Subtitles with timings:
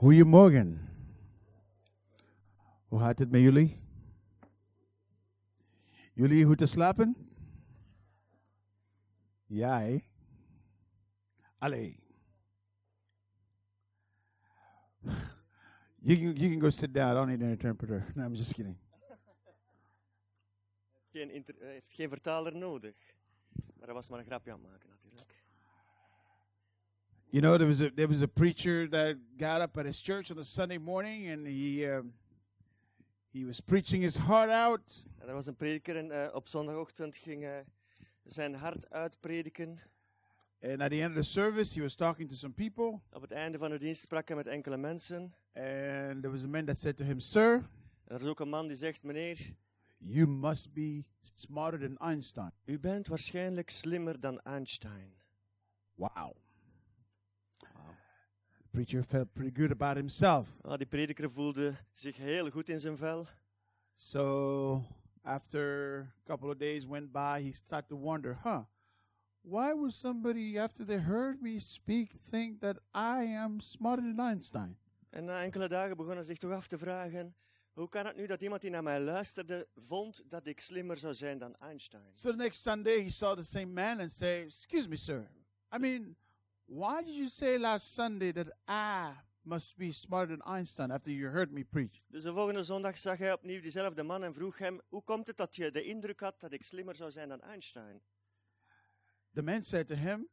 [0.00, 0.88] Goedemorgen.
[2.88, 3.80] Hoe gaat het met jullie?
[6.12, 7.16] Jullie goed te slapen?
[9.46, 9.98] Ja, hè?
[11.58, 11.98] Allee.
[15.98, 17.10] You can, you can go sit down.
[17.10, 18.12] I don't need an interpreter.
[18.14, 18.76] No, I'm just kidding.
[21.10, 23.14] Geen hij heeft geen vertaler nodig.
[23.52, 25.39] Maar hij was maar een grapje aan maken natuurlijk.
[27.32, 30.30] You know, there was a there was a preacher that got up at his church
[30.30, 32.12] on a Sunday morning, and he um,
[33.32, 35.04] he was preaching his heart out.
[35.26, 37.64] Er was een prediker en eh, op zondagochtend ging hij
[38.24, 39.78] zijn hart uitprediken.
[40.62, 43.30] And at the end of the service, he was talking to some people, Op het
[43.30, 45.22] einde van de dienst sprak hij met enkele mensen.
[45.54, 47.52] and there was a man that said to him, "Sir,
[48.06, 49.54] En er is ook een man die zegt, meneer,
[49.98, 51.04] you must be
[51.34, 55.12] smarter than Einstein." u bent waarschijnlijk slimmer dan Einstein.
[55.94, 56.36] Wow.
[58.72, 60.48] Preacher felt pretty good about himself.
[60.64, 63.26] Ah, die prediker voelde zich heel goed in zijn vel.
[63.94, 64.84] So
[65.22, 68.62] after a couple of days went by, he started to wonder, huh?
[69.42, 74.76] Why would somebody, after they heard me speak, think that I am smarter than Einstein?
[75.10, 77.34] En na enkele dagen begon hij zich toch af te vragen,
[77.72, 81.14] hoe kan het nu dat iemand die naar mij luisterde, vond dat ik slimmer zou
[81.14, 82.10] zijn dan Einstein?
[82.14, 85.30] So the next Sunday, he saw the same man and say, "Excuse me, sir.
[85.74, 86.16] I mean,
[86.70, 91.28] why did you say last Sunday that I must be smarter than Einstein after you
[91.28, 94.80] heard me preach?" Dus de volgende zondag zag hij opnieuw diezelfde man en vroeg hem,
[94.88, 98.00] hoe komt het dat je de indruk had dat ik slimmer zou zijn dan Einstein?
[99.34, 100.28] The man said to him,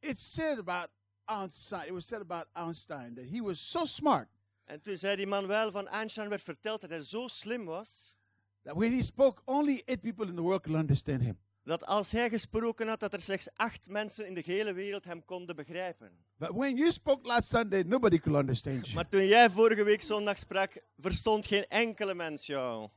[0.00, 0.88] "It said about
[1.24, 1.86] Einstein.
[1.86, 4.28] It was said about Einstein that he was so smart
[4.64, 8.14] En toen zei die man wel, van Einstein werd verteld dat hij zo slim was,
[8.62, 12.12] that when he spoke, only eight people in the world could understand him." Dat als
[12.12, 16.10] hij gesproken had, dat er slechts acht mensen in de hele wereld hem konden begrijpen.
[16.36, 18.94] But when you spoke last Sunday, nobody could understand you.
[18.94, 22.88] Maar toen jij vorige week zondag sprak, verstond geen enkele mens jou.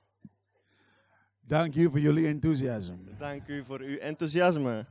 [1.47, 2.95] Thank you for your enthusiasm.
[3.17, 4.86] Dank u voor uw enthousiasme.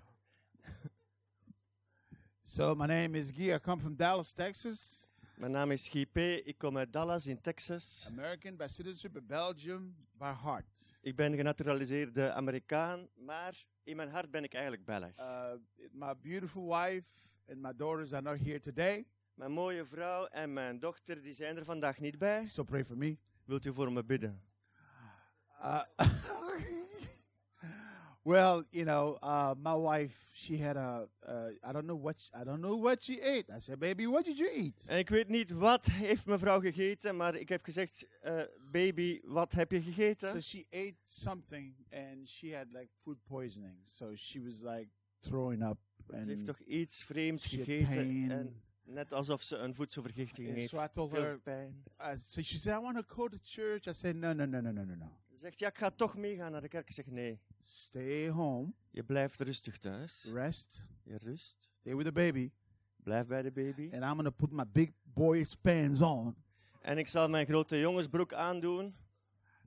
[2.45, 3.53] So my name is Guy.
[3.53, 5.00] I come from Dallas, Texas.
[5.41, 6.17] Mijn naam is P.
[6.17, 8.05] Ik kom uit Dallas in Texas.
[8.09, 10.65] American by citizenship, but Belgium by heart.
[11.01, 15.19] Ik ben genaturaliseerde Amerikaan, maar in mijn hart ben ik eigenlijk Belg.
[15.19, 15.51] Uh,
[15.93, 17.05] my beautiful wife
[17.49, 21.57] and my daughters are not here today, Mijn mooie vrouw en mijn dochter die zijn
[21.57, 22.47] er vandaag niet bij.
[22.47, 23.19] so pray for me.
[23.45, 24.43] Wilt u voor me bidden?
[25.61, 25.83] Uh,
[28.31, 32.31] well, you know, uh, my wife, she had a, uh, I don't know what, sh-
[32.41, 33.51] I don't know what she ate.
[33.57, 34.75] I said, baby, what did you eat?
[34.87, 39.53] En ik weet niet wat heeft mevrouw gegeten, maar ik heb gezegd, eh, baby, wat
[39.53, 40.31] heb je gegeten?
[40.31, 43.77] So she ate something, and she had like food poisoning.
[43.85, 44.89] So she was like
[45.21, 48.31] throwing up, Ze heeft and, toch iets vreemds she gegeten.
[48.31, 50.71] En net alsof ze een voedselvergiftiging and heeft.
[50.71, 51.39] so I told her.
[51.39, 51.83] pijn.
[52.01, 53.87] Uh, so she said, I want to go to church.
[53.87, 55.11] I said, no, no, no, no, no, no, no.
[55.41, 56.89] Ze zegt, ja, ik ga toch meegaan naar de kerk.
[56.89, 60.25] Ik zeg, nee, Stay home, je blijft rustig thuis.
[60.33, 61.57] rest, Je rust.
[61.81, 62.51] stay with the baby,
[62.97, 63.83] Blijf bij de baby.
[63.93, 66.37] and I'm gonna put my big boy pants on,
[66.81, 68.97] En ik zal mijn grote jongensbroek aandoen.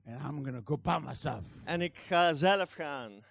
[0.04, 1.44] and I'm gonna go by myself.
[1.64, 3.24] En ik ga zelf gaan.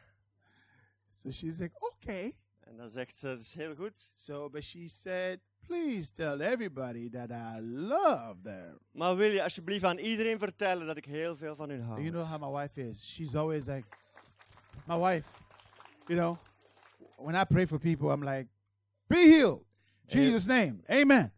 [1.14, 2.36] So she's like, okay.
[2.60, 4.10] En dan zegt ze, dat is heel goed.
[4.16, 8.80] So, but she said, please tell everybody that I love them.
[8.92, 12.00] Maar wil je alsjeblieft aan iedereen vertellen dat ik heel veel van hun hou?
[12.00, 13.14] You know how my wife is.
[13.14, 13.88] She's always like,
[14.88, 15.30] my wife,
[16.08, 16.38] you know,
[17.18, 18.48] when I pray for people, I'm like,
[19.08, 19.64] be healed.
[20.08, 20.76] Eh, Jesus' name.
[20.88, 21.34] Amen.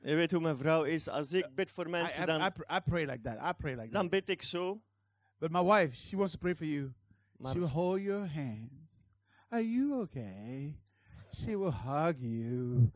[0.00, 1.08] Je weet hoe mijn vrouw is.
[1.08, 3.36] Als ik bid voor I, mensen, I, dan, I, pr- I pray like that.
[3.36, 4.10] I pray like dan that.
[4.10, 4.82] bid ik zo.
[5.38, 6.92] But my wife, she wants to pray for you.
[7.36, 8.72] Maar she will hold your hands.
[9.48, 10.74] Are you okay?
[11.32, 12.90] She will hug you.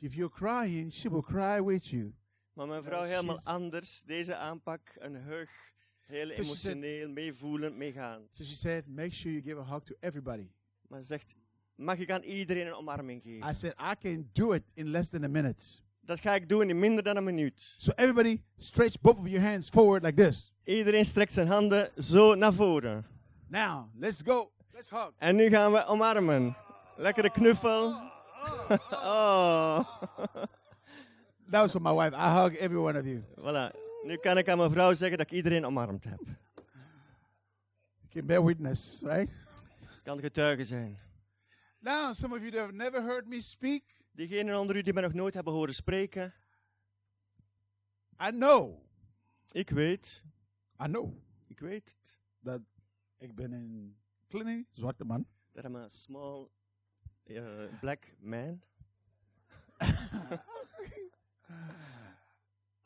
[0.00, 2.12] If you're crying, she will cry with you.
[2.52, 4.02] Maar mijn vrouw helemaal anders.
[4.02, 5.50] Deze aanpak, een hug,
[6.06, 8.26] heel So she said- emotioneel, meevoelend, meegaan.
[8.30, 10.46] So she said, make sure you give a hug to everybody.
[10.88, 11.34] Maar ze zegt,
[11.74, 13.50] mag ik aan iedereen een omarming geven?
[13.50, 15.66] I said, I can do it in less than a minute.
[16.00, 17.74] Dat ga ik doen in minder dan een minuut.
[17.78, 20.52] So everybody stretch both of your hands forward like this.
[20.64, 23.06] Iedereen strekt zijn handen zo naar voren.
[23.46, 24.52] Now, let's go.
[24.72, 25.10] Let's hug.
[25.18, 26.56] En nu gaan we omarmen.
[26.96, 27.94] Lekkere knuffel.
[28.92, 29.84] Oh.
[31.50, 32.14] That was for my wife.
[32.14, 33.22] I hug every one of you.
[33.36, 33.72] Voilà.
[34.04, 36.20] Nu kan ik aan mijn vrouw zeggen dat ik iedereen omarmd heb.
[38.00, 39.32] You can bear witness, right?
[40.02, 40.98] Kan getuige zijn.
[41.78, 45.02] Now, some of you that have never heard me speak, Diegenen onder u die mij
[45.02, 46.34] nog nooit hebben horen spreken.
[48.22, 48.82] I know,
[49.52, 50.22] Ik weet.
[50.82, 51.12] I know
[51.46, 51.96] Ik weet
[52.42, 52.60] that
[53.18, 53.96] ik ben een
[54.28, 55.26] kleine zwarte man.
[55.52, 56.48] Dat I'm a small
[57.30, 58.62] uh, black man.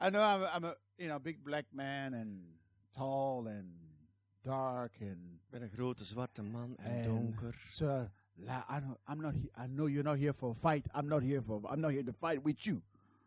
[0.00, 2.40] I know I'm, a, I'm a you know big black man and
[2.94, 3.66] tall and
[4.44, 7.62] dark and Ik ben een grote zwarte man en donker.
[7.66, 8.10] sir.
[8.34, 9.34] la- I don't, I'm not.
[9.34, 10.86] he- I know you're not here for a fight.
[10.94, 11.60] I'm not here for.
[11.72, 12.80] I'm not here to fight with you.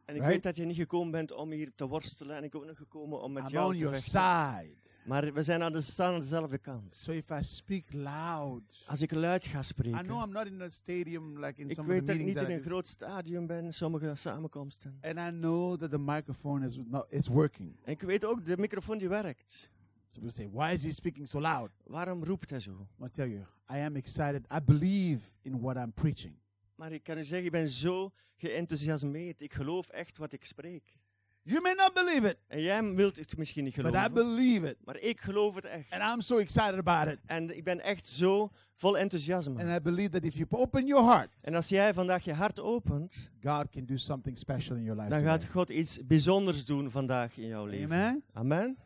[0.06, 0.34] En ik Right?
[0.34, 2.36] weet dat je niet gekomen bent om hier te worstelen.
[2.36, 4.12] En ik ben ook niet gekomen om met I'm jou on te your vechten.
[4.12, 4.76] side.
[5.06, 6.96] Maar we zijn aan de, staan aan dezelfde kant.
[6.96, 10.04] So if I speak loud, Als ik luid ga I spreken.
[10.04, 12.36] know I'm not in a stadium like in Ik some of weet dat ik niet
[12.36, 14.98] in I een groot stadion ben, sommige samenkomsten.
[15.02, 17.06] and I know that the microphone is not.
[17.10, 17.76] It's working.
[17.84, 19.72] En ik weet ook, de microfoon die werkt.
[20.10, 21.72] So people say, why is he speaking so loud?
[21.84, 22.88] Waarom roept hij zo?
[23.00, 23.42] I'll tell you,
[23.72, 24.46] I am excited.
[24.54, 26.36] I believe in what I'm preaching.
[26.76, 29.42] Maar ik kan u zeggen, ik ben zo geenthousiasmeerd.
[29.42, 30.98] Ik geloof echt wat ik spreek.
[31.48, 34.14] You may not believe it, En jij wilt het misschien niet but I geloven.
[34.14, 34.78] believe it.
[34.86, 35.92] Maar ik geloof het echt.
[35.92, 37.20] And I'm so excited about it.
[37.26, 39.60] En ik ben echt zo vol enthousiasme.
[39.64, 42.60] And I believe that if you open your heart, En als jij vandaag je hart
[42.60, 45.10] opent, God can do something special in your life.
[45.14, 45.54] dan gaat today.
[45.54, 47.96] God iets bijzonders doen vandaag in jouw leven.
[47.96, 48.24] Amen.
[48.34, 48.78] Amen.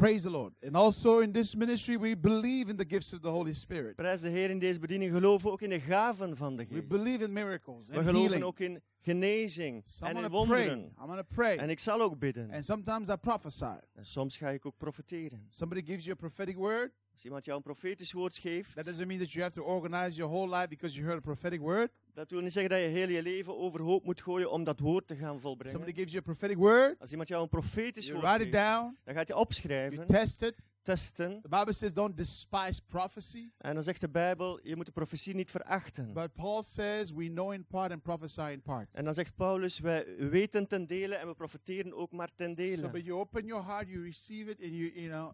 [0.00, 0.54] Praise the Lord.
[0.62, 3.96] And also in this ministry, we believe in the gifts of the Holy Spirit.
[3.96, 5.12] Prijs de Heer in deze bediening.
[5.12, 6.88] Geloven we ook in de gaven van de We geest.
[6.88, 8.44] believe in miracles We and geloven healing.
[8.44, 10.38] ook in genezing So en in to pray.
[10.38, 10.94] wonderen.
[11.18, 11.56] I'm pray.
[11.56, 12.50] En ik zal ook bidden.
[12.50, 13.78] And sometimes I prophesy.
[13.94, 15.46] En soms ga ik ook profeteren.
[15.50, 16.92] Somebody gives you a prophetic word.
[17.12, 20.16] Als iemand jou een profetisch woord geeft, That doesn't mean that you have to organize
[20.16, 21.90] your whole life because you heard a prophetic word.
[22.14, 25.06] Dat wil niet zeggen dat je heel je leven overhoop moet gooien om dat woord
[25.06, 25.94] te gaan Somebody volbrengen.
[25.94, 27.00] gives you a prophetic word.
[27.00, 28.96] Als iemand jou een profetisch You woord write it geeft, down.
[29.04, 30.54] dan gaat je You opschrijven, test it.
[30.82, 31.40] testen.
[31.42, 33.50] The Bible says don't despise prophecy.
[33.58, 36.12] En dan zegt de Bijbel, je moet de profetie niet verachten.
[36.12, 38.88] But Paul says we know in part and prophesy in part.
[38.92, 42.54] En dan zegt Paulus, wij weten ten dele en we profeteren ook maar ten So,
[42.54, 42.88] dele.
[42.90, 45.32] but you open your heart, you receive it, and you, you know,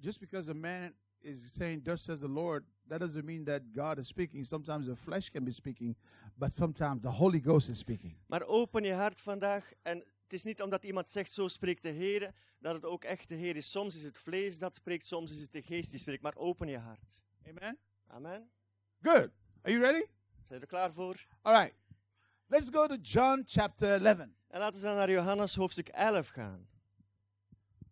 [0.00, 3.98] just because a man is saying, "Thus says the Lord," that doesn't mean that God
[3.98, 4.44] is speaking.
[4.44, 5.96] Sometimes the flesh can be speaking,
[6.34, 8.16] but sometimes the Holy Ghost is speaking.
[8.26, 9.72] Maar open je hart vandaag.
[9.82, 13.28] En het is niet omdat iemand zegt, zo spreekt de Heer, dat het ook echt
[13.28, 13.70] de Heer is.
[13.70, 16.22] Soms is het vlees dat spreekt, soms is het de geest die spreekt.
[16.22, 17.20] Maar open je hart.
[17.48, 17.78] Amen.
[18.06, 18.50] Amen.
[19.02, 19.30] Good.
[19.62, 20.04] Are you ready?
[20.46, 21.26] Zijn je er klaar voor?
[21.42, 21.74] All right.
[22.46, 24.18] Let's go to John chapter 11.
[24.48, 26.68] En laten we dan naar Johannes hoofdstuk 11 gaan.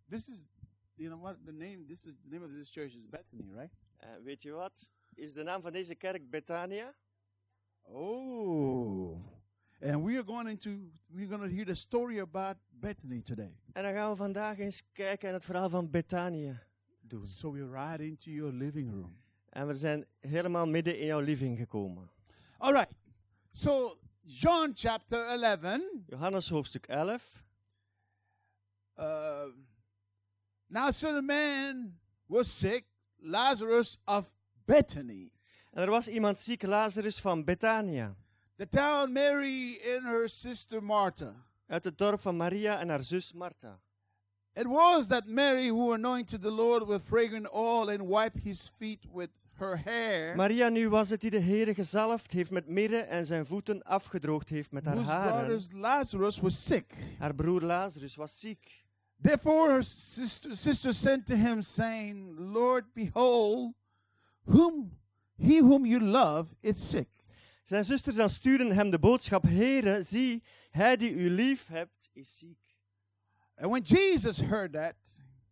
[0.08, 0.48] This is,
[0.94, 1.84] you know what the name?
[1.84, 3.72] This is the name of this church is Bethany, right?
[3.98, 4.90] En weet je wat?
[5.14, 6.94] Is de naam van deze kerk Betania?
[7.82, 9.36] Oh.
[9.80, 10.70] And we are going into
[11.06, 13.56] we're going to hear the story about Bethany today.
[13.72, 16.62] En dan gaan we vandaag eens kijken en het verhaal van Betania
[17.00, 17.26] doen.
[17.26, 19.16] So we're right into your living room.
[19.48, 22.10] En we zijn helemaal midden in jouw living gekomen.
[22.58, 22.92] All right.
[23.52, 25.80] So John chapter 11.
[26.06, 27.46] Johannes hoofdstuk 11.
[28.98, 29.52] Uh,
[30.66, 31.94] now, certain man
[32.26, 32.84] was sick,
[33.20, 34.30] Lazarus of
[34.64, 35.30] Bethany,
[35.72, 38.16] En er was iemand ziek, Lazarus van Betania.
[38.56, 41.34] the town Mary and her sister Martha.
[41.66, 43.78] Uit het dorp van Maria en haar zus Martha.
[44.54, 49.04] It was that Mary who anointed the Lord with fragrant oil and wiped his feet
[49.12, 53.26] with her hair, Maria nu was het die de Heere gezalfd heeft met mirre en
[53.26, 55.62] zijn voeten afgedroogd heeft met haar haren.
[55.72, 56.94] Lazarus was sick.
[57.18, 58.86] Haar broer Lazarus was ziek.
[59.20, 63.74] Therefore her sister, sister sent to him, saying, Lord, behold,
[64.44, 64.92] whom
[65.36, 67.08] he whom you love is sick.
[67.62, 72.38] Zijn zusters dan sturen hem de boodschap, Heere, zie, hij die u lief hebt, is
[72.38, 72.76] ziek.
[73.56, 74.94] And when Jesus heard that,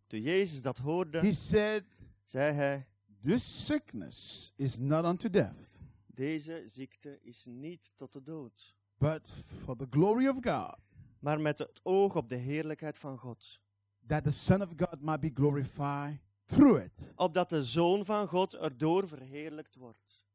[0.07, 1.83] Toen Jezus dat hoorde, he said,
[2.25, 2.87] zei hij,
[3.21, 5.69] This sickness is not unto death,
[6.05, 10.77] deze ziekte is niet tot de dood, but for the glory of God,
[11.19, 13.59] maar met het oog op de heerlijkheid van God.
[14.07, 16.91] that the Son of God might be glorified through it.
[17.15, 20.25] Opdat de Zoon van God erdoor verheerlijkt wordt.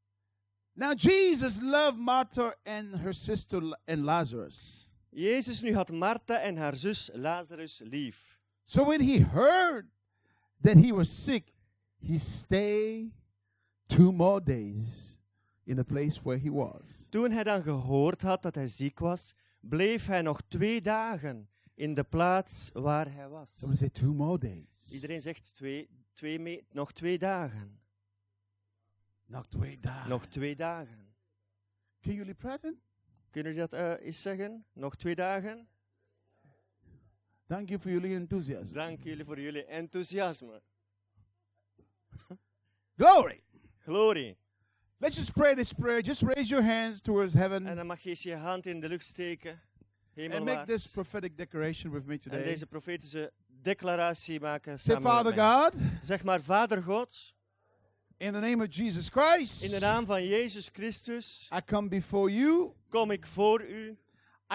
[0.75, 4.87] Now Jesus loved Martha and her sister and Lazarus.
[5.11, 8.39] Jezus nu had Martha en haar zus Lazarus lief.
[8.65, 9.91] So when he heard
[10.61, 11.53] that he was sick,
[11.99, 13.11] he stayed
[13.87, 15.19] two more days
[15.65, 17.07] in the place where he was.
[17.11, 21.95] Toen hij dan gehoord had dat hij ziek was, bleef hij nog twee dagen in
[21.95, 23.59] de plaats waar hij was.
[23.59, 24.91] Somebody say two more days.
[24.93, 27.81] Iedereen zegt twee, twee me- nog twee dagen.
[29.27, 30.09] Nog twee dagen.
[30.11, 31.15] Nog twee dagen.
[32.01, 32.81] Can you praten?
[33.31, 34.65] Kunnen jullie dat eh, eens zeggen?
[34.73, 35.69] Nog twee dagen?
[37.47, 38.75] Thank you for your enthusiasm.
[38.75, 40.63] Dank jullie voor jullie enthousiasme.
[42.97, 43.43] Glory.
[43.79, 44.37] Glorie.
[45.03, 46.01] Let's just pray this prayer.
[46.01, 48.89] Just raise your hands towards heaven En dan mag je eens je hand in de
[48.89, 49.61] lucht steken.
[50.17, 52.43] and make this prophetic declaration with me En today.
[52.45, 53.33] deze profetische
[53.63, 55.63] declaratie maken Say, samen Father met mij.
[55.63, 57.35] God, Zeg maar, Vader God,
[58.17, 62.33] in the name of Jesus Christ, in de naam van Jezus Christus, I come before
[62.33, 62.73] you.
[62.89, 63.99] kom ik voor u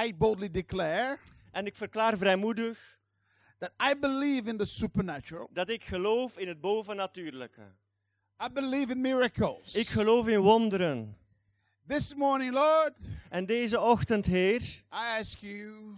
[0.05, 1.17] I boldly declare
[1.51, 2.99] en ik verklaar vrijmoedig
[3.57, 5.49] that I believe in the supernatural.
[5.53, 7.61] dat ik geloof in het bovennatuurlijke.
[8.39, 9.73] I believe in miracles.
[9.75, 11.17] Ik geloof in wonderen.
[11.87, 12.97] This morning, Lord,
[13.29, 15.97] En deze ochtend, Heer, I ask you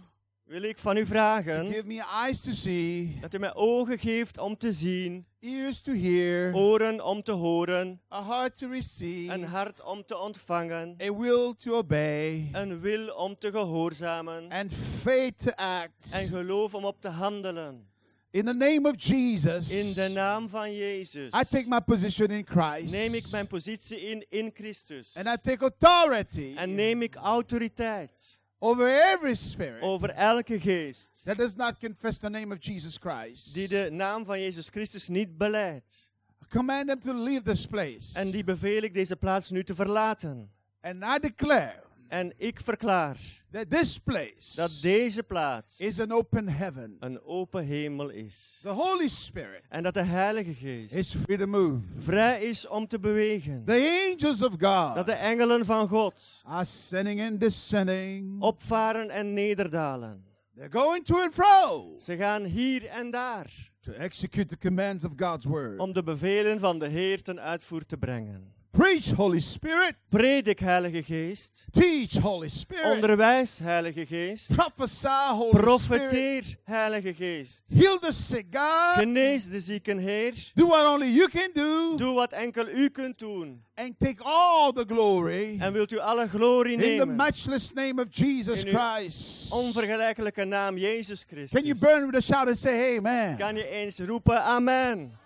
[0.50, 3.98] wil ik van u to vragen give me eyes to see, dat u mij ogen
[3.98, 9.32] geeft om te zien, ears to hear, oren om te horen, a heart to receive,
[9.32, 14.72] een hart om te ontvangen, a will to obey, een wil om te gehoorzamen and
[15.00, 16.10] faith to act.
[16.12, 17.89] en geloof om op te handelen.
[18.32, 22.44] In the name of Jesus, In de naam van Jezus I take my position in
[22.46, 22.92] Christ.
[22.92, 25.16] neem ik mijn positie in in Christus.
[25.16, 31.36] and I take authority En neem ik autoriteit over every spirit over elke geest that
[31.36, 33.54] does not confess the name of Jesus Christ.
[33.54, 36.12] die de naam van Jezus Christus niet beleidt.
[36.48, 38.18] Command them to leave this place.
[38.18, 40.50] En die beveel ik deze plaats nu te verlaten.
[40.82, 43.16] and I declare En ik verklaar
[43.50, 46.96] that this place dat deze plaats is an open heaven.
[47.00, 48.58] een open hemel is.
[48.62, 51.80] The Holy Spirit En dat de Heilige Geest is free to move.
[51.98, 53.64] vrij is om te bewegen.
[53.64, 58.42] The angels of Dat God de engelen van God ascending and descending.
[58.42, 60.24] opvaren en nederdalen.
[60.56, 65.12] They're going to and fro Ze gaan hier en daar to execute the commands of
[65.16, 65.78] God's word.
[65.78, 68.52] om de bevelen van de Heer ten uitvoer te brengen.
[68.72, 69.96] Preach, Holy Spirit.
[70.10, 71.64] Predik, Heilige Geest.
[71.72, 72.84] Teach, Holy Spirit.
[72.86, 74.54] Onderwijs, Heilige Geest.
[74.54, 75.62] Prophesy, Holy Spirit.
[75.64, 77.62] Profeteer, Heilige Geest.
[77.74, 78.96] Heal the sick, God.
[78.98, 80.34] Genees de zieken, Heer.
[80.54, 81.96] Do what only you can do.
[81.96, 83.62] Doe wat enkel u kunt doen.
[83.74, 87.16] And take all the glory En wilt u alle glorie in the nemen.
[87.16, 89.50] matchless name of Jesus Christ.
[89.52, 91.78] Onvergelijkelijke naam, Jezus Can you Christus.
[91.80, 93.36] burn with a shout and say, Amen?
[93.36, 95.18] Kan je eens roepen, amen.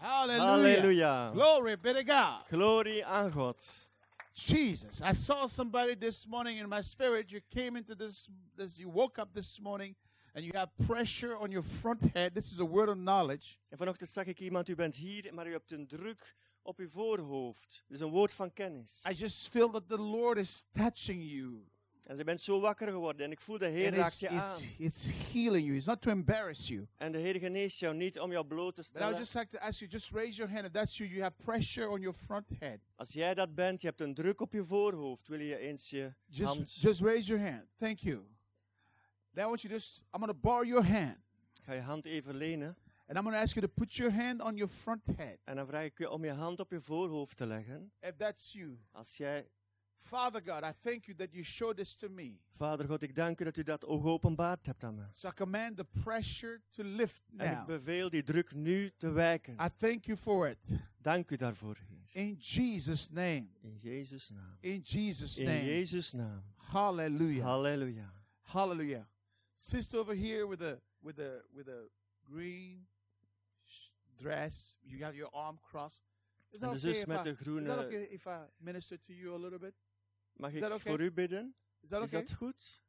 [0.00, 0.82] Hallelujah.
[0.82, 1.32] Halleluja.
[1.32, 2.42] Glory be to God.
[2.50, 3.56] Glory aan God.
[4.34, 5.00] Jesus.
[5.00, 7.32] I saw somebody this morning in my spirit.
[7.32, 9.94] You came into this, this, you woke up this morning
[10.34, 12.34] and you have pressure on your front head.
[12.34, 13.58] This is a word of knowledge.
[13.70, 16.88] En vanochtend zag ik iemand, u bent hier, maar u hebt een druk op uw
[16.88, 17.82] voorhoofd.
[17.88, 19.02] Dat is een woord van kennis.
[19.10, 21.64] I just feel that the Lord is touching you.
[22.06, 24.60] En je bent zo wakker geworden en ik voel de Heer raakt je aan.
[24.78, 25.76] it's, healing you.
[25.76, 26.86] It's not to embarrass you.
[26.96, 29.18] En de Heer geneest jou niet om jou bloot te But I would stellen.
[29.18, 30.66] just like to ask you, just raise your hand.
[30.66, 32.78] If that's you, you have pressure on your front head.
[32.96, 36.14] Als jij dat bent, je hebt een druk op je voorhoofd, wil je eens je
[36.26, 36.74] Just, hand...
[36.80, 37.64] just raise your hand.
[37.78, 38.26] Thank you.
[39.34, 41.16] Then I want you just, I'm going to borrow your hand.
[41.62, 42.76] Ga je hand even lenen.
[43.08, 45.38] And I'm going to ask you to put your hand on your front head.
[45.44, 47.92] En dan vraag ik je om je hand op je voorhoofd te leggen.
[48.00, 48.78] If that's you.
[48.92, 49.48] Als jij...
[50.08, 52.38] Father God, I thank you that you showed this to me.
[52.56, 55.04] Vader God, ik dank u dat u dat ook geopenbaard hebt aan me.
[55.12, 57.66] So I command the pressure to lift En ik now.
[57.66, 59.54] beveel die druk nu te wijken.
[59.54, 60.58] I thank you for it.
[61.02, 62.24] Dank u daarvoor, Heer.
[62.26, 63.46] In Jesus' name.
[63.60, 64.56] In Jezus' naam.
[64.60, 65.64] In Jesus' In name.
[65.64, 66.42] Jezus' naam.
[66.56, 67.44] Hallelujah.
[67.44, 68.12] Halleluja.
[68.40, 69.06] Hallelujah.
[69.54, 71.88] Sister over here with a with a with a
[72.22, 72.86] green
[74.16, 74.76] dress.
[74.82, 76.02] You got your arm crossed.
[76.50, 77.70] Is En that de okay zus if met I, de is that groene...
[77.70, 79.74] okay if I minister to you a little bit?
[80.36, 80.78] Mag ik okay?
[80.78, 81.54] voor u bidden?
[81.80, 82.20] Is that Is okay?
[82.20, 82.82] dat goed?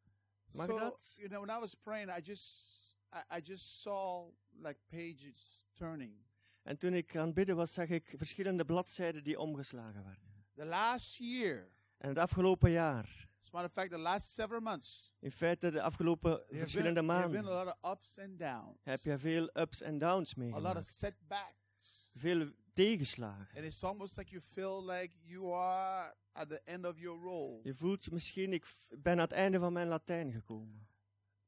[0.51, 1.13] Mag so, dat?
[1.17, 2.75] you know, when I was praying, I just
[3.13, 6.25] I, I just saw like pages turning.
[6.63, 10.45] En toen ik aan het bidden was, zag ik verschillende bladzijden die omgeslagen werden.
[10.55, 14.61] The last year, En het afgelopen jaar, as a matter of fact, the last several
[14.61, 18.77] months, in feite de afgelopen verschillende have been a maanden, lot of ups and downs,
[18.83, 20.85] heb je veel ups en downs a lot of meegemaakt.
[20.87, 22.09] setbacks.
[22.13, 22.51] Veel
[22.85, 23.55] tegenslagen.
[23.57, 27.59] And it's almost like you feel like you are at the end of your role.
[27.63, 30.85] Je voelt misschien, ik ben aan het einde van mijn Latijn gekomen.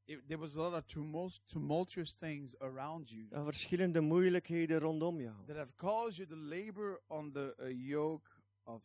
[0.06, 5.20] It, there was a lot of tumult, tumultuous things around you Er verschillende moeilijkheden rondom
[5.22, 5.36] jou.
[5.46, 8.30] that have caused you to labor under a yoke
[8.64, 8.82] of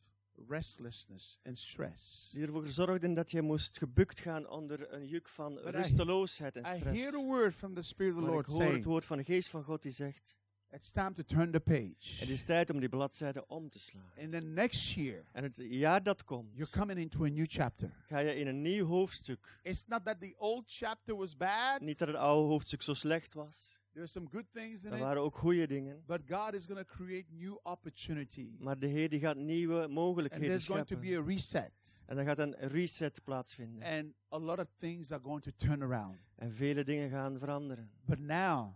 [0.48, 2.30] restlessness and stress.
[2.32, 6.62] Die ervoor zorgden dat je moest gebukt gaan onder een juk van I- rusteloosheid en
[6.74, 7.00] I stress.
[7.00, 9.16] hear the word from the Spirit of the Lord ik hoor het saying, woord van
[9.16, 10.34] de geest van God die zegt,
[10.74, 12.18] it's time to turn the page.
[12.18, 14.10] het is tijd om die bladzijde om te slaan.
[14.20, 17.90] And then next year, En het jaar dat komt, you're coming into a new chapter.
[18.06, 19.58] ga je in een nieuw hoofdstuk.
[19.62, 21.80] It's not that the old chapter was bad.
[21.80, 23.82] Niet dat het oude hoofdstuk zo slecht was.
[23.94, 26.02] There's some good things in Er waren ook goede dingen.
[26.06, 28.56] But God is going to create new opportunity.
[28.58, 31.10] Maar de Heer die gaat nieuwe And mogelijkheden there's going to scheppen.
[31.10, 32.00] be a reset.
[32.06, 33.82] En dan gaat een reset plaatsvinden.
[33.82, 36.18] And a lot of things are going to turn around.
[36.36, 37.90] En vele dingen gaan veranderen.
[38.04, 38.74] But now,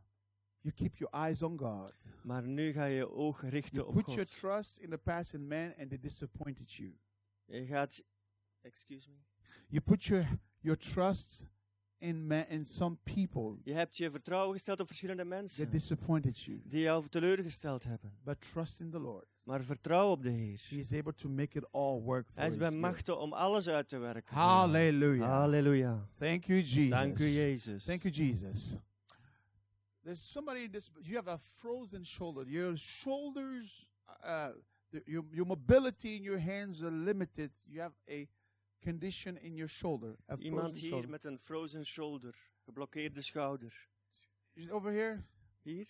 [0.60, 1.94] you keep your eyes on God.
[2.22, 4.36] Maar nu ga je je oog richten You op put your God.
[4.38, 6.98] trust in the past in man and they disappointed you.
[7.44, 8.02] Je gaat...
[8.62, 9.16] Excuse me.
[9.68, 11.46] You put your, your trust
[11.98, 15.70] in man, in some people Je hebt je vertrouwen gesteld op verschillende mensen.
[15.70, 16.60] disappointed you.
[16.64, 18.12] Die jou teleurgesteld hebben.
[18.24, 19.26] But trust in the Lord.
[19.42, 20.66] Maar vertrouw op de Heer.
[20.68, 22.78] He is able to make it all work for Hij is bij good.
[22.80, 24.34] machte om alles uit te werken.
[24.34, 25.28] Hallelujah.
[25.28, 26.08] Halleluja.
[26.18, 26.88] Thank you, Jesus.
[26.88, 27.84] Dank u, Jezus.
[27.84, 28.74] Thank you, Jesus.
[30.08, 30.88] There's somebody in this.
[31.02, 32.44] You have a frozen shoulder.
[32.48, 33.86] Your shoulders,
[34.24, 34.52] uh,
[35.06, 37.50] your your mobility in your hands are limited.
[37.66, 38.26] You have a
[38.80, 40.16] condition in your shoulder.
[40.28, 41.10] A Iemand frozen hier shoulder.
[41.10, 42.34] met een frozen shoulder,
[42.64, 43.88] geblokkeerde schouder.
[44.54, 45.22] Is- Over here.
[45.62, 45.86] Hier,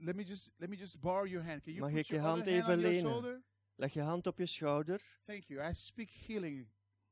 [0.00, 1.62] Let me just let me just borrow your hand.
[1.62, 3.10] Can you Mag put ik je your hand hand even your lenen?
[3.10, 3.42] shoulder?
[3.76, 5.68] leg je hand op je schouder Thank you.
[5.70, 6.66] I speak healing.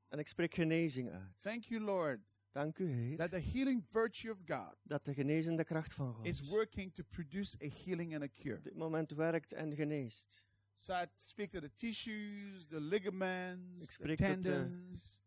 [0.09, 1.41] en ik spreek genezing uit.
[1.41, 2.21] Thank you, Lord,
[2.57, 6.27] Dank u, Heer, that the healing virtue of God dat de genezende kracht van God
[6.27, 8.57] is working to produce a healing and a cure.
[8.57, 10.45] op dit moment werkt en geneest.
[10.75, 15.21] So I speak to the tissues, the ligaments, Ik the spreek de tendons.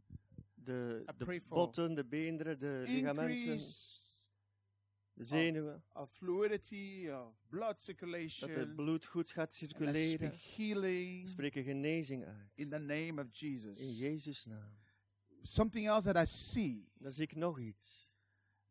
[0.54, 3.58] De, de for botten, de beenderen, de ligamenten,
[5.14, 5.84] de zenuwen.
[5.94, 8.50] of fluidity, of blood Dat circulation.
[8.52, 10.34] het bloed goed gaat circuleren.
[10.56, 12.52] healing We spreken genezing uit.
[12.56, 14.00] in the name of In Jesus.
[14.00, 14.78] Jezus' naam.
[15.42, 16.92] Something else that I see.
[16.98, 18.12] Dan zie ik nog iets.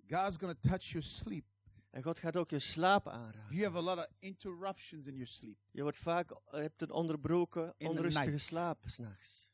[0.08, 1.44] God's going to touch your sleep.
[1.90, 3.54] En God gaat ook je slaap aanraken.
[3.56, 5.58] You have a lot of interruptions in your sleep.
[5.70, 9.48] Je wordt vaak, je hebt een onderbroken, onrustige slaap s'nachts.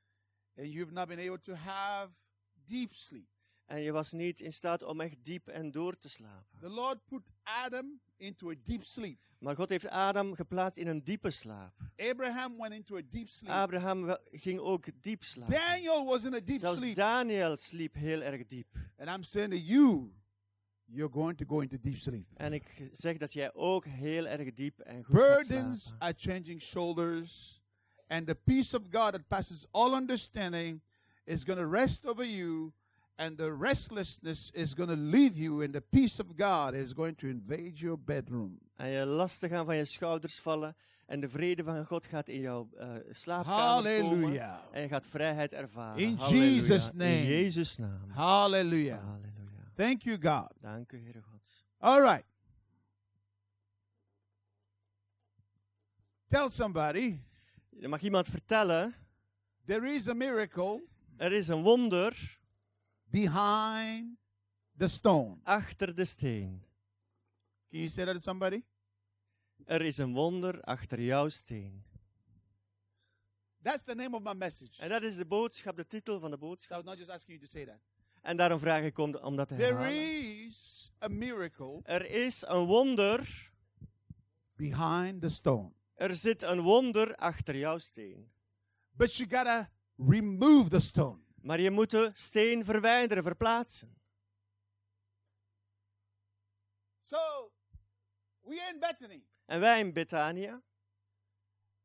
[0.56, 2.12] And you've not been able to have
[2.64, 3.28] deep sleep.
[3.66, 6.58] En je was niet in staat om echt diep en door te slapen.
[6.60, 9.18] The Lord put Adam into a deep sleep.
[9.38, 11.74] Maar God heeft Adam geplaatst in een diepe slaap.
[11.96, 13.52] Abraham went into a deep sleep.
[13.52, 15.54] Abraham ging ook diep slapen.
[15.54, 16.94] Daniel was in a deep Zelfs sleep.
[16.94, 18.66] Daniel sliep heel erg diep.
[18.98, 20.12] And I'm saying to you,
[20.84, 22.26] you're going to go into deep sleep.
[22.34, 26.60] En ik zeg dat jij ook heel erg diep en goed gaat Burdens are changing
[26.60, 27.62] shoulders,
[28.06, 30.82] and the peace of God that passes all understanding
[31.24, 32.72] is going to rest over you,
[33.16, 37.16] and the restlessness is going to leave you, and the peace of God is going
[37.16, 38.58] to invade your bedroom.
[38.76, 40.76] En je lasten gaan van je schouders vallen.
[41.06, 44.20] En de vrede van God gaat in jouw eh, slaapkamer komen.
[44.20, 44.58] Hallelujah.
[44.72, 46.02] En je gaat vrijheid ervaren.
[46.02, 46.44] In Halleluja.
[46.44, 47.18] Jesus' name.
[47.18, 48.10] In Jezus' naam.
[48.10, 49.02] Hallelujah.
[49.02, 49.72] Halleluja.
[49.74, 50.52] Thank you, God.
[50.60, 51.64] Dank u, Heere God.
[51.78, 52.24] All right.
[56.26, 57.20] Tell somebody
[57.78, 58.94] Je mag iemand vertellen,
[59.66, 60.82] there is a miracle
[61.16, 62.38] er is een wonder
[63.18, 64.16] behind
[64.78, 65.36] the stone.
[65.44, 66.62] achter de steen.
[67.70, 68.62] Can you say that to somebody?
[69.66, 71.82] Er is een wonder achter jouw steen.
[73.62, 74.80] That's the name of my message.
[74.82, 76.76] En dat is de boodschap, de titel van de So I boodschap.
[76.76, 77.80] was not just asking you to say that.
[78.22, 80.46] En daarom vraag ik om, om dat te There herhalen.
[80.46, 83.50] is a miracle Er is een wonder,
[84.56, 85.72] behind the stone.
[85.94, 88.30] er zit een wonder achter jouw steen.
[88.90, 91.23] But you gotta remove the stone.
[91.44, 93.96] Maar je moet de steen verwijderen, verplaatsen.
[97.02, 97.52] So
[98.42, 100.52] we're in Bethany, En wij in Betania,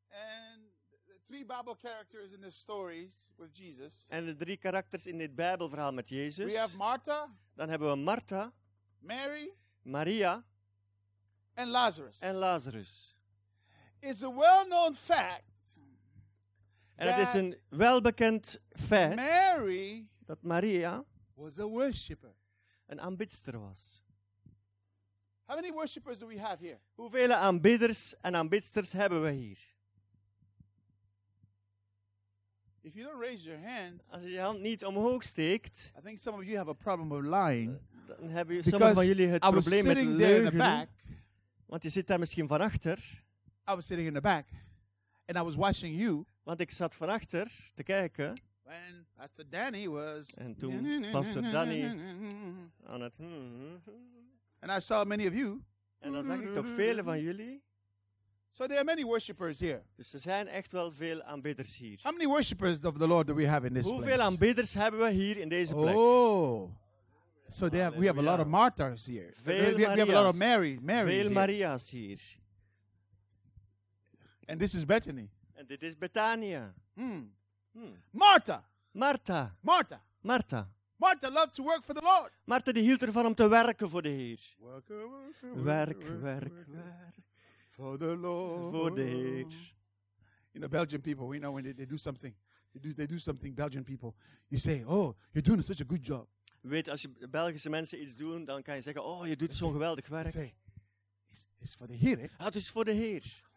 [0.10, 0.62] and
[1.06, 4.06] the three Bible characters in the stories with Jesus.
[4.10, 7.96] en de drie karakters in dit Bijbelverhaal met Jezus, We have Martha, dan hebben we
[7.96, 8.54] Martha,
[9.00, 10.44] Mary, Maria
[11.56, 12.20] and Lazarus.
[12.20, 13.16] en Lazarus.
[14.00, 15.44] It's a well-known fact
[17.00, 22.34] En het is een welbekend feit Mary dat Maria was a worshiper.
[22.86, 24.04] een aanbidster was.
[25.46, 26.80] How many worshipers do we have here?
[26.94, 29.58] Hoeveel aanbidders en aanbidsters hebben we hier?
[32.82, 36.18] If you don't raise your hand, Als je je hand niet omhoog steekt, I think
[36.20, 37.80] some of you have a problem with lying.
[38.06, 40.58] dan hebben sommigen van jullie het I was probleem met sitting there in the leugen.
[40.58, 40.90] back.
[41.66, 42.98] Want je zit daar misschien van achter.
[43.70, 44.48] I was sitting in the back,
[45.26, 49.88] and I was watching you Want ik zat van achter te kijken when Pastor Danny
[49.88, 50.34] was.
[50.34, 52.00] En toen Pastor Danny-
[52.86, 53.18] aan het.
[53.18, 53.82] hmm.
[54.60, 55.62] And I saw many of you.
[56.00, 57.64] En dan zag ik toch vele van jullie.
[58.50, 59.84] So there are many worshipers here.
[59.96, 62.00] Dus er zijn echt wel veel aanbidders hier.
[62.02, 64.22] How many worshipers of the Lord do we have in this Hoeveel place?
[64.22, 65.96] aanbidders hebben we hier in deze plek?
[65.96, 66.72] Oh.
[67.48, 69.34] So they have, we have a lot of Marthas here.
[69.36, 70.38] Veel we, have, a lot of.
[70.38, 71.34] Mary, Marys Veel here.
[71.34, 72.20] Maria's hier.
[74.46, 75.30] And this is Bethany.
[75.70, 76.74] Dit is Betania.
[76.94, 77.32] Hmm.
[77.72, 77.96] Hmm.
[78.12, 79.56] Martha, Martha.
[79.62, 80.68] Martha, Martha.
[80.98, 82.32] Martha loved to work for the Lord.
[82.46, 84.40] Martha die hield ervan om te werken voor de Heer.
[84.58, 87.16] Work, work, Werk, werk, werk.
[87.70, 88.76] for the Lord.
[88.76, 89.46] Voor de Heer.
[90.52, 92.36] You know, Belgian people, we know when they, they do something,
[92.72, 94.16] they do, they do something, Belgian people,
[94.48, 96.28] you say, oh, you're doing such a good job.
[96.62, 99.72] Weet, als je Belgische mensen iets doen, dan kan je zeggen, oh, je doet zo'n
[99.72, 100.30] geweldig werk.
[100.30, 100.54] say,
[101.30, 102.30] it's, it's for the Heer, eh?
[102.38, 103.48] Ah, het is voor de Heer.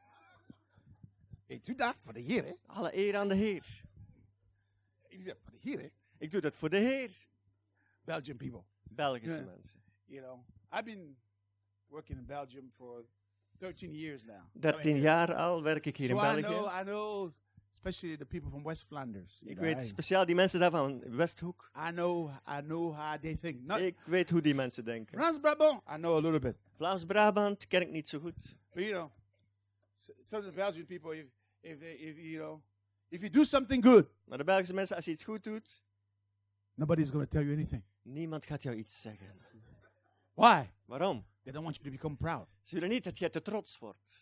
[1.53, 2.55] Hey, do that for the Heer, eh?
[2.67, 3.65] Alle eer aan de Heer.
[5.09, 5.91] You say, For the Heer, eh?
[6.19, 7.11] Ik doe dat voor de Heer.
[8.05, 8.63] Belgian people.
[8.83, 9.45] Belgische Ja.
[9.45, 9.81] mensen.
[10.05, 10.39] You know,
[10.73, 11.17] I've been
[11.89, 13.05] working in Belgium for
[13.59, 14.41] 13 years now.
[14.53, 16.81] 13 jaar al werk ik hier so in I know, België.
[16.81, 17.33] I know,
[17.73, 19.41] especially the people from West Flanders.
[19.41, 21.71] Ik know, weet speciaal die mensen daar van Westhoek.
[21.89, 23.63] I know, I know how they think.
[23.63, 25.19] Not Ik weet hoe die mensen denken.
[25.19, 26.57] France Brabant, I know a little bit.
[26.77, 28.57] Vlaams-Brabant ken ik niet zo goed.
[28.73, 29.11] But you know,
[30.23, 31.27] some of the Belgian people, if,
[31.63, 32.63] if, they, if you know,
[33.09, 35.83] if you do something good, Maar de Belgische mensen, als je iets goed doet,
[36.75, 37.83] nobody's going to tell you anything.
[38.03, 39.27] niemand gaat jou iets zeggen.
[40.35, 40.67] Why?
[40.85, 41.27] Waarom?
[41.43, 42.49] They don't want you to become proud.
[42.63, 44.21] Ze willen niet dat jij te trots wordt.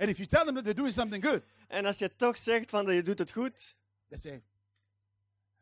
[0.00, 2.70] And if you tell them that they're doing something good, En als je toch zegt
[2.70, 3.76] van dat je doet het goed,
[4.08, 4.42] they say,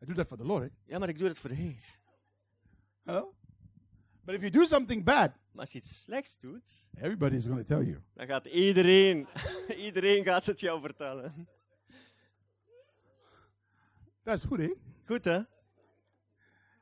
[0.01, 0.71] I do that for the Lord.
[0.71, 0.77] eh?
[0.85, 1.99] ja, maar ik doe het voor de Heer.
[3.03, 3.35] Hello?
[4.27, 7.75] But if you do something bad, Maar als je iets slechts doet, everybody's going to
[7.75, 8.01] tell you.
[8.13, 9.27] dan gaat iedereen,
[9.87, 11.47] iedereen gaat het jou vertellen.
[14.23, 14.69] That's good, eh?
[15.05, 15.39] Goed hè?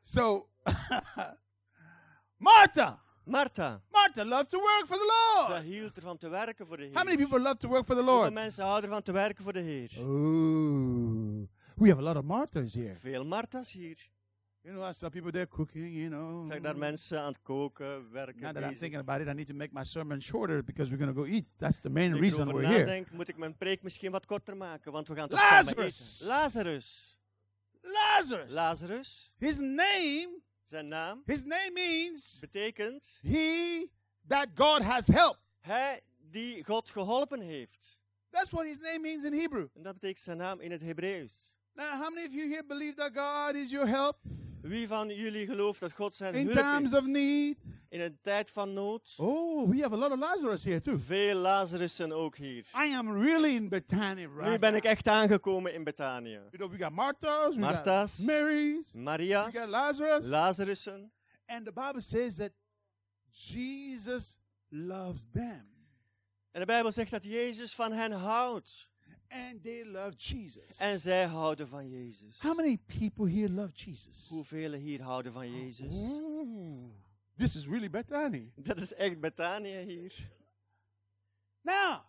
[0.01, 0.49] So,
[2.37, 5.13] Martha, Martha, Martha loves to work for the
[5.47, 5.63] Lord.
[5.63, 6.93] ze hield ervan te werken voor de Heer.
[6.93, 8.33] How many people love to work for the Hoeveel Lord?
[8.33, 9.91] mensen houden ervan te werken voor de Heer?
[9.99, 12.95] Oh, we have a lot of Marthas here.
[12.95, 14.07] Veel Martha's hier.
[14.65, 16.45] You know, I saw people there cooking, you know.
[16.47, 19.47] Zag daar mensen aan het koken, werken, Now that I'm thinking about it, I need
[19.47, 21.45] to make my sermon shorter because we're going to go eat.
[21.57, 22.85] That's the main reason we're here.
[22.85, 26.15] nadenk, moet ik mijn preek misschien wat korter maken, want we gaan toch samen Lazarus!
[26.15, 26.27] eten.
[26.27, 27.17] Lazarus.
[27.81, 28.51] Lazarus.
[28.51, 33.85] Lazarus, his name, zijn naam, his name means betekent he
[34.27, 35.41] that God has helped.
[35.59, 36.01] hij
[36.31, 37.99] die God geholpen heeft.
[38.29, 39.67] That's what his name means in Hebrew.
[39.73, 41.53] En dat betekent zijn naam in het Hebreeuws.
[41.75, 44.17] Now, how many of you here believe that God is your help
[44.67, 47.57] Wie van jullie gelooft dat God zijn in hulp times is of need?
[47.89, 49.13] in een tijd van nood?
[49.17, 50.97] Oh, we have a lot of Lazarus here too.
[50.97, 52.65] Veel Lazarussen ook hier.
[52.75, 56.29] I am really in Bethany right Nu ben ik echt aangekomen in Betanië.
[56.29, 60.25] You know, we got Martha's, we Martha's, got Mary's, we Maria's, got Lazarus.
[60.25, 61.11] Lazarussen.
[61.45, 62.51] and the Bible says that
[63.31, 64.37] Jesus
[64.69, 65.73] loves them.
[66.51, 68.89] En de Bijbel zegt dat Jezus van hen houdt.
[69.35, 70.77] And they love Jesus.
[70.77, 72.41] En zij houden van Jezus.
[72.41, 74.27] How many people here love Jesus?
[74.29, 75.93] Hoeveel hier houden van Jezus?
[75.93, 76.93] Ooh,
[77.37, 78.51] this is really Bethany.
[78.55, 80.31] Dat is echt Betanië hier.
[81.61, 82.01] Now,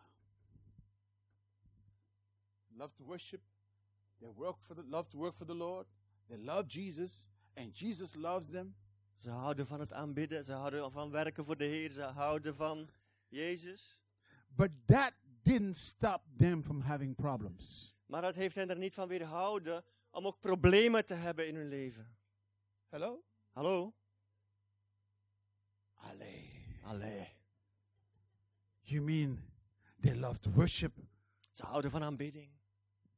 [2.77, 3.41] love to worship.
[4.21, 5.87] They work for the love to work for the Lord.
[6.29, 8.75] They love Jesus, and Jesus loves them.
[9.15, 12.89] Ze houden van het aanbidden, ze houden van werken voor de Heer, ze houden van
[13.29, 14.01] Jezus.
[14.49, 15.13] But that
[15.47, 17.95] didn't stop them from having problems.
[18.07, 21.69] Maar dat heeft hen er niet van weerhouden om ook problemen te hebben in hun
[21.69, 22.17] leven.
[22.89, 23.25] Hello?
[23.51, 23.95] Hallo?
[25.95, 26.79] Allee.
[26.83, 27.29] Allee.
[28.81, 29.39] You mean
[30.01, 30.93] they love to worship?
[31.53, 32.51] Ze houden van aanbidding.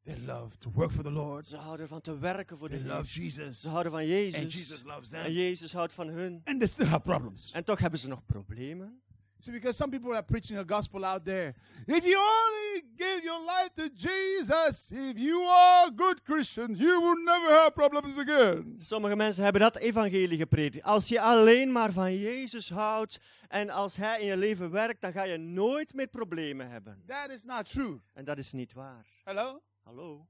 [0.05, 1.47] They love to work for the Lord.
[1.47, 2.95] Ze houden van te werken voor de They Heer.
[2.97, 3.61] love Jesus.
[3.61, 4.55] Ze houden van And Jezus.
[4.55, 5.33] Jesus loves En them.
[5.33, 6.41] Jezus houdt van hun.
[6.45, 7.53] And they still have problems.
[7.53, 9.03] En toch hebben ze nog problemen.
[9.41, 11.55] See, because some people are preaching a gospel out there.
[11.87, 17.25] If you only give your life to Jesus, if you are good Christians, you will
[17.25, 18.77] never have problems again.
[18.79, 20.85] Sommige mensen hebben dat evangelie gepredikt.
[20.85, 25.13] Als je alleen maar van Jezus houdt en als Hij in je leven werkt, dan
[25.13, 27.03] ga je nooit meer problemen hebben.
[27.07, 28.01] That is not true.
[28.15, 29.07] En dat is niet waar.
[29.25, 29.63] Hello?
[29.83, 30.27] Hallo?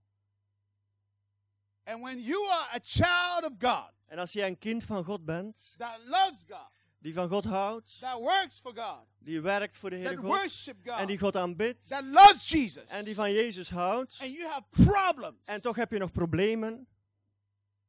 [1.85, 5.25] And when you are a child of God En als jij een kind van God
[5.25, 9.90] bent, that loves God, die van God houdt, that works for God, die werkt voor
[9.90, 10.26] de that Heer God.
[10.26, 11.88] worship en die God, God aanbidt.
[11.88, 14.18] That loves Jesus, en die van Jezus houdt.
[14.20, 16.87] And you have problems, en toch heb je nog problemen.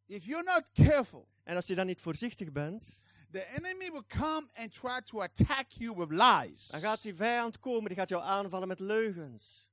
[0.05, 4.49] If you're not careful, en als je dan niet voorzichtig bent, the enemy will come
[4.53, 6.67] and try to attack you with lies.
[6.67, 9.68] dan gaat die vijand komen, die gaat jou aanvallen met leugens.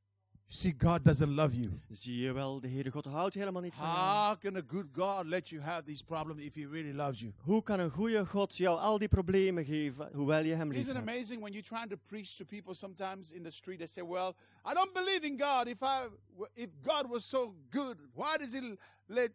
[0.48, 1.80] See, God doesn't love you.
[1.90, 3.96] Zie je wel, de Heere God houdt helemaal niet van jou.
[3.98, 7.32] How can a good God let you have these problems if He really loves you?
[7.38, 10.96] Hoe kan een goede God jou al die problemen geven, hoewel je hem lief Isn't
[10.96, 11.08] it hebt?
[11.08, 13.78] amazing when you're trying to preach to people sometimes in the street?
[13.78, 14.34] They say, "Well,
[14.70, 15.66] I don't believe in God.
[15.66, 16.08] If I,
[16.54, 19.30] if God was so good, why does He let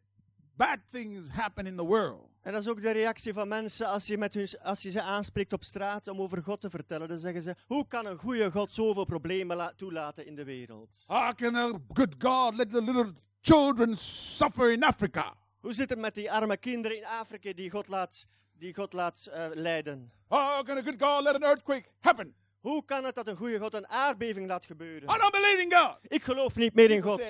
[0.66, 4.08] bad things happen in the world?" En dat is ook de reactie van mensen als
[4.08, 7.08] je, met hun, als je ze aanspreekt op straat om over God te vertellen.
[7.08, 11.04] Dan zeggen ze, hoe kan een goede God zoveel problemen la- toelaten in de wereld?
[11.08, 15.34] How can a good God let the little children suffer in Africa?
[15.60, 18.26] Hoe zit het met die arme kinderen in Afrika die God laat,
[18.58, 20.12] die God laat eh, lijden?
[20.28, 22.34] How can a good God let an earthquake happen?
[22.60, 25.10] Hoe kan het dat een goede God een aardbeving laat gebeuren?
[25.10, 25.98] I don't believe in God.
[26.02, 27.22] Ik geloof niet meer in God.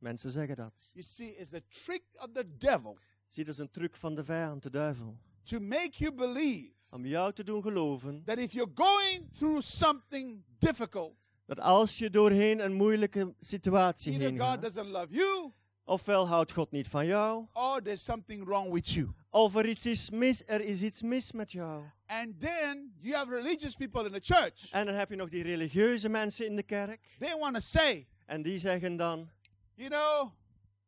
[0.00, 0.90] Mensen zeggen dat.
[0.92, 4.24] You see, it's a trick of the devil Zie, dat is een truc van de
[4.24, 5.16] vijand, de duivel.
[5.42, 10.42] to make you believe Om jou te doen geloven that if you're going through something
[10.58, 11.14] difficult,
[11.46, 15.52] dat als je doorheen een moeilijke situatie heen God gaat, doesn't love you
[15.84, 19.08] ofwel houdt God niet van jou, or there's something wrong with you.
[19.30, 21.84] of er, iets is, mis, er is iets mis met jou.
[22.06, 24.70] And then you have religious people in the church.
[24.70, 27.16] En dan heb je nog die religieuze mensen in de kerk.
[27.18, 29.28] They want to say, En die zeggen dan,
[29.80, 30.32] you know,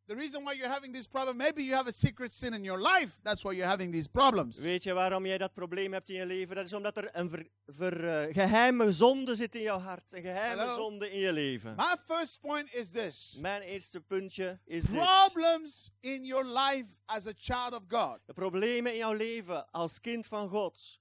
[0.06, 2.78] the reason why you're having this problem, maybe you have a secret sin in your
[2.80, 3.18] life.
[3.22, 4.58] That's why you're having these problems.
[4.58, 6.56] Weet je waarom jij dat probleem hebt in je leven?
[6.56, 10.12] Dat is omdat er een ver, ver, eh, geheime zonde zit in jouw hart.
[10.12, 10.74] Een geheime Hallo?
[10.76, 11.74] zonde in je leven.
[11.76, 15.00] My first point is this Mijn eerste puntje is dit.
[15.00, 20.00] problems in your life as a child of God De problemen in jouw leven als
[20.00, 21.00] kind van God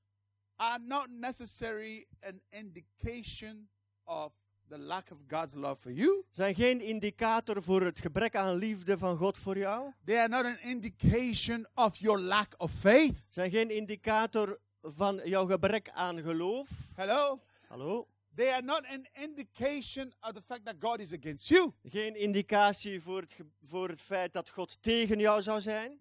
[0.55, 3.69] are not necessarily an indication
[4.03, 4.33] of
[4.71, 6.23] the lack of God's love for you.
[6.29, 9.91] zijn geen indicator voor het gebrek aan liefde van God voor jou.
[10.05, 13.23] They are not an indication of your lack of faith.
[13.29, 16.69] Zijn geen indicator van jouw gebrek aan geloof.
[16.95, 17.41] Hello?
[17.67, 18.07] Hallo?
[18.35, 21.71] They are not an indication of the fact that God is against you.
[21.83, 25.99] Geen indicatie voor het, voor het feit dat God tegen jou zou zijn.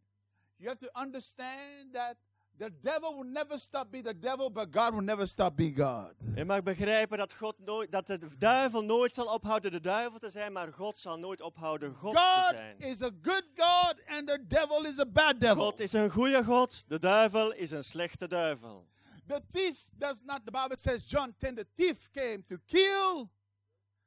[0.57, 2.17] You have to understand that
[2.61, 6.15] the devil will never stop being the devil, but God will never stop being God.
[6.35, 10.31] Je mag begrijpen dat, God nooit, dat de duivel nooit zal ophouden de duivel te
[10.31, 12.79] zijn, maar God zal nooit ophouden God te God zijn.
[12.79, 15.65] is a good God and the devil is a bad devil.
[15.65, 18.87] God is een goede God, de duivel is een slechte duivel.
[19.27, 23.29] The thief does not, the Bible says, John 10, the thief came to kill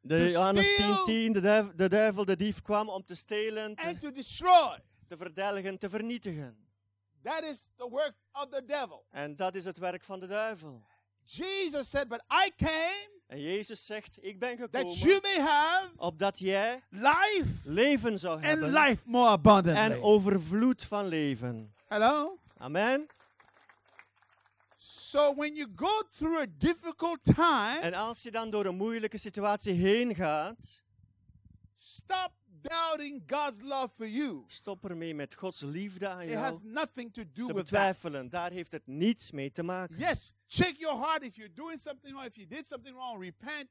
[0.01, 1.03] De Johannes steal.
[1.03, 4.11] 10, 10 de, duivel, de duivel, de dief kwam om te stelen, te, and to
[4.11, 4.79] destroy.
[5.07, 6.57] te verdelgen, te vernietigen.
[7.23, 9.05] That is the work of the devil.
[9.11, 10.81] En dat is het werk van de duivel.
[11.25, 15.89] Jesus said, But I came En Jezus zegt, ik ben that you gekomen may have
[15.95, 19.83] opdat jij life leven zou and hebben life more abundantly.
[19.83, 21.73] en overvloed van leven.
[21.87, 22.37] Hello?
[22.57, 23.07] Amen.
[24.77, 29.17] So when you go through a difficult time, En als je dan door een moeilijke
[29.17, 30.83] situatie heen gaat,
[31.73, 32.31] stop
[32.69, 34.43] doubting God's love for you.
[34.47, 37.63] stop ermee met Gods liefde aan It has jou nothing to do te with that.
[37.63, 38.29] betwijfelen.
[38.29, 39.97] Daar heeft het niets mee te maken.
[39.97, 42.27] Yes, check your heart if you're doing something wrong.
[42.27, 43.69] If you did something wrong, repent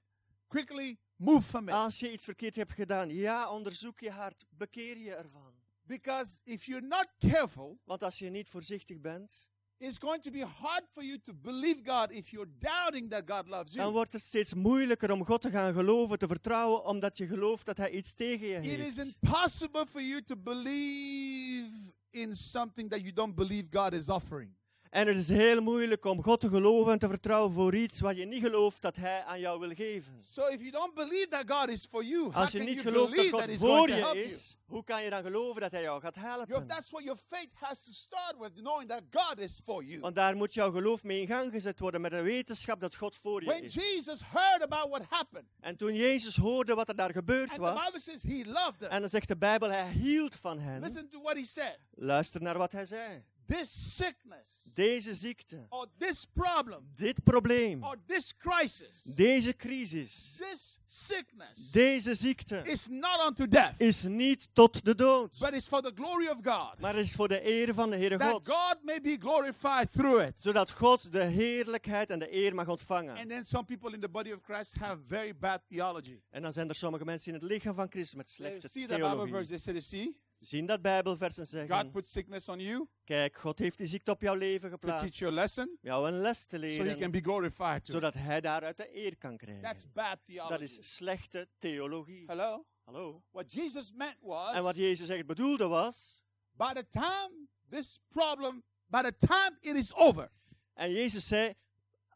[0.49, 1.75] quickly, move from it.
[1.75, 5.55] Als je iets verkeerd hebt gedaan, ja, onderzoek je hart, bekeer je ervan.
[5.87, 9.49] Because if you're not careful, Want als je niet voorzichtig bent,
[9.83, 13.49] it's going to be hard for you to believe God if you're doubting that God
[13.49, 13.93] loves dan you.
[13.93, 17.77] wordt het steeds moeilijker om God te gaan geloven, te vertrouwen, omdat je gelooft dat
[17.77, 18.99] Hij iets tegen je It is heeft.
[19.23, 21.71] impossible for you to believe
[22.11, 24.51] in something that you don't believe God is offering.
[24.93, 28.17] En het is heel moeilijk om God te geloven en te vertrouwen voor iets wat
[28.17, 30.13] je niet gelooft dat Hij aan jou wil geven.
[30.23, 33.17] So if you don't believe that God is for you, how Als je niet gelooft
[33.17, 36.31] dat God voor je is, hoe kan je dan geloven dat Hij jou gaat Your,
[36.37, 36.67] helpen?
[36.67, 40.01] that's what your faith has to start with, knowing that God is for you.
[40.01, 43.17] Want daar moet jouw geloof mee in gang gezet worden met de wetenschap dat God
[43.17, 43.75] voor je When is.
[43.75, 47.63] Jesus heard about what happened, En toen Jezus hoorde wat er daar gebeurd and the
[47.65, 48.89] Bible was, says He loved them.
[48.91, 50.81] en dan zegt de Bijbel, Hij hield van hen.
[50.81, 51.79] Listen to what He said.
[51.95, 53.23] Luister naar wat Hij zei.
[53.53, 60.79] This sickness, Deze ziekte, or this problem, dit probleem, or this crisis, deze crisis, this
[60.87, 65.83] sickness deze ziekte is not unto death, is niet tot de dood, but it's for
[65.83, 66.81] the glory of God.
[66.81, 68.49] maar is voor de eer van de Heere That God.
[68.49, 70.35] God may be glorified through it.
[70.39, 73.17] Zodat God de heerlijkheid en de eer mag ontvangen.
[73.17, 76.21] And then some people in the body of Christ have very bad theology.
[76.31, 78.97] En dan zijn er sommige mensen in het lichaam van Christus met slechte see that
[78.97, 79.73] Bible verse, theologie.
[79.73, 83.59] they say, see, Zien dat Bijbelvers en God zeggen, put sickness on you kijk, God
[83.59, 85.19] heeft die ziekte op jouw leven to teach geplaatst.
[85.19, 87.81] you a lesson Jou een les te so he can leren, be glorified.
[87.89, 89.91] Zodat hij daaruit de eer kan That's krijgen.
[89.93, 90.63] bad Dat theology.
[90.63, 92.25] is slechte theologie.
[92.27, 92.67] Hello?
[92.85, 93.23] Hallo?
[93.31, 98.63] What Jesus meant En wat was, Jezus echt bedoelde was, by the time this problem,
[98.87, 100.31] by the time it is over,
[100.75, 101.55] en Jezus zei,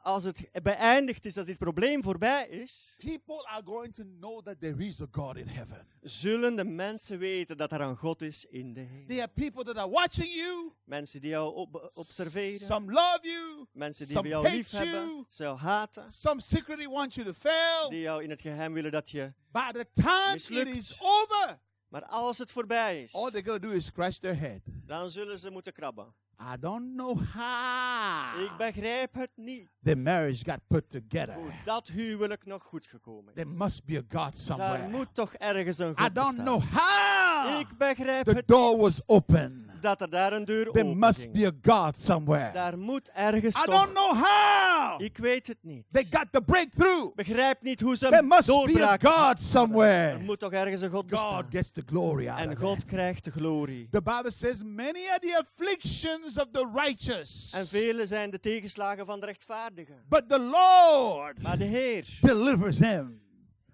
[0.07, 4.61] als het beëindigd is, als dit probleem voorbij is, people are going to know that
[4.61, 5.87] there is a God in heaven.
[6.01, 9.07] zullen de mensen weten dat er een God is in de hemel.
[9.07, 10.73] There are people that are watching you.
[10.85, 13.67] Mensen die jou op- observeren, Some love you.
[13.73, 17.89] mensen die some jou lief hebben, ze jou haten, Some secretly want you to fail.
[17.91, 19.33] die jou in het geheim willen dat je...
[19.53, 20.77] By the time it Mislukt.
[20.77, 24.61] is over, Maar als het voorbij is, all they're to do is scratch their head.
[24.87, 26.15] dan zullen ze moeten krabben.
[26.41, 29.69] I don't know how Ik begrijp het niet.
[29.83, 31.35] the marriage got put together.
[31.35, 33.57] Hoe dat huwelijk nog goed gekomen There is.
[33.57, 34.89] must be a God Daar somewhere.
[34.89, 37.47] moet toch ergens een I God don't know bestaan.
[37.47, 38.81] how Ik begrijp the het door niet.
[38.81, 39.71] was open.
[39.87, 41.33] Dat er daar een deur There open must ging.
[41.33, 42.53] be a God somewhere.
[42.53, 45.85] Daar moet ergens I don't know how Ik weet het niet.
[45.93, 47.15] they got the breakthrough.
[47.15, 48.97] Begrijp niet hoe ze There hem must be a.
[49.01, 50.19] God Er somewhere.
[50.19, 51.47] moet toch ergens een God God bestaan.
[51.51, 53.89] gets the glory out En God krijgt de glorie.
[53.91, 59.07] The Bible says, Many are the afflictions of the righteous, En vele zijn de tegenslagen
[59.07, 59.95] van de rechtvaardigen.
[60.09, 63.21] but the Lord Maar de Heer delivers him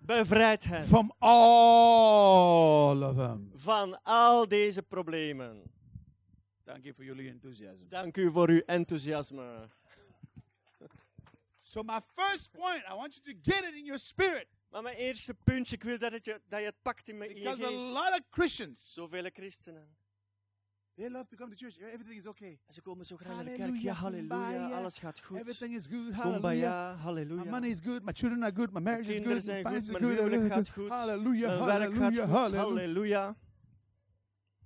[0.01, 3.51] bevrijdt hen from all of them.
[3.55, 5.71] van al deze problemen.
[6.73, 7.89] Thank you for your enthusiasm.
[7.89, 9.45] Dank u voor uw enthousiasme.
[11.65, 14.47] So, my first point, I want you to get it in your spirit.
[14.71, 17.31] Maar mijn eerste puntje, ik wil dat, het je, dat je het pakt in, mijn,
[17.31, 17.81] in je Because a geest.
[17.93, 19.87] lot of Christians, Zoveel christenen.
[20.97, 21.79] they love to come to church.
[21.79, 22.59] Everything is okay.
[22.67, 23.61] En ze komen zo graag naar de kerk.
[23.61, 25.39] Halleluja, Ja, halleluja, alles gaat goed.
[25.39, 26.13] Everything is good.
[26.13, 26.33] Hallelujah.
[26.33, 27.51] Kumbaya, My halleluja.
[27.51, 28.03] money is good.
[28.03, 28.73] My children are good.
[28.73, 29.45] My marriage is kinderen good.
[29.45, 30.31] zijn My goed, finance is mijn good.
[30.31, 31.67] huwelijk gaat goed, Hallelujah.
[31.67, 32.29] Mijn werk gaat goed.
[32.31, 32.65] Hallelujah.
[32.65, 33.37] Halleluja.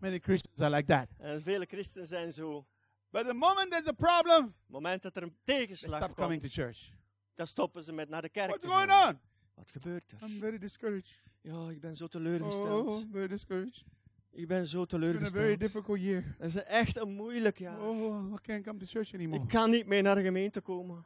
[0.06, 1.08] Many Christians are like that.
[1.18, 2.66] En vele christenen zijn zo.
[3.10, 6.48] But the moment there's a problem, het moment dat er een tegenslag stop coming to
[6.48, 6.92] komt, church.
[7.34, 9.14] dan stoppen ze met naar de kerk What's te going gaan.
[9.14, 9.20] on?
[9.54, 10.28] Wat gebeurt er?
[10.28, 11.22] I'm very discouraged.
[11.40, 12.88] Ja, ik ben zo teleurgesteld.
[12.88, 13.84] Oh, very discouraged.
[14.30, 15.60] Ik ben zo It's been a very teleurgesteld.
[15.60, 16.34] difficult year.
[16.38, 17.80] Het is echt een moeilijk jaar.
[17.80, 19.42] Oh, I can't come to church anymore.
[19.42, 21.04] Ik kan niet meer naar de gemeente komen.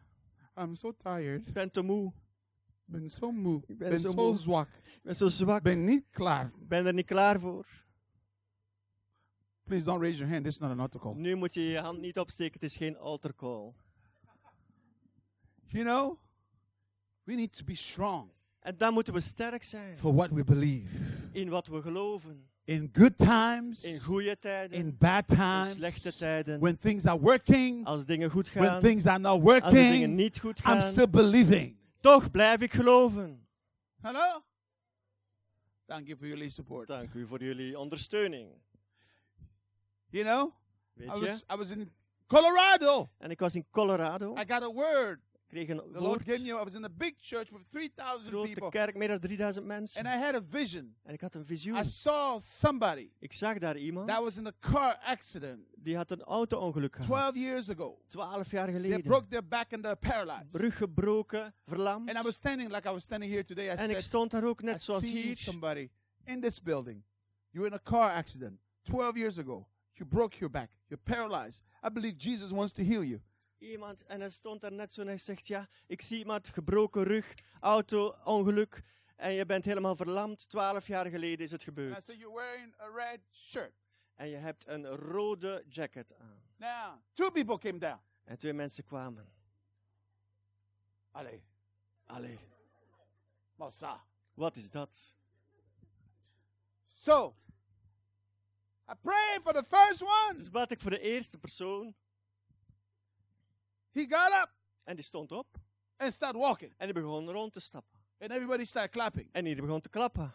[0.56, 1.46] I'm so tired.
[1.46, 2.12] Ik ben te moe.
[2.84, 3.62] Ben zo moe.
[3.66, 4.68] Ik ben Ben zo zo zwak.
[4.68, 5.62] Ik ben zo zwak.
[5.62, 6.46] Ben niet klaar.
[6.46, 7.66] Ik ben er niet klaar voor.
[9.70, 10.44] Please don't raise your hand.
[10.44, 11.14] This is not an altar call.
[11.14, 12.52] Nu moet je je hand niet opsteken.
[12.52, 13.72] Het is geen altar call.
[15.68, 16.18] You know,
[17.24, 18.30] we need to be strong
[18.60, 19.98] En dan moeten we sterk zijn.
[19.98, 20.88] for what we believe.
[21.32, 22.48] In wat we geloven.
[22.64, 24.78] In good times, In goede tijden.
[24.78, 26.60] in bad In times, slechte tijden.
[26.60, 28.80] when things are working, Als dingen goed when gaan.
[28.80, 30.82] things are not Als de dingen working, niet goed I'm gaan.
[30.82, 31.76] still believing.
[32.00, 33.46] Toch blijf ik geloven.
[34.00, 34.42] Hello?
[35.86, 36.86] Thank you for your lead support.
[36.86, 38.50] Dank u voor jullie ondersteuning.
[40.10, 40.52] You know,
[40.94, 41.20] Weet I je?
[41.26, 41.90] was I was in
[42.26, 43.10] Colorado.
[43.18, 44.34] En ik was in Colorado.
[44.36, 45.18] I got a word.
[45.52, 46.22] Ik kreeg een The Lord woord.
[46.24, 46.48] gave me.
[46.60, 48.68] I was in a big church with 3,000 Grote people.
[48.70, 50.06] kerk, meer dan 3000 mensen.
[50.06, 50.94] And I had a vision.
[51.02, 51.76] En ik had een visioen.
[51.78, 54.08] I saw somebody Ik zag daar iemand.
[54.08, 57.34] that was in a car accident Die had een auto-ongeluk 12 gehad.
[57.34, 57.98] years ago.
[58.08, 59.02] 12 jaar They geleden.
[59.02, 60.50] broke their back and they're paralyzed.
[60.52, 62.08] Brug gebroken, verlamd.
[62.08, 63.64] And I was standing like I was standing here today.
[63.66, 65.36] I En ik said, stond daar ook I net zoals see hier.
[65.36, 65.90] somebody
[66.24, 67.02] in this building.
[67.50, 69.66] You were in a car accident 12 years ago.
[70.00, 70.70] You broke your back.
[70.88, 71.62] You're paralyzed.
[71.84, 73.20] I believe Jesus wants to heal you.
[73.58, 77.02] Iemand, en hij stond daar net zo en hij zegt, ja, ik zie iemand, gebroken
[77.02, 78.82] rug, auto-ongeluk.
[79.16, 80.48] En je bent helemaal verlamd.
[80.48, 82.04] 12 jaar geleden is het And I gebeurd.
[82.04, 83.72] said, You're wearing a red shirt.
[84.14, 86.42] En je hebt een rode jacket aan.
[86.56, 88.00] Now, two people came down.
[88.24, 89.28] En twee mensen kwamen.
[91.10, 91.42] Allez,
[92.06, 92.38] Allee,
[93.54, 94.04] Massa.
[94.34, 95.14] wat is dat?
[96.88, 97.36] So,
[98.90, 100.34] I prayed for the first one.
[100.36, 101.94] Dus bad ik voor de eerste persoon.
[103.92, 104.50] He got up
[104.84, 105.46] En die stond op.
[105.96, 106.74] and started walking.
[106.76, 107.98] En die begon rond te stappen.
[108.18, 109.28] And everybody started clapping.
[109.32, 110.34] En iedereen begon te klappen.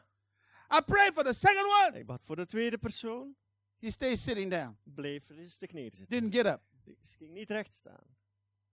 [0.72, 2.00] I prayed for the second one.
[2.00, 3.36] Ik bad voor de tweede persoon.
[3.80, 4.78] He stayed sitting down.
[4.84, 6.10] Bleef rustig neerzitten.
[6.10, 6.62] Didn't get up.
[6.84, 8.16] Die ging niet recht staan.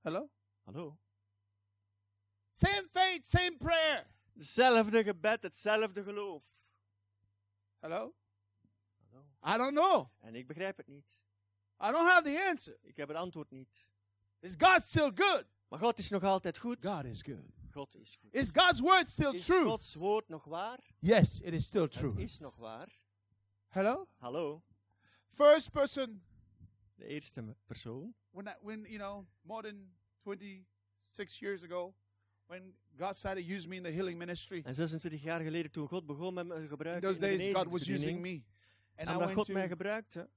[0.01, 0.31] Hello?
[0.65, 0.99] Hallo?
[2.53, 4.07] Same faith, same prayer.
[4.35, 6.43] Hetzelfde gebed, hetzelfde geloof.
[7.81, 7.99] Hello?
[7.99, 8.15] Hallo?
[9.47, 10.07] I don't know.
[10.21, 11.19] En ik begrijp het niet.
[11.85, 12.79] I don't have the answer.
[12.83, 13.89] Ik heb het antwoord niet.
[14.41, 15.45] Is God still good?
[15.69, 16.87] Maar God is nog altijd goed.
[16.87, 17.51] God is good.
[17.71, 18.35] God is goed.
[18.35, 19.65] Is God's word still Is true?
[19.65, 20.79] Gods woord nog waar?
[20.99, 22.23] Yes, it is still Het true.
[22.23, 22.89] is nog waar.
[23.69, 24.09] Hello?
[24.17, 24.63] Hallo?
[25.31, 26.23] First person,
[26.95, 28.15] De eerste persoon.
[28.31, 29.91] when, I, when you know, more than
[30.25, 31.95] 26 years ago,
[32.47, 36.07] when God started use me in the healing ministry, En 26 jaar geleden toen God
[36.07, 38.43] begon met me te in gebruiken those in de days, God was using me.
[39.03, 40.29] And En I omdat went God to, mij gebruikte.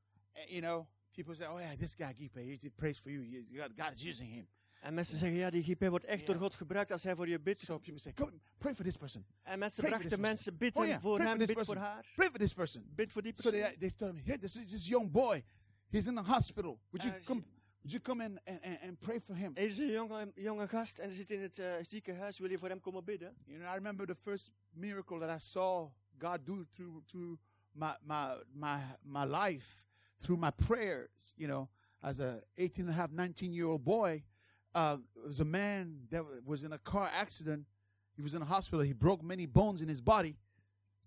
[0.47, 3.45] you know, people say, oh yeah, this guy, Gipe, he prays for you.
[3.75, 4.47] God, is using him.
[4.81, 7.39] En mensen zeggen, ja, die GP wordt echt door God gebruikt als hij voor je
[7.39, 7.61] bidt.
[7.61, 9.25] So people say, come, pray for this person.
[9.43, 12.05] En mensen pray brachten mensen bidden Oh ja, voor pray hem, bid voor haar.
[12.15, 12.83] Pray for this person.
[12.95, 13.67] Bid voor die So persoon.
[13.67, 15.43] they, they told me, hey, this is this young boy.
[15.89, 16.79] He's in the hospital.
[16.89, 17.43] Would you Uh, come?
[17.81, 19.51] Would you come in and, and, and pray for him?
[19.55, 22.39] Er is een jonge, jonge gast en hij zit in het eh, ziekenhuis.
[22.39, 23.35] Wil je voor hem komen bidden?
[23.45, 27.39] You know, I remember the first miracle that I saw God do through through
[27.75, 29.83] my my my my life,
[30.19, 31.33] through my prayers.
[31.37, 31.67] You know,
[32.01, 34.23] as a 18 and a half, 19 year old boy,
[34.75, 37.65] uh, was a man that wa- was in a car accident.
[38.15, 38.85] He was in a hospital.
[38.85, 40.35] He broke many bones in his body.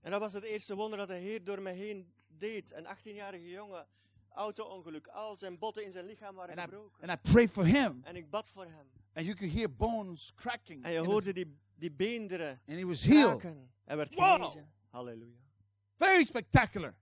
[0.03, 2.73] En dat was het eerste wonder dat de Heer door mij heen deed.
[2.73, 3.87] Een 18-jarige jongen,
[4.31, 5.07] auto-ongeluk.
[5.07, 7.09] Al zijn botten in zijn lichaam waren And I gebroken.
[7.09, 8.87] and I prayed for him, En ik bad voor hem.
[9.15, 10.85] and you could hear bones cracking.
[10.85, 13.41] En je in his- hoorde die, die beenderen and he was healed.
[13.41, 13.71] kraken.
[13.85, 14.33] Hij werd Wow.
[14.35, 14.73] genezen.
[14.91, 15.47] Halleluja.
[15.99, 16.95] Very spectacular.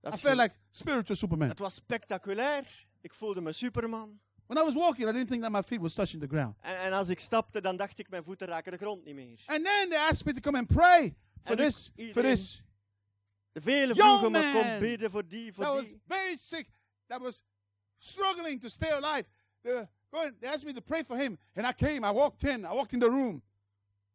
[0.00, 1.48] Dat I felt like spiritual Superman.
[1.48, 2.86] Het was spectaculair.
[3.00, 4.20] Ik voelde me Superman.
[4.46, 6.54] When I was walking, I didn't think that my feet was touching the ground.
[6.60, 9.38] En, en als ik stapte, dan dacht ik, mijn voeten raken de grond niet meer.
[9.46, 11.14] And then they asked me to come and pray
[11.44, 12.62] for En ik- this, for this.
[13.52, 16.00] Young vroegen me, kom bidden voor die, voor That was die.
[16.06, 16.68] very sick.
[17.06, 17.42] That was
[17.98, 19.24] struggling to stay alive.
[19.62, 20.36] They were going.
[20.40, 22.06] They asked me to pray for him, and I came.
[22.08, 22.64] I walked in.
[22.64, 23.42] I walked in the room,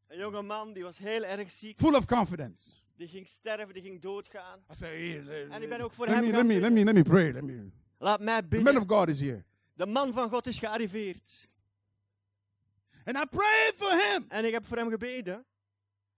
[0.07, 1.80] Een jonge man, die was heel erg ziek.
[1.80, 2.69] full of confidence.
[3.04, 4.60] Die ging sterven, die ging doodgaan.
[4.72, 6.62] I said, "Hey, let, En ik ben ook voor let hem me, let me, let
[6.62, 6.74] bidden.
[6.74, 7.32] me, let me pray.
[7.32, 7.70] Let me.
[7.97, 8.82] Laat mij The man bidden.
[8.82, 9.43] of God is here,
[9.74, 11.47] De man van God is gearriveerd.
[13.06, 14.26] and I prayed for him.
[14.30, 15.45] En ik heb voor hem gebeden.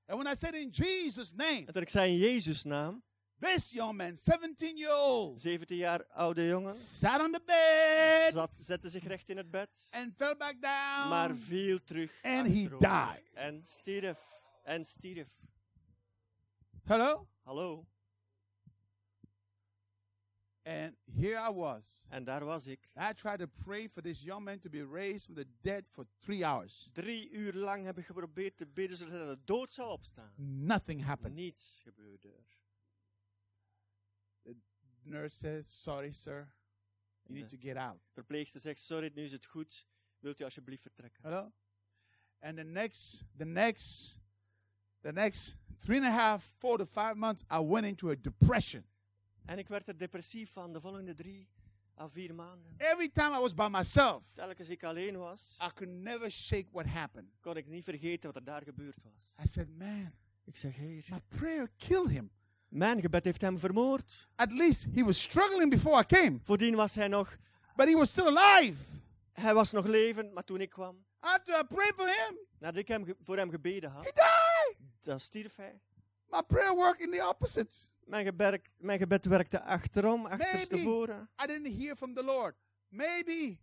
[0.07, 3.03] And when I said in Jesus' name, En toen ik zei in Jezus' naam,
[3.39, 8.51] this young man, 17 year old, 17 jaar oude jongen, sat on the bed zat,
[8.59, 11.09] zette zich recht in het bed, and fell back down.
[11.09, 13.23] maar viel terug And he died.
[13.33, 14.19] En stierf.
[14.63, 15.27] En stierf.
[16.87, 17.27] Hello?
[17.45, 17.87] Hallo.
[20.65, 22.03] And here I was.
[22.09, 22.89] En daar was ik.
[22.95, 26.05] I tried to pray for this young man to be raised from the dead for
[26.19, 26.89] three hours.
[26.93, 30.33] Drie uur lang heb ik geprobeerd te bidden zodat hij de dood zou opstaan.
[30.35, 31.35] Nothing happened.
[31.35, 32.45] Niets gebeurde er.
[34.43, 34.55] The
[35.03, 36.53] nurse says, Sorry, sir.
[37.23, 37.97] You need to get out.
[37.97, 39.87] De verpleegster zegt, sorry, nu is het goed.
[40.19, 41.23] Wilt u alsjeblieft vertrekken?
[41.23, 41.51] Hello?
[42.39, 44.17] And the next, the next,
[45.05, 48.83] the next three and a half, four to five months, I went into a depression.
[49.45, 51.47] En ik werd er depressief van de volgende drie
[51.99, 52.73] à vier maanden.
[52.77, 56.85] Every time I was by myself, Telkens ik alleen was, I could never shake what
[56.85, 57.27] happened.
[57.41, 59.35] kon ik niet vergeten wat er daar gebeurd was.
[59.43, 60.11] I said, Man,
[60.43, 62.31] Ik zeg, heer, my prayer killed him.
[62.67, 64.27] mijn gebed heeft hem vermoord.
[64.35, 67.35] At least he was struggling before I came, Voordien was hij nog,
[67.75, 68.81] but he was still alive.
[69.33, 72.87] hij was nog levend, maar toen ik kwam, After I prayed for him, nadat ik
[72.87, 74.23] hem voor hem gebeden he had, died.
[75.05, 75.81] Dan stierf hij.
[76.29, 77.75] My prayer worked in the opposite.
[78.05, 81.29] Mijn, geberk, mijn gebed werkte achterom, achterstevoren.
[81.43, 82.55] I didn't hear from the Lord.
[82.89, 83.57] Maybe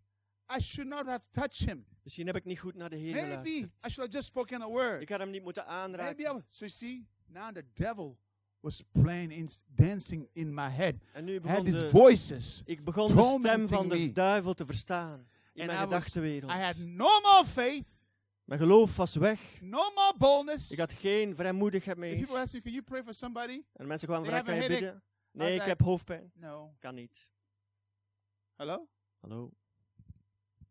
[0.56, 1.86] I should not have touched him.
[2.02, 3.70] Misschien heb ik niet goed naar de Heer Maybe geluisterd.
[3.86, 5.00] I should have just spoken a word.
[5.00, 6.44] Ik had hem niet moeten Maybe I aanraken.
[6.50, 8.18] so you see, now the devil
[8.60, 10.94] was playing in, dancing in my head.
[11.12, 12.62] En nu I had begon these de, voices.
[12.64, 15.26] ik begon de stem van de duivel te verstaan.
[15.52, 16.52] In And mijn gedachtenwereld.
[16.52, 17.84] I had no more faith,
[18.52, 19.60] Mijn geloof was weg.
[19.60, 20.70] no more boldness.
[20.70, 22.42] Ik had geen vrijmoedigheid If people meer.
[22.42, 23.62] ask you, can you pray for somebody?
[23.72, 25.02] En mensen kwamen vragen, kan je bidden?
[25.30, 26.32] Nee, ik like- heb hoofdpijn.
[26.34, 26.74] No.
[26.78, 27.30] Kan niet.
[28.56, 28.88] Hello?
[29.20, 29.50] Hallo?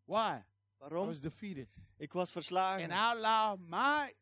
[0.05, 0.37] Why?
[0.37, 0.43] I
[0.77, 1.05] Waarom?
[1.07, 1.67] was defeated.
[1.97, 2.89] Ik was And verslagen.
[2.89, 4.13] I allowed my,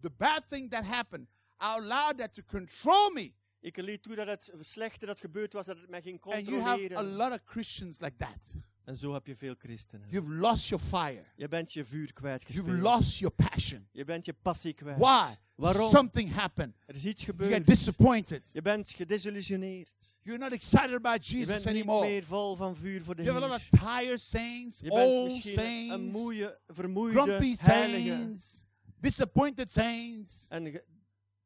[0.00, 1.28] the bad thing that happened,
[1.60, 3.32] I allowed that to control me.
[3.60, 6.60] Ik liet toe dat het slechte dat gebeurd was, dat het mij ging And you
[6.60, 7.16] have a controleren.
[7.16, 8.54] lot of Christians like that.
[8.88, 10.08] En zo heb je veel christenen.
[10.10, 11.24] You've lost your fire.
[11.36, 12.80] Je bent je vuur You've kwijtgespeeld.
[12.80, 13.88] lost your passion.
[13.92, 14.98] Je bent je passie kwijt.
[14.98, 15.34] Why?
[15.54, 15.90] Waarom?
[15.90, 16.74] Something happened.
[16.86, 17.66] Er is iets You get gebeurd.
[17.66, 18.50] disappointed.
[18.52, 20.16] Je bent gedesillusioneerd.
[20.22, 22.06] You're not excited about Je Jesus bent niet anymore.
[22.06, 23.80] meer vol van vuur voor de You have a lot Heer.
[23.82, 28.08] of tired saints, Je bent old misschien een saints, moeie, vermoeide grumpy heilige.
[28.08, 28.64] saints,
[29.00, 30.84] disappointed saints, Een, ge-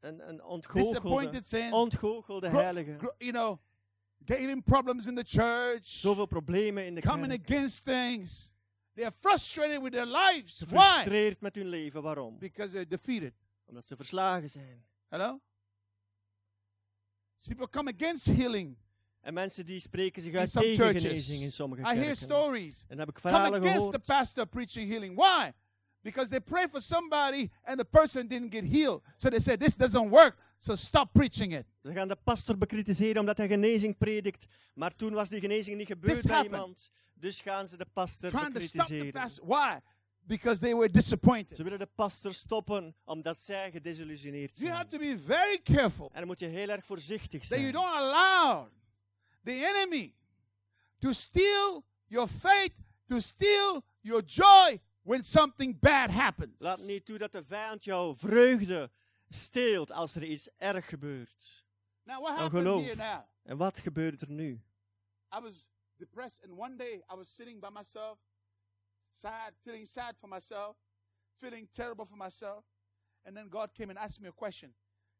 [0.01, 2.95] een, een ontgoochelde, disappointed saints, ontgoochelde gro- heilige.
[2.99, 3.59] gro- you know,
[4.27, 7.51] getting problems in the church, Zoveel problemen in de coming kerk.
[7.51, 8.53] against things.
[8.95, 10.61] They are frustrated with their lives.
[10.61, 10.79] Why?
[10.79, 12.03] Gefrustreerd met hun leven.
[12.03, 12.39] Waarom?
[12.39, 13.33] Because they're defeated.
[13.64, 14.85] Omdat ze verslagen zijn.
[15.09, 15.41] Hello?
[17.47, 18.77] People come against healing.
[19.20, 21.03] En mensen die spreken zich uit tegen churches.
[21.03, 22.85] genezing in sommige I hear stories.
[22.89, 25.16] En heb ik Come verhalen against the pastor preaching healing.
[25.16, 25.53] Why?
[26.03, 29.03] Because they pray for somebody and the person didn't get healed.
[29.16, 31.67] So they said, This doesn't work, so stop preaching it.
[31.83, 34.47] Ze gaan de pastor bekritiseren omdat hij genezing predikt.
[34.75, 36.55] Maar toen was die genezing niet gebeurd This bij happened.
[36.61, 36.91] iemand.
[37.15, 39.47] Dus gaan ze de pastor Trying to stop the bekritiseren.
[39.49, 39.79] Why?
[40.25, 41.57] Because they were disappointed.
[41.57, 44.73] Ze willen de pastor stoppen omdat zij gedesillusioneerd You zijn.
[44.77, 47.73] have to be very careful En dan moet je heel erg voorzichtig that you zijn.
[47.73, 48.69] don't allow
[49.45, 50.15] the enemy
[50.99, 52.73] to steal your faith,
[53.07, 56.61] to steal your joy when something bad happens.
[56.61, 58.91] Laat niet toe dat de vijand jouw vreugde
[59.35, 61.64] steelt als er iets erg gebeurt.
[62.05, 62.83] Now, what happened geloof.
[62.85, 63.22] here now?
[63.43, 64.62] En wat gebeurt er nu?
[65.35, 65.66] I was
[65.97, 68.18] depressed, and one day I was sitting by myself,
[69.03, 70.76] sad, feeling sad for myself,
[71.35, 72.64] feeling terrible for myself.
[73.24, 74.74] And then God came and asked me a question.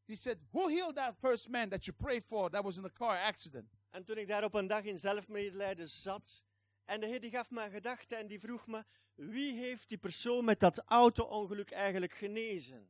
[0.07, 2.91] He said, Who healed that first man that you prayed for that was in a
[2.91, 3.69] car accident?
[3.91, 6.45] En toen ik daar op een dag in zelfmedelijden zat,
[6.85, 8.85] en de Heer die gaf me een gedachte en die vroeg me,
[9.15, 12.89] wie heeft die persoon met dat auto-ongeluk eigenlijk genezen?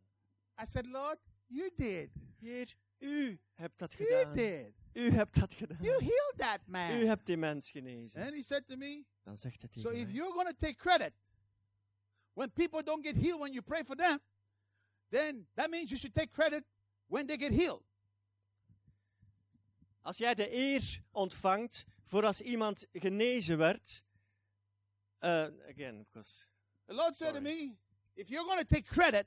[0.58, 2.10] I said, Lord, you did.
[2.40, 4.34] Heer, u hebt dat You gedaan.
[4.36, 4.72] did.
[4.92, 5.78] U hebt dat gedaan.
[5.82, 6.90] You healed that U man.
[7.06, 8.22] hebt die mens genezen.
[8.22, 10.54] And he said to me, Dan zegt hij So tegen if mij, you're going to
[10.66, 11.12] take credit
[12.34, 14.18] when people don't get healed when you pray for them,
[15.10, 16.64] then that means you should take credit
[17.06, 17.82] when they get healed.
[20.02, 24.04] als jij de eer ontvangt voor als iemand genezen werd,
[25.20, 25.30] uh,
[25.68, 26.46] again, because
[26.86, 27.66] The Lord said to Sorry.
[27.66, 27.76] me,
[28.14, 29.26] if you're going to take credit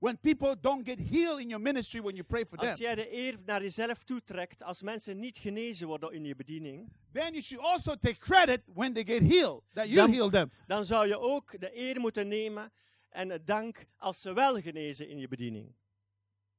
[0.00, 2.94] when people don't get healed in your ministry when you pray for them, als jij
[2.94, 7.42] de eer naar jezelf toetrekt, als mensen niet genezen worden in je bediening, then you
[7.42, 10.50] should also take credit when they get healed, that you Dan- heal them.
[10.66, 12.72] dan zou je ook de eer moeten nemen
[13.10, 15.74] en het dank als ze wel genezen in je bediening.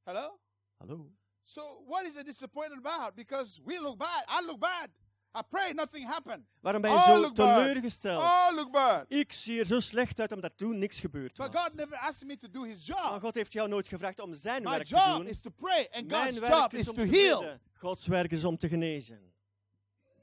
[0.04, 0.40] Hello?
[0.78, 1.12] Hallo?
[1.44, 3.16] So what is it disappointed about?
[3.16, 4.24] Because we look bad.
[4.42, 4.90] I look bad.
[5.38, 6.44] I pray nothing happened.
[6.62, 7.58] Waarom ben je Oh, zo look bad.
[7.58, 8.22] teleurgesteld?
[8.22, 9.06] Oh, look bad.
[9.08, 11.64] Ik zie er zo slecht uit omdat toen niks gebeurd But was.
[11.64, 13.22] God never asked me to do his Maar job.
[13.22, 15.28] God heeft jou nooit gevraagd om zijn My werk te job doen.
[15.28, 17.40] is to pray, and Mijn God's werk job is is om to te heal.
[17.40, 17.62] bidden.
[17.74, 19.20] Gods werk is om te genezen.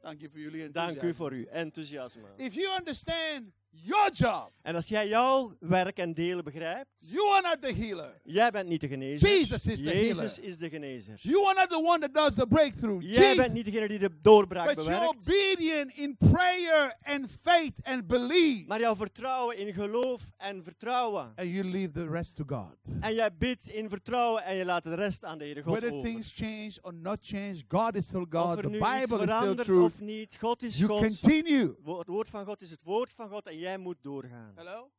[0.03, 2.29] Thank you for your Dank u voor uw enthousiasme.
[2.37, 3.43] If you understand
[3.83, 8.20] your job, En als jij jouw werk en delen begrijpt, you are not the healer.
[8.24, 9.29] jij bent niet de genezer.
[9.29, 10.43] Jesus is the Jezus healer.
[10.51, 11.18] is de genezer.
[11.22, 13.03] You are not the one that does the breakthrough.
[13.03, 13.53] Jij bent Jesus.
[13.53, 15.29] niet degene die de doorbraak But you're bewerkt.
[15.29, 18.64] obedient in prayer and faith and believe.
[18.66, 21.33] Maar jouw vertrouwen in geloof en vertrouwen.
[21.37, 22.74] And you leave the rest to God.
[23.01, 25.93] En jij bidt in vertrouwen en je laat de rest aan de Heere God Whether
[25.93, 26.11] over.
[26.11, 28.57] things change or not change, God is still God.
[28.62, 29.85] The Bible is still true.
[29.85, 31.01] of niet, God is You God.
[31.01, 31.74] continue.
[31.99, 34.53] Het woord van God is het woord van God en jij moet doorgaan.
[34.57, 34.91] Hello?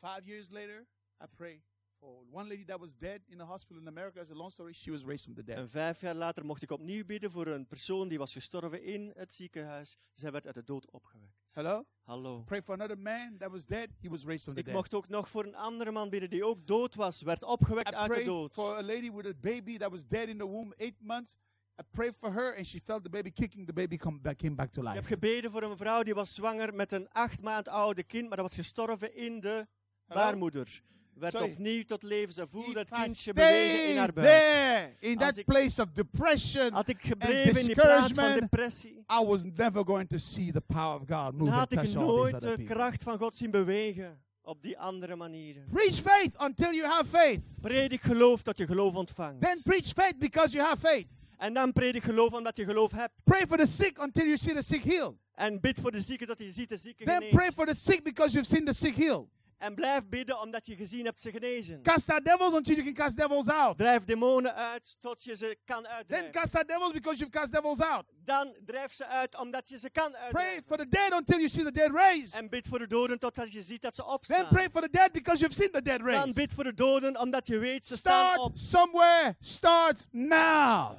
[0.00, 0.86] Five years later,
[1.22, 1.62] I pray
[1.98, 4.20] for one lady that was dead in the hospital in America.
[4.20, 4.72] It's a long story.
[4.72, 5.56] She was raised from the dead.
[5.56, 9.12] En vijf jaar later mocht ik opnieuw bidden voor een persoon die was gestorven in
[9.14, 9.96] het ziekenhuis.
[10.12, 11.34] Zij werd uit de dood opgewekt.
[11.52, 11.84] Hello?
[12.02, 12.42] Hallo.
[12.42, 13.88] Pray for another man that was dead.
[14.00, 14.74] He was raised from the Ik dead.
[14.74, 17.94] mocht ook nog voor een andere man bidden die ook dood was, werd opgewekt I
[17.94, 18.52] uit de dood.
[18.52, 21.36] for a lady with a baby that was dead in the womb, eight months.
[21.80, 23.66] I prayed for her, and she felt the baby kicking.
[23.66, 25.06] The baby come back, came back to Ik heb life.
[25.08, 28.46] gebeden voor een vrouw die was zwanger met een acht maand oude kind, maar dat
[28.46, 29.66] was gestorven in de
[30.06, 30.82] baarmoeder.
[31.14, 31.50] Werd Sorry.
[31.50, 32.34] opnieuw tot leven.
[32.34, 34.26] Ze voelde I kindje bewegen in haar buik.
[34.26, 39.04] there in Als that place of depression, Had ik gebleven in die plaats van depressie,
[39.20, 42.64] I was never going to see the power of God move had ik nooit de
[42.64, 45.64] kracht van God zien bewegen op die andere manieren.
[45.72, 47.40] Preach faith until you have faith.
[47.60, 49.40] Predik geloof tot je geloof ontvangt.
[49.40, 51.19] Then preach faith because you have faith.
[51.40, 53.14] En dan predik geloof omdat je geloof hebt.
[53.24, 55.14] Pray for the sick until you see the sick healed.
[55.34, 58.02] En bid voor de zieken tot je ziet de zieken Then pray for the sick
[58.02, 59.28] because you've seen the sick healed.
[59.58, 61.82] En blijf bidden omdat je gezien hebt ze genezen.
[61.82, 63.78] Cast out devils until you can cast devils out.
[63.78, 66.30] Drijf demonen uit tot je ze kan Then uitdrijven.
[66.30, 68.04] cast out devils because you've cast devils out.
[68.24, 70.62] Dan drijf ze uit omdat je ze kan Pray uitdrijven.
[70.66, 72.32] for the dead until you see the dead raised.
[72.34, 74.48] En bid voor de doden totdat je ziet dat ze Then opstaan.
[74.48, 76.34] pray for the dead because you've seen the dead Dan raised.
[76.34, 78.52] bid voor de doden omdat je weet ze staan op.
[78.56, 79.36] Start somewhere.
[79.40, 80.90] Start now.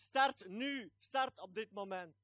[0.00, 0.90] Start nu.
[0.98, 2.14] Start op dit moment.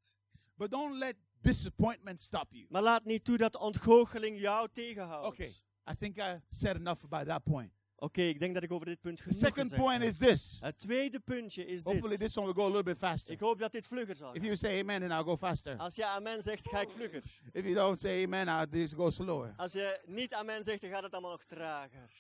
[0.54, 2.66] But don't let disappointment stop you.
[2.68, 5.26] Maar laat niet toe dat ontgoocheling jou tegenhoudt.
[5.26, 5.52] Okay.
[5.90, 7.72] I think I said enough about that point.
[7.98, 10.10] Oké, ik denk dat ik over dit punt The genoeg second gezegd point heb.
[10.10, 10.56] is this.
[10.60, 12.18] Het tweede puntje is Hopefully, dit.
[12.18, 13.32] this one will go a little bit faster.
[13.32, 15.76] Ik hoop dat dit vlugger zal If you say amen, then I'll go faster.
[15.76, 17.22] Als je amen zegt, ga ik vlugger.
[17.52, 19.54] If you don't say amen, I'll just go slower.
[19.56, 22.10] Als je niet amen zegt, dan gaat het allemaal nog trager.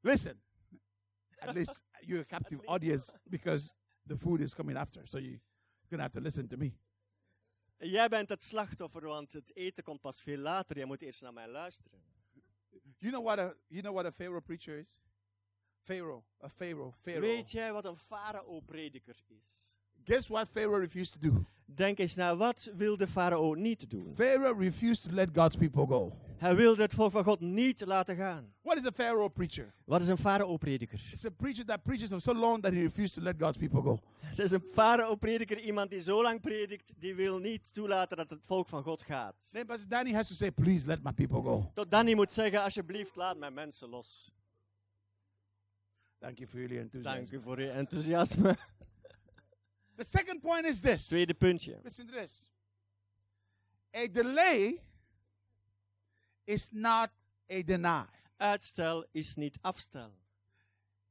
[0.00, 0.42] Listen,
[1.38, 3.72] at least you're a captive audience because
[4.06, 5.06] the food is coming after.
[5.06, 5.40] So you're
[5.90, 6.72] going to have to listen to me.
[7.78, 10.76] Jij bent het slachtoffer, want het eten komt pas veel later.
[10.76, 12.00] Jij moet eerst naar mij luisteren.
[12.98, 15.00] You know what a you know what a Pharaoh preacher is?
[15.82, 17.20] Pharaoh, a Pharaoh, Pharaoh.
[17.20, 19.76] Weet jij wat een farao-prediker is?
[20.04, 21.46] Guess what Pharaoh refused to do?
[21.74, 24.12] Denk eens na, wat wil de farao niet doen?
[24.14, 26.12] Pharaoh refused to let God's people go.
[26.36, 28.52] Hij wilde het volk van God niet laten gaan.
[28.62, 29.74] What is a Pharaoh preacher?
[29.84, 31.00] Wat is een farao-prediker?
[31.12, 33.80] It's a preacher that preaches for so long that he refused to let God's people
[33.80, 34.00] go.
[34.20, 38.44] Het is een farao-prediker, iemand die zo lang predikt, die wil niet toelaten dat het
[38.46, 39.48] volk van God gaat.
[39.52, 41.70] Then Pastor Danny has to say, please let my people go.
[41.74, 44.30] Tot Danny moet zeggen, alsjeblieft, laat mijn mensen los.
[46.18, 47.16] Thank you for your enthusiasm.
[47.16, 48.56] Dank u voor uw enthousiasme.
[49.96, 51.06] The second point is this.
[51.08, 51.80] Tweede puntje.
[51.82, 52.50] Listen to this.
[53.94, 54.82] A delay
[56.44, 57.10] is not
[57.50, 58.04] a deny.
[58.38, 60.12] Uitstel is niet afstel.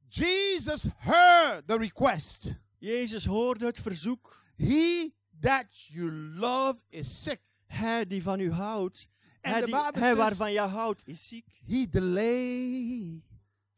[0.08, 2.54] Jesus heard the request.
[2.78, 4.44] Jezus hoorde het verzoek.
[4.56, 7.40] He that you love is sick.
[7.66, 9.08] Hij die van u houdt,
[9.40, 11.60] hij, die, hij waarvan je houdt, is ziek.
[11.66, 13.22] He delayed.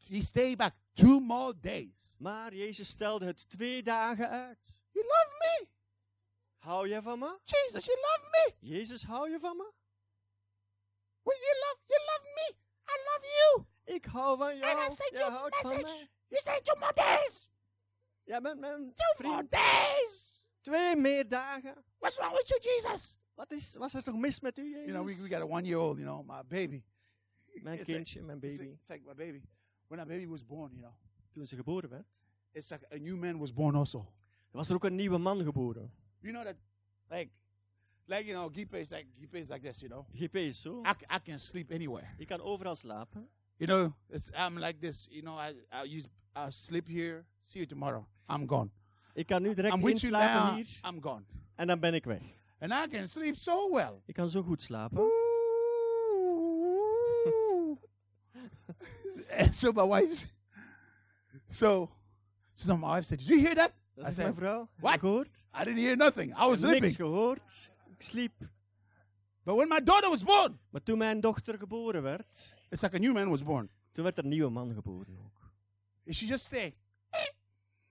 [0.07, 2.15] He stayed back two more days.
[2.17, 4.78] Maar Jezus stelde het twee dagen uit.
[4.99, 5.67] You love me.
[6.57, 7.37] Hou je van me?
[7.45, 8.67] Jesus, you love me.
[8.75, 9.71] Jezus, hou je van me?
[11.23, 12.55] Well, you love you love me.
[12.87, 13.65] I love you.
[13.95, 14.71] Ik hou van jou.
[14.71, 16.07] And I sent Jij you a houdt van message.
[16.27, 17.49] You say two more days.
[18.23, 19.51] Jij bent mijn Two more vriend.
[19.51, 20.45] days.
[20.61, 21.83] Twee meer dagen.
[21.99, 23.17] What's wrong with you, Jesus?
[23.33, 24.85] Wat is, was er toch mis met u, Jezus?
[24.85, 26.83] You know, we, we got a one year old, you know, my baby.
[27.61, 28.75] Mijn It's like- kindje, mijn It's like, baby.
[28.79, 29.41] it's like my baby.
[29.87, 30.93] When our baby was born, you know,
[31.33, 32.21] Toen ze geboren werd,
[32.51, 34.13] it's like a new man was born also.
[34.51, 35.91] Was er ook een nieuwe man geboren.
[36.19, 36.55] You know that,
[37.09, 37.29] like,
[38.05, 40.05] like you know, Gipe is like Gipe is like this, you know.
[40.13, 40.81] GP is zo.
[40.83, 42.07] I, I can sleep anywhere.
[42.17, 43.29] Je kan overal slapen.
[43.57, 45.07] You know, it's, I'm like this.
[45.09, 47.25] You know, I I use I sleep here.
[47.41, 48.05] See you tomorrow.
[48.29, 48.69] I'm gone.
[49.13, 50.55] Ik kan nu direct I'm with you inslapen now.
[50.55, 51.23] hier I'm gone.
[51.55, 52.21] en dan ben ik weg.
[52.59, 54.01] And I can sleep so well.
[54.05, 55.03] Ik kan zo goed slapen.
[59.37, 60.33] and so my wife,
[61.49, 61.89] so
[62.55, 64.69] so my wife said, "Did you hear that?" Dat I is said, mijn vrouw.
[64.75, 65.43] "What?" gehoord?
[65.61, 66.31] I didn't hear nothing.
[66.37, 66.95] I was Ik heb niks sleeping.
[67.15, 67.71] gehoord.
[67.89, 68.33] Ik sliep.
[69.43, 72.99] But when my daughter was born, Maar toen mijn dochter geboren werd, it's like a
[72.99, 73.69] new man was born.
[73.91, 75.51] toen werd er een nieuwe man geboren ook.
[76.05, 76.75] And she just say,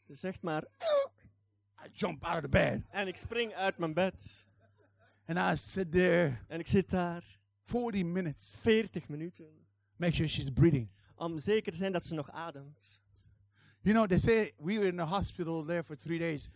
[0.06, 0.64] Ze zegt maar,
[1.84, 2.82] I jump out of the bed.
[2.90, 4.46] en ik spring uit mijn bed.
[5.26, 8.58] And I sit there En ik zit daar 40 minutes.
[8.62, 9.66] 40 minuten.
[9.96, 10.90] Make sure she's breathing.
[11.14, 12.97] Om zeker te zijn dat ze nog ademt.
[13.82, 16.50] You know, they say we were in the hospital there for three days.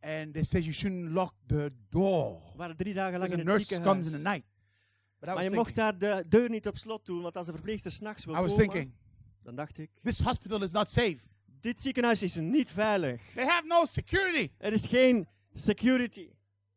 [0.00, 2.42] And they said you shouldn't lock the door.
[2.52, 3.92] We waren drie dagen lang in the het nurse ziekenhuis.
[3.92, 4.44] comes in the night.
[5.20, 7.46] But I Maar je mocht thinking, daar de deur niet op slot doen, want als
[7.46, 8.92] de verpleegster s'nachts wil I was komen, thinking,
[9.42, 11.18] dan dacht ik, this hospital is not safe.
[11.60, 13.20] dit ziekenhuis is niet veilig.
[13.34, 14.50] They have no security.
[14.58, 16.28] Er is geen security.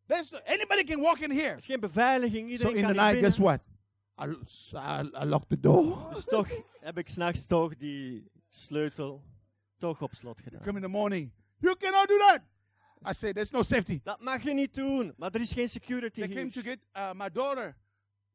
[0.06, 1.50] There's no, anybody can walk in here.
[1.50, 2.50] Er is geen beveiliging.
[2.50, 3.62] So Iedereen in the kan hier night, guess what?
[4.20, 4.26] I,
[4.74, 6.10] I, I locked the door.
[6.14, 6.48] Dus toch
[6.80, 9.24] heb ik s'nachts toch die sleutel
[9.78, 10.76] toch op slot Come gedaan.
[10.76, 11.32] in the morning.
[11.60, 12.42] You cannot do that.
[13.10, 14.00] I say there's no safety.
[14.04, 17.14] Dat mag je niet doen, maar er is geen security They came to get uh,
[17.14, 17.76] my daughter.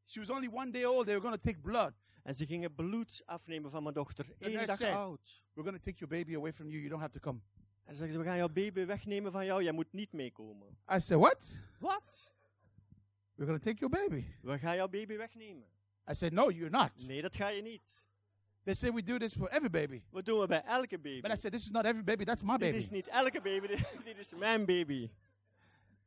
[0.04, 1.06] She was only one day old.
[1.06, 1.92] They were going to take blood.
[2.22, 4.26] En ze gingen bloed afnemen van mijn dochter.
[4.38, 5.42] Eén dag said- oud.
[5.54, 6.78] We're going to take your baby away from you.
[6.78, 7.40] You don't have to come.
[7.84, 10.68] En ze zeggen we gaan jouw baby wegnemen van jou, jij moet niet meekomen.
[10.94, 11.52] I said, what?
[11.78, 12.32] Wat?
[13.34, 14.24] We're going to take your baby.
[14.42, 15.64] We gaan jouw baby wegnemen.
[16.10, 16.90] I said, no, you're not.
[16.96, 18.06] Nee, dat ga je niet.
[18.64, 20.02] They say we do this for every baby.
[20.12, 21.20] We doen we bij elke baby?
[21.20, 22.24] But I said, this is not every baby.
[22.24, 22.76] That's my dit baby.
[22.76, 25.10] is niet elke baby, dit, dit is mijn baby.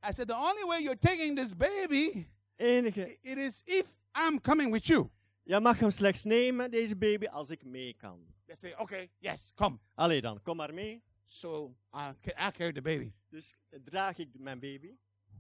[0.10, 2.28] I said, the only way you're taking this baby,
[2.58, 3.18] Enige.
[3.22, 5.10] it is if I'm coming with you.
[5.44, 8.20] Jij mag hem slechts nemen, deze baby, als ik mee kan.
[8.46, 9.78] They say, okay, yes, come.
[9.96, 11.04] Allee dan, kom maar mee.
[11.28, 13.12] So I, I carried the baby.
[13.30, 14.96] Dus draag ik mijn baby.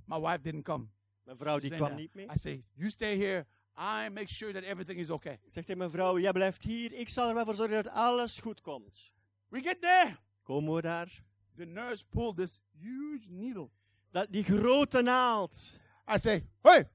[0.06, 0.88] My wife didn't come.
[1.24, 2.26] Mijn vrouw die kwam niet mee.
[2.26, 3.46] I say, you stay here.
[3.78, 5.34] I make sure that everything is okay.
[5.34, 6.94] Ik zeg tegen mijn vrouw, jij blijft hier.
[6.94, 9.14] Ik zal er wel voor zorgen dat alles goed komt.
[9.48, 10.18] We get there.
[10.44, 11.24] Komen we daar?
[11.56, 13.70] The nurse pulled this huge needle.
[14.12, 15.74] Dat, die grote naald.
[16.16, 16.90] I say, hey,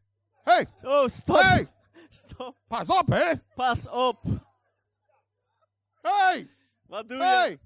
[0.44, 1.40] hey, Oh, stop.
[1.40, 1.68] hey,
[2.08, 2.56] Stop.
[2.68, 4.24] pass up, hey, Pas op.
[6.02, 6.48] hey,
[6.86, 7.24] Wat doe je?
[7.24, 7.58] hey.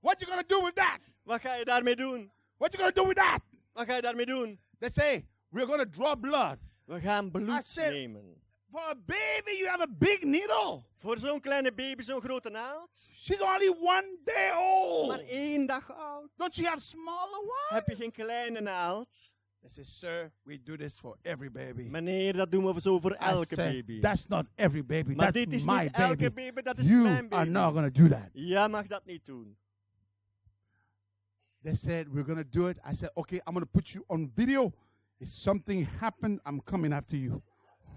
[0.00, 0.98] What you gonna do with that?
[1.22, 2.30] Wat ga je daarmee doen?
[2.58, 3.40] What you gonna do with that?
[3.72, 4.58] Wat ga je daarmee doen?
[4.78, 6.58] They say, we're gonna draw blood.
[6.84, 8.42] We gaan I bloed said- nemen.
[8.74, 10.82] For a baby, you have a big needle.
[10.98, 12.90] Voor zo'n kleine baby, zo'n grote naald.
[13.16, 15.08] She's only one day old.
[15.08, 16.28] Maar één dag oud.
[16.36, 17.68] Don't you have smaller ones?
[17.68, 19.32] Heb je geen kleine naald?
[19.60, 21.82] They say, sir, we do this for every baby.
[21.82, 24.00] Meneer, dat doen we zo voor elke said, baby.
[24.00, 25.14] That's not every baby.
[25.14, 26.62] Maar That's dit is my niet elke baby.
[26.62, 28.28] dat is You mijn are not gonna do that.
[28.32, 29.56] Jij mag dat niet doen.
[31.62, 32.78] They said, we're going to do it.
[32.90, 34.72] I said, okay, I'm going to put you on video.
[35.18, 37.42] If something happened, I'm coming after you.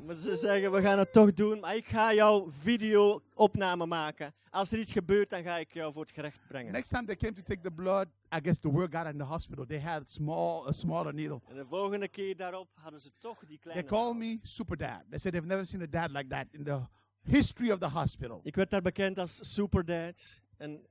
[0.07, 4.33] Maar ze zeggen, we gaan het toch doen, maar ik ga jouw video-opname maken.
[4.49, 6.71] Als er iets gebeurt, dan ga ik jou voor het gerecht brengen.
[6.71, 9.23] Next time they came to take the blood, I guess the word got in the
[9.23, 9.65] hospital.
[9.65, 11.41] They had small, a smaller needle.
[11.47, 14.17] En de volgende keer daarop hadden ze toch die They kleine called naald.
[14.17, 15.03] me super dad.
[15.09, 16.79] They said they've never seen a dad like that in the
[17.21, 18.39] history of the hospital.
[18.43, 20.41] Ik werd daar bekend als Superdad.
[20.57, 20.87] En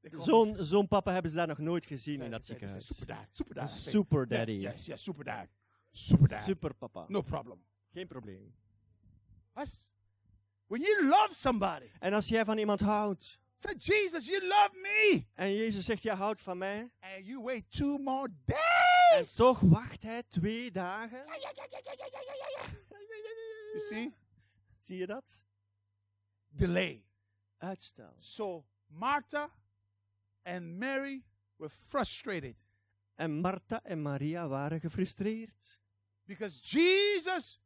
[0.00, 2.50] They called zo'n zo'n papa hebben ze daar nog nooit gezien They in dat they
[2.56, 2.86] ziekenhuis.
[2.86, 3.70] Super dad, super dad.
[3.70, 4.52] Super yes, daddy.
[4.52, 5.46] Yes, yes, super dad.
[5.90, 6.42] Super dad.
[6.42, 7.04] Superpapa.
[7.08, 7.68] No problem.
[7.92, 8.54] Geen probleem.
[9.54, 9.92] That's,
[10.66, 15.26] when you love somebody, En als jij van iemand houdt, say, Jesus, you love me.
[15.34, 19.34] en Jezus zegt, jij houdt van mij, And you wait two more en days.
[19.34, 21.24] toch wacht hij twee dagen.
[23.72, 24.14] You see?
[24.78, 25.42] Zie je dat?
[26.48, 27.04] Delay.
[27.58, 28.14] Uitstel.
[28.18, 29.50] So Martha
[30.42, 31.24] and Mary
[31.56, 32.56] were frustrated
[33.14, 35.78] En Martha en Maria waren gefrustreerd.
[36.24, 37.60] because Jesus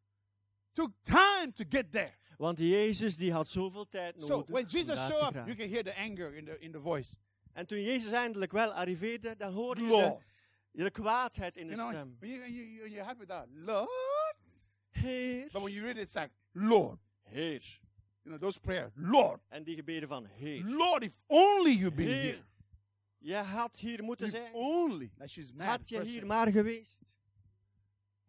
[0.75, 2.11] took time to get there.
[2.39, 4.51] Want Jezus die had zoveel tijd So nodig.
[4.51, 7.15] when om Jesus showed up, you can hear the anger in the in the voice.
[7.53, 10.19] En toen Jezus eindelijk wel arriveerde, dan hoorde je
[10.73, 12.17] de, de kwaadheid in de You know, stem.
[12.21, 13.89] when you, you, you, you're happy with that, Lord.
[14.91, 15.49] Heer.
[15.53, 16.99] But when you read it, it's like, Lord.
[17.23, 17.61] Heer.
[18.23, 19.41] You know, those prayers, Lord.
[19.49, 20.65] En die gebeden van Heer.
[20.65, 22.23] Lord, if only you'd been Heer.
[22.23, 22.45] here.
[23.19, 24.53] Je had hier moeten If zijn.
[24.55, 25.11] only.
[25.19, 25.67] That she's mad.
[25.69, 27.17] Had je hier maar geweest.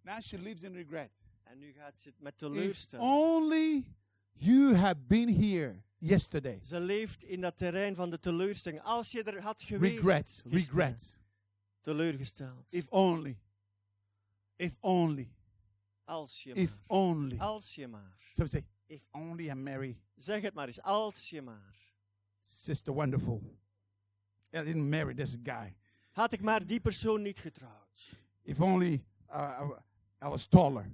[0.04, 1.12] Now she lives in regret.
[1.56, 3.12] En nu gaat ze het met If teleurstelling.
[3.12, 3.86] only
[4.32, 6.60] you had been here yesterday.
[6.64, 8.82] Ze leeft in dat terrein van de teleurstelling.
[8.82, 9.95] Als je er had geweest.
[9.95, 11.20] Regrets, gisteren, regrets.
[11.82, 12.74] Teleurgesteld.
[12.74, 13.39] If only.
[14.56, 15.32] If only.
[16.03, 16.97] als je If maar.
[16.97, 17.38] only.
[17.38, 18.18] Als je maar.
[18.34, 20.82] So say, if only I marry Zeg het maar eens.
[20.82, 21.76] Als je maar.
[22.41, 23.58] Sister Wonderful.
[24.53, 25.76] I didn't marry this guy.
[26.12, 28.18] Had ik maar die persoon niet getrouwd.
[28.41, 29.70] If only uh,
[30.22, 30.91] I was taller.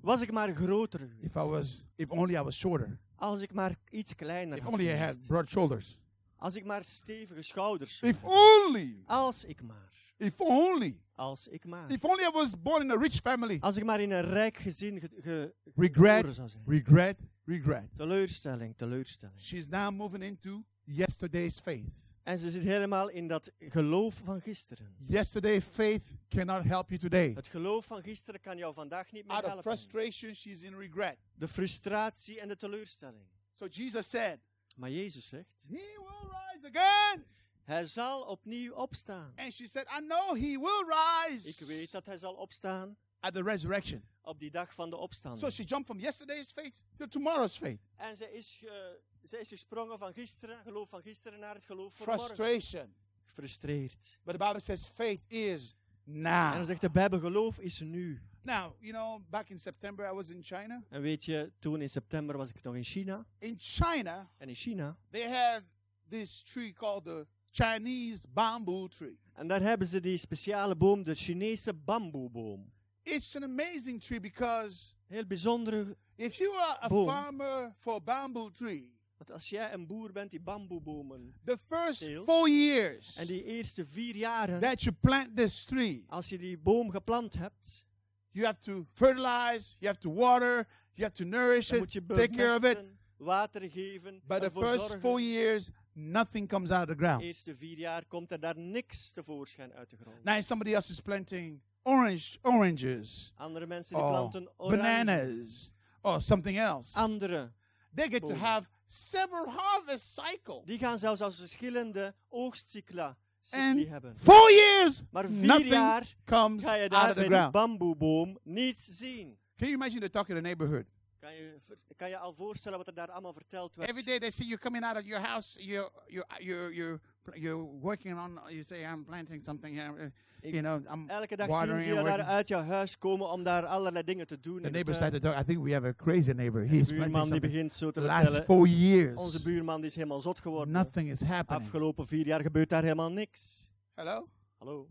[0.00, 1.00] Was ik maar groter.
[1.20, 2.98] If I was, if only I was shorter.
[3.16, 5.26] Als ik maar iets kleiner If had only I had geweest.
[5.26, 5.98] broad shoulders.
[6.36, 9.90] Als ik maar stevige schouders If only, Als ik maar.
[10.16, 11.90] if only, Als ik maar.
[11.90, 13.56] if only I was born in a rich family.
[13.60, 16.64] Als ik maar in een rijk gezin ge, ge- Regret, geboren zou zijn.
[16.66, 17.88] regret, regret.
[17.96, 19.40] Teleurstelling, teleurstelling.
[19.40, 22.00] She's now moving into yesterday's faith.
[22.22, 24.96] En ze zit helemaal in dat geloof van gisteren.
[24.98, 27.32] Yesterday's faith cannot help you today.
[27.34, 29.72] Het geloof van gisteren kan jou vandaag niet meer Out of helpen.
[29.76, 31.16] frustration, she's in regret.
[31.34, 33.24] De frustratie en de teleurstelling.
[33.54, 34.38] So Jesus said,
[34.76, 37.24] Maar Jezus zegt, He will rise again.
[37.62, 39.32] hij zal opnieuw opstaan.
[39.36, 43.32] And she said, I know He will rise Ik weet dat hij zal opstaan at
[43.34, 44.02] the resurrection.
[44.24, 45.52] op die dag van de So opstanding.
[45.52, 47.80] she jumped from yesterday's faith to tomorrow's faith.
[47.96, 51.94] En zij is, ge- zij is gesprongen van gisteren, geloof van gisteren, naar het geloof
[51.96, 52.24] van morgen.
[52.34, 52.94] Frustration.
[53.24, 54.18] Gefrustreerd.
[54.24, 56.52] But the Bible says faith is En now.
[56.54, 58.20] dan zegt de Bijbel, geloof is nu.
[58.44, 60.82] Now, you know, back in September, I was in China.
[60.88, 63.26] En weet je, toen in september was ik nog in China.
[63.38, 65.62] In China, En in China, they have
[66.08, 69.18] this tree called the Chinese bamboo tree.
[69.32, 72.71] en daar hebben ze die speciale boom, de Chinese bamboeboom.
[73.04, 77.06] It's an amazing tree because Heel bijzondere, if you are a Boom.
[77.06, 82.00] farmer for a bamboo tree, want als jij een boer bent die bamboebomen, the first
[82.00, 82.24] Teelt.
[82.24, 86.58] four years en die eerste vier jaren, that you plant this tree, als je die
[86.58, 87.84] boom geplant hebt,
[88.30, 92.54] you have to fertilize, you have to water, you have to nourish it, take care
[92.54, 92.78] of it.
[93.18, 95.00] water geven, But the first zorgen.
[95.00, 97.22] four years, nothing comes out of the De ground.
[97.22, 100.24] eerste vier jaar komt er daar niks tevoorschijn uit de grond.
[100.24, 104.76] Now somebody else is planting orange, oranges, Andere mensen die or planten oranje.
[104.82, 105.72] bananas,
[106.02, 106.94] or something else.
[106.98, 107.52] Andere,
[107.94, 110.64] They get to have several harvest cycles.
[110.66, 114.16] die gaan zelfs als verschillende oogstcycla cycli And hebben.
[114.16, 117.52] four years, Maar vier nothing jaar comes ga je out daar of bij ground.
[117.52, 119.38] bamboeboom niets zien.
[119.56, 120.86] Can you imagine the talk in the neighborhood?
[121.18, 121.60] Kan je,
[121.96, 123.88] kan je al voorstellen wat er daar allemaal verteld werd?
[123.90, 125.62] Every day they see you coming out of your house.
[125.64, 127.00] You're you're you're you're,
[127.34, 128.40] you're working on.
[128.48, 129.92] You say I'm planting something here.
[130.04, 130.06] uh,
[130.40, 132.28] Ik- You know I'm Elke dag zien watering ze and je daar working.
[132.36, 134.52] uit jouw huis komen om daar allerlei dingen te doen.
[134.52, 135.12] The in de neighbor tuin.
[135.12, 135.40] to talk.
[135.40, 136.60] I think we have a crazy neighbor.
[136.60, 137.52] He's de planting buurman die something.
[137.52, 138.44] begint zo te The last vertellen.
[138.44, 140.72] four years, Onze buurman die is helemaal zot geworden.
[140.74, 141.62] nothing is happening.
[141.64, 143.70] Afgelopen vier jaar gebeurt daar helemaal niks.
[143.94, 144.28] Hello.
[144.58, 144.88] Hallo.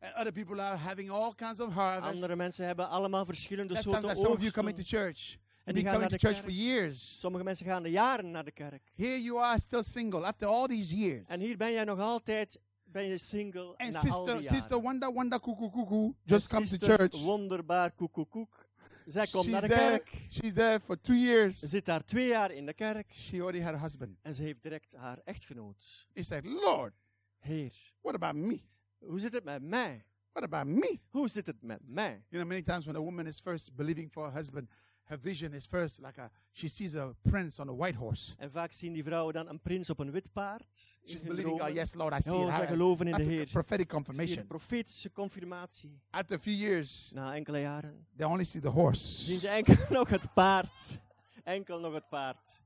[0.00, 2.14] And other people are having all kinds of harvests.
[2.14, 4.98] Andere mensen hebben allemaal verschillende That sounds soorten like some of you coming oogsten.
[4.98, 5.38] to church.
[5.64, 7.20] En You've die gaan naar de church for years.
[7.20, 8.90] Sommige mensen gaan jaren naar de kerk.
[8.94, 11.26] Here you are still single after all these years.
[11.26, 14.70] En hier ben jij nog altijd ben je single And na al sister, die sister
[14.70, 14.82] jaren.
[14.82, 17.22] Wanda Wanda Cuckoo Cuckoo just comes to sister church.
[17.22, 18.70] Wonderbaar koekoekoek.
[19.06, 19.88] Zij komt She's naar de there.
[19.88, 20.26] kerk.
[20.30, 21.58] She's there for two years.
[21.58, 23.12] Ze zit daar twee jaar in de kerk.
[23.12, 24.18] She already had a husband.
[24.22, 26.06] En ze heeft direct haar echtgenoot.
[26.12, 26.94] He said, Lord,
[27.38, 28.60] Heer, what about me?
[28.98, 30.04] hoe zit het met mij?
[30.32, 30.98] What about me?
[31.10, 32.24] Hoe zit het met mij?
[32.28, 34.68] You know, many times when a woman is first believing for a husband,
[35.12, 38.32] her vision is first like a she sees a prince on a white horse.
[38.38, 40.64] En vaak zien die vrouwen dan een prins op een wit paard.
[41.06, 42.54] She's believing, oh yes, Lord, I see Oh, it.
[42.54, 43.46] zij I- geloven in de That's a Heer.
[43.46, 44.46] prophetic de confirmation.
[44.46, 46.00] profetische confirmatie.
[46.10, 49.22] After a few years, Na enkele jaren they only see the horse.
[49.24, 50.98] zien ze enkel nog het paard.
[51.44, 52.62] Enkel nog het paard.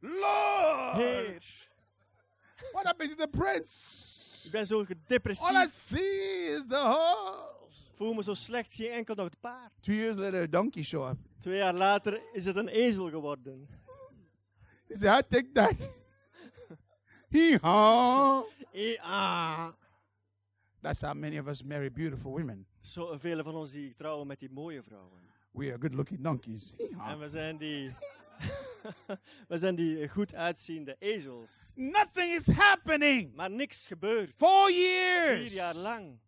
[0.00, 1.42] Lord, Heer,
[2.72, 4.06] what happened to the prince?
[4.44, 4.84] ik ben zo
[5.40, 7.56] All I see is the horse.
[7.98, 9.72] Voel me zo slecht, zie enkel nog het paard.
[9.80, 11.18] Two years later, a donkey show up.
[11.38, 13.68] Twee jaar later is het een ezel geworden.
[14.88, 15.74] He said, I take that.
[17.28, 18.44] Hee haw.
[18.72, 19.72] E ah.
[20.80, 22.66] That's how many of us marry beautiful women.
[22.80, 25.20] Zo vele van ons die trouwen met die mooie vrouwen.
[25.50, 26.72] We are good looking donkeys.
[27.06, 27.94] En we zijn die...
[29.48, 31.72] we zijn die goed uitziende ezels.
[31.74, 33.34] Nothing is happening.
[33.34, 34.32] Maar niks gebeurt.
[34.36, 35.52] Four Vier years.
[35.52, 36.18] jaar lang.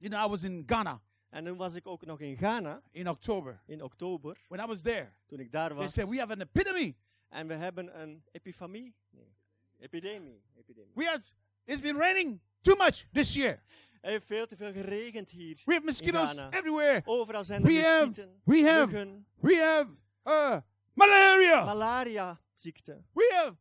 [0.00, 3.08] You know, I was in Ghana En toen was ik ook nog in Ghana in
[3.08, 3.60] October.
[3.66, 4.36] in oktober.
[4.48, 5.92] When I was there, Toen ik daar they was.
[5.92, 6.96] said, We have an epidemic.
[7.28, 8.94] En we hebben een epifamie.
[9.10, 9.34] Nee.
[9.78, 10.42] Epidemie.
[10.58, 10.92] Epidemie.
[10.94, 11.20] We have,
[11.64, 13.62] it's been raining too much this year.
[14.00, 15.62] Er heeft veel te veel geregend hier.
[15.64, 17.02] We have mosquitoes everywhere.
[17.04, 19.88] Overal zijn er We have, we have, muggen, we have
[20.24, 20.60] uh,
[20.94, 21.64] malaria.
[21.64, 23.02] malaria ziekte.
[23.12, 23.56] we have,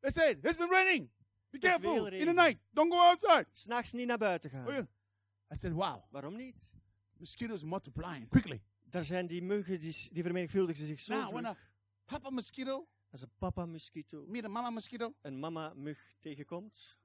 [0.00, 1.08] they said, it's been raining.
[1.50, 2.58] Be careful in the night.
[2.70, 3.46] Don't go outside.
[3.52, 4.88] S'nachts niet naar buiten gaan.
[5.52, 6.70] I said, wow, Waarom niet?
[7.18, 8.62] mosquitoes multiplying quickly.
[8.90, 11.56] Daar zijn die muggen die, die vermenigvuldigen zich zo Now, when a
[12.04, 16.96] papa mosquito Als een papa mosquito meet a mama mosquito, een mama mug tegenkomt,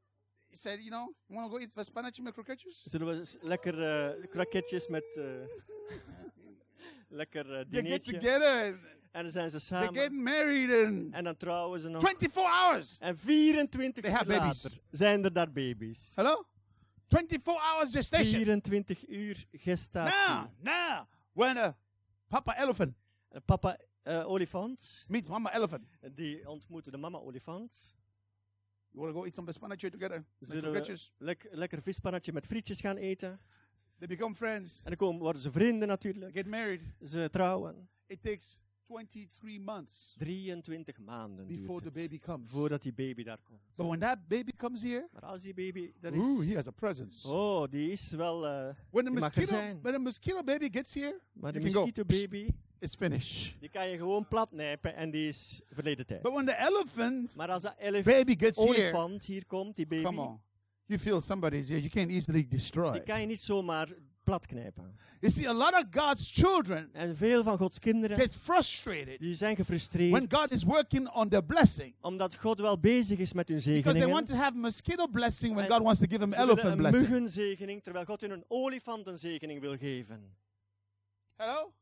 [0.50, 2.82] he said, you know, you want to go eat spinach with croquettes?
[2.86, 5.24] zullen we lekker eh kroketjes met eh,
[7.20, 8.12] lekker eh, They get dinertje.
[8.14, 8.80] together and
[9.12, 10.24] En dan zijn ze they get samen.
[10.24, 12.02] married and En dan trouwen ze nog.
[12.02, 12.98] 24 hours.
[13.00, 14.64] En 24 They uur have babies.
[14.64, 16.12] later zijn er daar baby's.
[16.16, 16.46] Hello?
[17.12, 18.62] 24 hours gestation.
[18.62, 20.28] 24 uur gestatie.
[20.28, 21.76] Now, now, when a
[22.28, 22.96] papa elephant
[23.32, 27.96] En papa eh, olifant, meets mama elephant, die ontmoette de mama olifant.
[28.92, 30.26] You want to go eat some spinach together?
[30.40, 33.40] Zullen we lek- lekker vispannetje met frietjes gaan eten.
[33.98, 34.78] They become friends.
[34.78, 36.36] En dan komen, worden ze vrienden natuurlijk.
[36.36, 36.82] Get married.
[37.04, 37.90] Ze trouwen.
[38.08, 38.60] It takes
[38.96, 42.52] 23 months 23 maanden before the baby comes.
[42.52, 43.60] voordat die baby daar komt.
[43.76, 46.72] But when that baby comes here, Maar als die baby ooh, is, he has a
[46.72, 47.28] presence.
[47.28, 48.46] oh, die is wel...
[48.48, 51.86] eh, When the mosquito, when the mosquito baby gets here, maar de You can go.
[51.88, 53.56] mosquito baby, it's finished.
[53.60, 56.22] die kan je gewoon platnijpen en die is verleden tijd.
[56.22, 59.88] But when the elephant Maar als dat elef, baby gets here, olifant hier komt, die
[59.88, 60.40] baby, come on,
[60.86, 61.80] you feel somebody's here.
[61.82, 62.92] You can't easily destroy.
[62.92, 63.88] die kan je niet zomaar
[64.24, 64.96] platknijpen.
[65.20, 69.36] You see, a lot of God's children En veel van Gods kinderen, get frustrated die
[69.36, 70.34] zijn when gefrustreerd.
[70.34, 73.84] God is working on their blessing Omdat God wel bezig is met hun because they
[73.84, 74.10] zegeningen.
[74.10, 76.72] want to have mosquito blessing when En God wants to give them Ze willen elephant
[76.74, 77.10] een blessing.
[77.10, 80.36] muggenzegening, terwijl God hun een olifantenzegening wil geven.
[81.36, 81.74] Hello?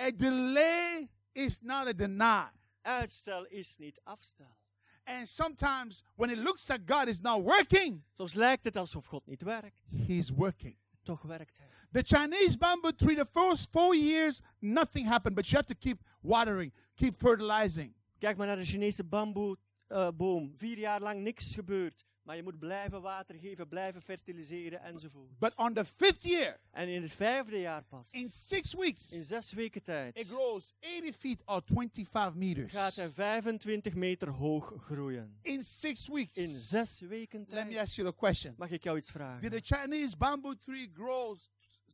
[0.00, 2.48] A delay is not a deny.
[2.82, 4.56] Uitstel is niet afstel.
[5.04, 9.26] And sometimes when it looks like God is not working, Soms lijkt het alsof God
[9.26, 9.92] niet werkt.
[10.06, 10.76] He's working.
[11.06, 11.68] Toch werkt hij.
[11.92, 16.02] The Chinese bamboo tree, the first four years, nothing happened, but you have to keep
[16.20, 17.94] watering, keep fertilizing.
[18.18, 20.52] Kijk maar naar de Chinese bamboeboom.
[20.56, 22.04] Vier jaar lang niks gebeurd.
[22.26, 25.38] Maar je moet blijven water geven, blijven fertiliseren enzovoort.
[25.38, 29.24] But on the fifth year, En in het vijfde jaar pas, in six weeks, in
[29.24, 32.72] zes weken tijd, it grows 80 feet or 25 meters.
[32.72, 35.38] gaat hij 25 meter hoog groeien.
[35.42, 36.36] In six weeks.
[36.36, 37.82] In zes weken Let me tijd.
[37.86, 38.54] ask you a question.
[38.56, 39.50] Mag ik jou iets Did vragen?
[39.50, 41.38] the Chinese bamboo tree grow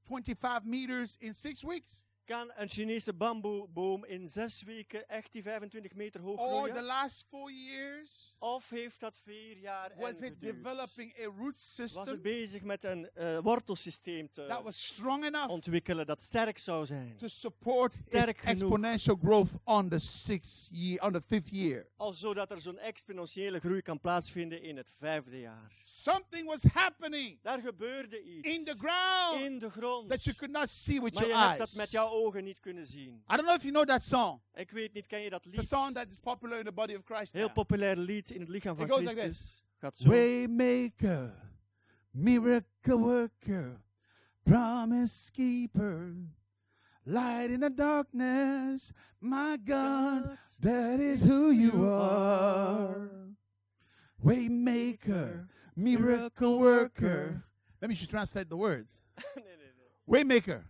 [0.07, 2.05] 25 meters in six weeks?
[2.25, 6.85] Kan een Chinese bamboeboom in zes weken echt die 25 meter hoog Or the groeien?
[6.85, 8.35] last four years?
[8.39, 12.85] Of heeft dat vier jaar Was it developing a root Was het system bezig met
[12.85, 17.17] een eh, wortelsysteem te that was strong enough ontwikkelen dat sterk zou zijn?
[17.17, 21.87] to support Sterk exponential growth on the sixth year, on the fifth year?
[21.97, 25.73] Al zodat er zo'n exponentiële groei kan plaatsvinden in het vijfde jaar.
[25.83, 28.49] Something was happening Daar gebeurde iets.
[28.49, 30.09] in the ground in de grond.
[30.09, 31.79] that you could not see with maar je your hebt dat eyes.
[31.79, 33.15] met jouw ogen niet kunnen zien.
[33.15, 34.41] I don't know if you know that song.
[34.55, 36.95] Ik weet niet, ken je dat It's a song that is popular in the body
[36.95, 37.33] of Christ.
[37.33, 37.55] Heel now.
[37.55, 39.63] populair lied in het lichaam van It goes like Christus.
[39.79, 40.09] Gaat zo.
[40.09, 41.35] Waymaker,
[42.11, 43.81] miracle worker,
[44.43, 46.15] promise keeper,
[47.05, 53.11] light in the darkness, my God, that is who you are.
[54.25, 57.45] Waymaker, miracle worker.
[57.81, 59.03] Let me just translate the words.
[60.09, 60.63] Waymaker,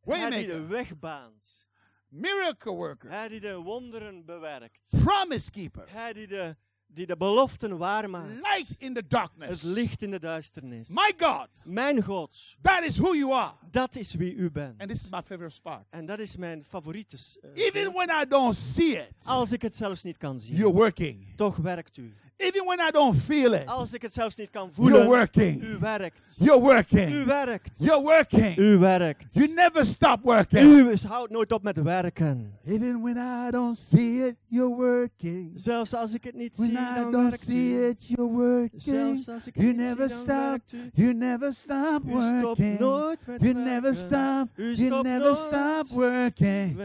[0.00, 0.32] Waymaker.
[0.32, 1.68] Hij die de weg baant.
[2.08, 4.90] miracle worker, Hij die de wonderen bewerkt.
[5.04, 6.56] promise keeper, Hij die de,
[6.94, 8.28] die de beloften waarmaakt.
[8.34, 9.62] light in the darkness.
[9.62, 10.88] Het licht in de duisternis.
[10.88, 13.52] My God, Mijn God, that is who you are.
[13.70, 14.80] dat is wie u bent.
[14.80, 15.80] And this is my favorite spot.
[15.90, 17.16] En dat is mijn favoriete.
[17.54, 20.74] eh, Even when I don't see it, Als ik het zelfs niet kan zien, you're
[20.74, 21.26] working.
[21.36, 22.14] toch werkt u.
[22.36, 25.62] Even when I don't feel it, Als ik het zelfs niet kan you're voelen, working.
[25.62, 26.36] u werkt.
[26.38, 27.24] You're U working.
[27.24, 27.78] werkt.
[27.78, 28.56] You're working.
[28.58, 29.34] U werkt.
[29.34, 30.62] You never stop working.
[30.62, 32.58] U houdt nooit op met werken.
[32.66, 35.52] Even when I don't see it, you're working.
[35.54, 38.80] Zelfs als ik het niet When zie, I don't see it, you're working.
[38.80, 40.60] Zelfs als ik het You never stop.
[40.94, 42.78] You never stop working.
[43.40, 44.48] You never stop.
[44.56, 46.76] You never stop working.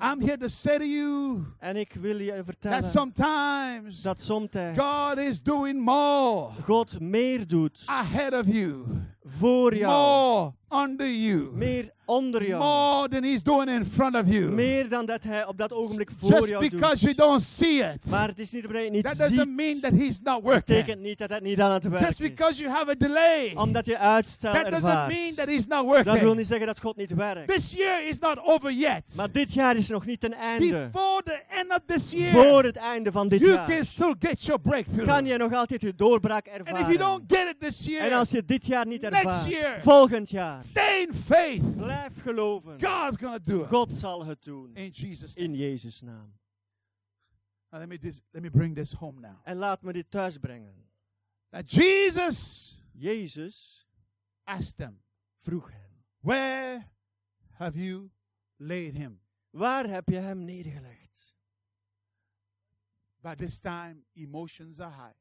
[0.00, 4.30] I'm here to say to you en ik wil je that sometimes dat
[4.76, 8.84] God is doing more God meer doet ahead of you,
[9.38, 9.92] voor jou,
[10.70, 14.44] more under you, meer onder jou, more than He's doing in front of you.
[14.50, 17.24] meer dan dat hij op dat ogenblik voor Just jou because you doet.
[17.26, 19.80] don't see it, Maar het is niet omdat je het niet that ziet, doesn't mean
[19.80, 20.64] that He's not working.
[20.64, 22.58] betekent niet dat het niet aan het werk Just because is.
[22.58, 25.12] you have a delay, Omdat je uitstel that doesn't ervaart.
[25.12, 26.36] mean that He's not Dat wil working.
[26.36, 27.48] niet zeggen dat God niet werkt.
[27.54, 29.02] This year is not over yet.
[29.16, 30.88] Maar dit jaar is nog niet ten einde.
[30.92, 34.14] Before the end of this Voor year, het einde van dit you jaar can still
[34.18, 35.06] get your breakthrough.
[35.08, 37.46] kan je nog altijd je doorbraak And if you don't ervaren.
[37.46, 39.82] get it this En year, als je dit jaar niet Next year.
[39.82, 41.76] volgend jaar, stay in faith.
[41.76, 42.80] blijf geloven.
[42.80, 43.68] God's gonna do it.
[43.68, 44.74] God zal het doen.
[44.74, 45.48] In Jesus' name.
[45.48, 46.32] In Jezus' naam.
[47.70, 49.40] Now let me dis- let me bring this home now.
[49.44, 50.74] En laat me dit thuis brengen.
[51.50, 53.86] Now Jesus Jezus
[54.44, 55.02] asked them,
[55.40, 56.86] vroeg hem, "Where
[57.50, 58.10] have you
[58.56, 61.34] laid him?" waar heb je hem neergelegd?
[63.20, 65.16] By this time, emotions are high.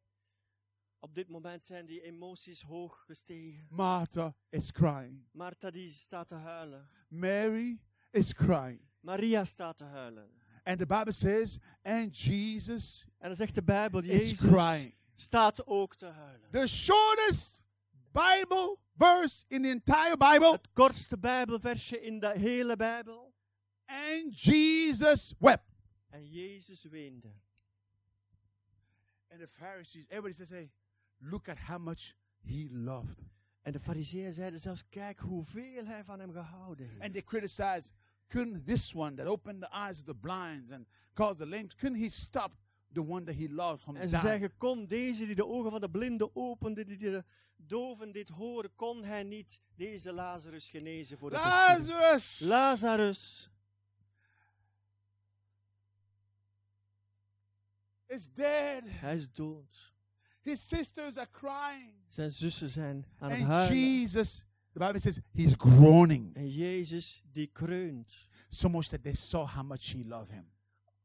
[1.00, 3.68] Op dit moment zijn die emoties hoog gestegen.
[3.70, 5.24] Martha is crying.
[5.32, 6.90] Martha die staat te huilen.
[7.08, 7.82] Mary
[8.12, 8.82] is crying.
[9.00, 10.30] Maria staat te huilen.
[10.64, 14.94] And the Bible says, and Jesus En dan zegt de Bijbel, Jezus crying.
[15.16, 16.52] staat ook te huilen.
[16.52, 17.62] The shortest
[18.12, 20.52] Bible verse in the entire Bible.
[20.52, 23.34] Het kortste Bijbelversje in de hele Bijbel.
[23.86, 25.72] And Jesus wept.
[26.10, 27.32] En Jezus weende.
[29.30, 30.72] And the Pharisees, everybody says, hey,
[31.18, 33.20] look at how much he loved.
[33.62, 37.02] En de fariseeën zeiden zelfs, kijk hoeveel hij van hem gehouden heeft.
[37.02, 37.92] And they criticize,
[38.28, 42.02] couldn't this one that opened the eyes of the blinds and caused the lame, couldn't
[42.02, 42.52] he stop
[42.94, 45.82] the one that he loves from En ze zeggen, kom, deze die de ogen van
[45.82, 47.24] de blinden opende, die de
[47.56, 51.36] doven dit horen, kon hij niet deze Lazarus genezen voor de?
[51.36, 52.40] Lazarus!
[52.40, 53.50] Lazarus
[58.08, 58.84] is dead.
[58.86, 59.94] Hij is dood.
[60.48, 61.92] His sisters are crying.
[62.08, 63.78] Zijn zussen zijn aan het And huilen.
[63.78, 64.44] Jesus,
[64.74, 66.36] the Bible says, he's groaning.
[66.36, 68.28] En Jezus die kreunt.
[68.50, 70.46] So much that they saw how much he loved him.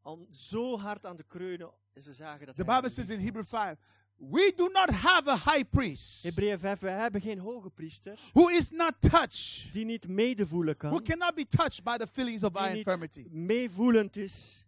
[0.02, 3.20] Om zo hard aan te kreunen, en ze zagen dat The hij Bible says in
[3.20, 3.78] Hebrew 5,
[4.16, 8.48] we do not have a high priest Hebreeën 5, wij hebben geen hoge priester who
[8.48, 12.52] is not touched, die niet medevoelen who kan, cannot be touched by the feelings of
[12.52, 13.26] die our niet infirmity.
[13.30, 14.64] meevoelend is.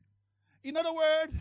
[0.61, 1.33] In other words,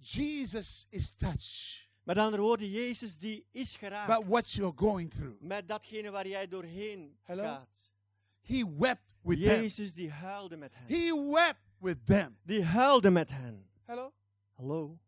[0.00, 5.40] Jesus is touched Met andere woorden, Jezus die is geraakt what you're going through.
[5.40, 7.42] met datgene waar jij doorheen Hello?
[7.42, 7.92] gaat.
[8.40, 9.60] He wept with them.
[9.60, 10.86] Jezus die huilde met hen.
[10.86, 12.38] He wept with them.
[12.42, 13.68] Die huilde met hen.
[13.84, 14.12] Hello?
[14.54, 14.98] Hallo?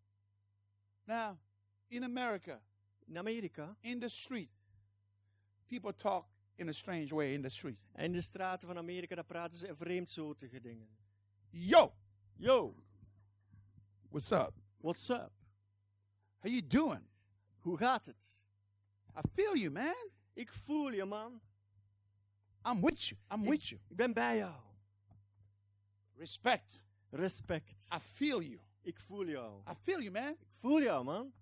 [1.05, 1.38] Now,
[1.88, 2.61] in America,
[3.07, 4.51] In Amerika, in the street,
[5.66, 7.78] people talk in a strange way in the street.
[7.92, 10.88] en in de straten van Amerika, daar praten ze vreemdsoortige dingen.
[11.51, 11.92] Yo,
[12.36, 12.74] Yo,
[14.11, 14.53] what's up?
[14.80, 15.30] what's up?
[16.43, 17.03] How you doing?
[17.59, 18.43] Hoe gaat het?
[19.16, 20.11] I feel you, man.
[20.32, 21.41] Ik voel je, man.
[22.66, 23.20] I'm with you.
[23.32, 23.80] I'm with you.
[23.88, 24.55] Ik ben bij jou.
[26.16, 26.82] Respect.
[27.11, 27.86] Respect.
[27.95, 28.61] I feel you.
[28.82, 29.62] Ik voel jou.
[29.70, 30.28] I feel you, man.
[30.32, 31.32] Ik voel jou, man.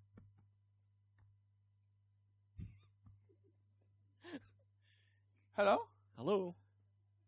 [5.52, 5.88] Hello?
[6.14, 6.54] Hallo?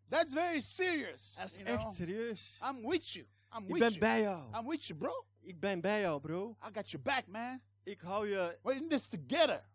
[0.09, 1.35] That's very serious.
[1.37, 1.75] Dat is you know?
[1.75, 2.59] echt serieus.
[2.63, 3.27] I'm with you.
[3.53, 4.01] I'm Ik with ben you.
[4.01, 4.55] bij jou.
[4.55, 5.25] I'm with you, bro.
[5.41, 6.57] Ik ben bij jou, bro.
[6.69, 7.61] I got your back, man.
[7.83, 8.59] Ik hou je.
[8.63, 9.69] We're in this together.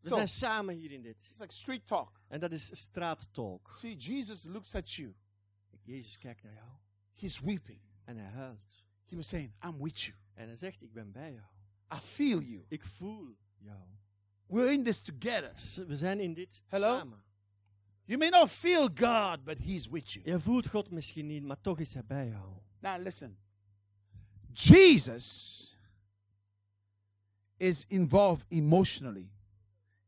[0.00, 1.16] We So, zijn samen hier in dit.
[1.30, 2.20] it's like street talk.
[2.28, 3.70] En dat is straattalk.
[3.72, 5.14] See, Jesus looks at you.
[5.82, 6.68] Jezus kijkt naar jou
[7.14, 7.80] He's weeping.
[8.04, 8.84] en hij huilt.
[9.04, 10.16] He was saying, I'm with you.
[10.34, 11.46] En hij zegt, ik ben bij jou.
[11.94, 12.64] I feel you.
[12.68, 13.82] Ik voel jou.
[14.46, 15.58] We're in this together.
[15.58, 16.96] S- We zijn in dit Hello?
[16.98, 17.22] samen.
[18.04, 20.24] You may not feel God, but He's with you.
[20.30, 22.58] Je voelt God misschien niet, maar toch is hij bij jou.
[22.80, 23.38] Now, listen.
[24.54, 25.76] Jesus
[27.58, 29.30] is involved emotionally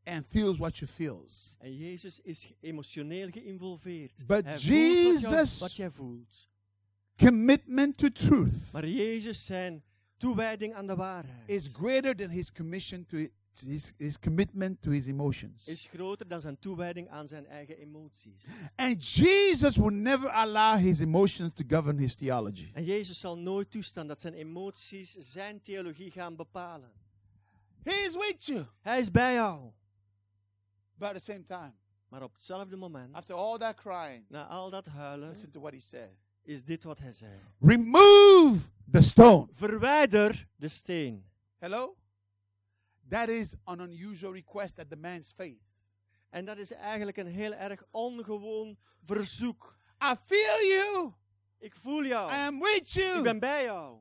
[0.04, 1.54] and feels what you feels.
[1.58, 4.26] En Jezus is emotioneel geïnvolveerd.
[4.26, 6.48] But hij voelt wat, jou- Jesus- wat jij voelt.
[7.16, 9.82] Commitment to truth Maar Jezus zijn
[10.16, 13.26] toewijding aan de waarheid is greater than his commission to
[13.60, 15.68] his, his commitment to his emotions.
[15.68, 18.46] is groter dan zijn toewijding aan zijn eigen emoties.
[18.74, 22.70] And Jesus will never allow his emotions to govern his theology.
[22.74, 26.90] En Jezus zal nooit toestaan dat zijn emoties zijn theologie gaan bepalen.
[27.82, 28.66] He is with you.
[28.80, 29.70] Hij is bij jou.
[30.98, 31.72] But at the same time,
[32.08, 35.72] Maar op hetzelfde moment, after all that crying, na al dat huilen, listen to what
[35.72, 36.10] he said.
[36.42, 37.32] is dit wat hij zei.
[37.60, 38.58] Remove
[38.90, 39.48] the stone.
[39.52, 41.24] Verwijder de steen.
[41.58, 41.96] Hello?
[43.08, 45.60] That is an unusual request at the man's faith.
[46.30, 49.78] En dat is eigenlijk een heel erg ongewoon verzoek.
[50.02, 51.12] I feel you.
[51.58, 52.30] Ik voel jou.
[52.32, 53.22] I am with Ik you.
[53.22, 53.98] ben bij jou.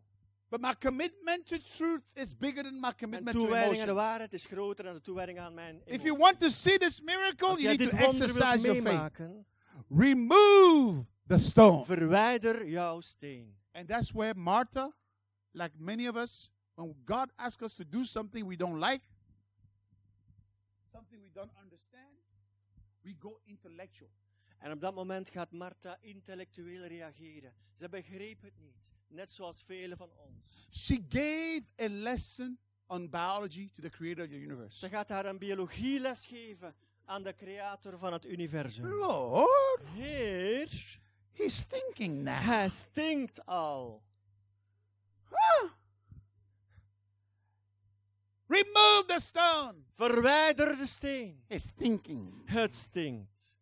[0.49, 3.95] But my commitment to truth is bigger than my commitment to toewijding aan de emotion.
[3.95, 7.47] waarheid is groter dan de toewijding aan mijn If you want to see this miracle,
[7.47, 9.11] Als you need to exercise your faith.
[9.89, 11.83] Remove the stone.
[11.85, 13.55] verwijder jouw steen.
[13.71, 14.93] And that's where Martha,
[15.51, 19.01] like many of us, when God asks us to do something we don't like,
[20.91, 22.17] something we don't understand,
[23.03, 24.09] we go intellectual.
[24.59, 27.53] En op dat moment gaat Martha intellectueel reageren.
[27.73, 28.93] Ze begreep het niet.
[29.07, 30.67] Net zoals velen van ons.
[30.71, 34.77] She gave a lesson on biology to the creator of the universe.
[34.77, 38.85] Ze gaat haar een biologieles geven aan de creator van het universum.
[38.85, 40.99] Lord, Heer,
[41.31, 42.41] he's thinking now.
[42.43, 44.03] hij stinkt al.
[45.29, 45.71] Huh?
[48.55, 49.73] Remove the stone.
[49.93, 51.43] Verwijder de steen.
[51.47, 52.41] It's thinking.
[52.45, 53.57] Het stinkt.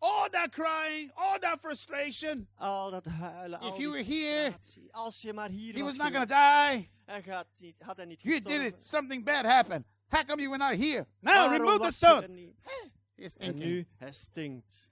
[0.00, 2.46] All that crying, all that frustration.
[2.56, 4.54] Al dat huilen, al If you die were here.
[4.90, 6.90] Als je maar hier He was was not going to die.
[7.04, 8.78] en gaat niet, had hij niet You did gestorven.
[8.78, 8.86] it.
[8.86, 9.84] Something bad happened.
[10.08, 11.06] How come you were not here?
[11.20, 12.28] Now remove the stone.
[12.28, 12.90] niet?
[13.14, 13.64] He's En thinking.
[13.64, 14.90] nu, hij stinkt.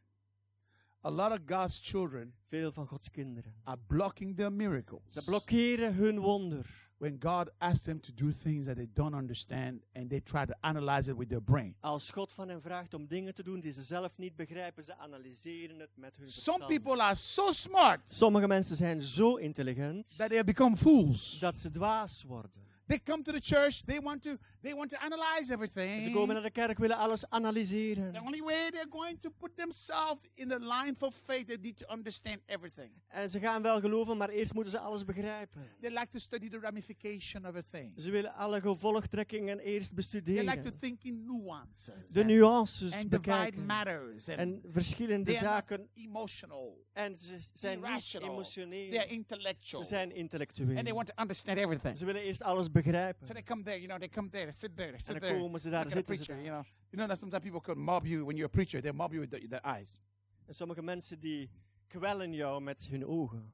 [1.05, 3.55] A lot of God's children Veel van Gods kinderen.
[3.65, 5.03] are blocking their miracles.
[5.13, 6.86] Ze blokkeren hun wonder.
[6.99, 10.55] When God asks them to do things that they don't understand and they try to
[10.61, 11.75] analyze it with their brain.
[11.81, 14.97] Als God van hen vraagt om dingen te doen die ze zelf niet begrijpen, ze
[14.99, 16.83] analyseren het met hun Some verstand.
[16.85, 21.39] people are so smart Sommige mensen zijn zo intelligent that they become fools.
[21.39, 22.65] dat ze dwaas worden.
[22.87, 23.82] They come to the church.
[23.84, 24.37] They want to.
[24.61, 26.12] They want to analyze Ze everything.
[26.12, 28.20] komen naar de kerk, willen alles The analyseren.
[28.24, 31.93] only way they're going to put themselves in the line for faith, they need to
[31.93, 32.91] understand everything.
[33.09, 35.62] En ze gaan wel geloven, maar eerst moeten ze alles begrijpen.
[35.80, 37.93] They like to study the ramification of a thing.
[38.01, 40.78] Ze willen alle gevolgtrekkingen eerst They like to bestuderen.
[40.78, 42.12] think in nuances.
[42.12, 43.66] De and- nuances and divide bekijken.
[43.66, 44.28] matters.
[44.28, 45.89] And En verschillende zaken.
[45.95, 46.84] emotional.
[46.97, 48.29] En ze zijn niet irrational.
[48.29, 49.07] Are emotioneel.
[49.09, 49.83] intellectual.
[49.83, 50.77] Ze zijn intellectueel.
[50.77, 51.97] And they want to understand everything.
[51.97, 53.27] Ze willen eerst alles begrijpen.
[53.27, 55.21] So they come there, you know, they come there, they sit there, they En sit
[55.21, 55.41] dan there.
[55.41, 56.65] komen ze daar, zitten preacher, you know.
[56.65, 58.81] You know that sometimes people could mob you when you're a preacher.
[58.81, 60.01] They mob you with the, their eyes.
[60.47, 61.51] En sommige mensen die
[61.87, 63.53] kwellen jou met hun ogen.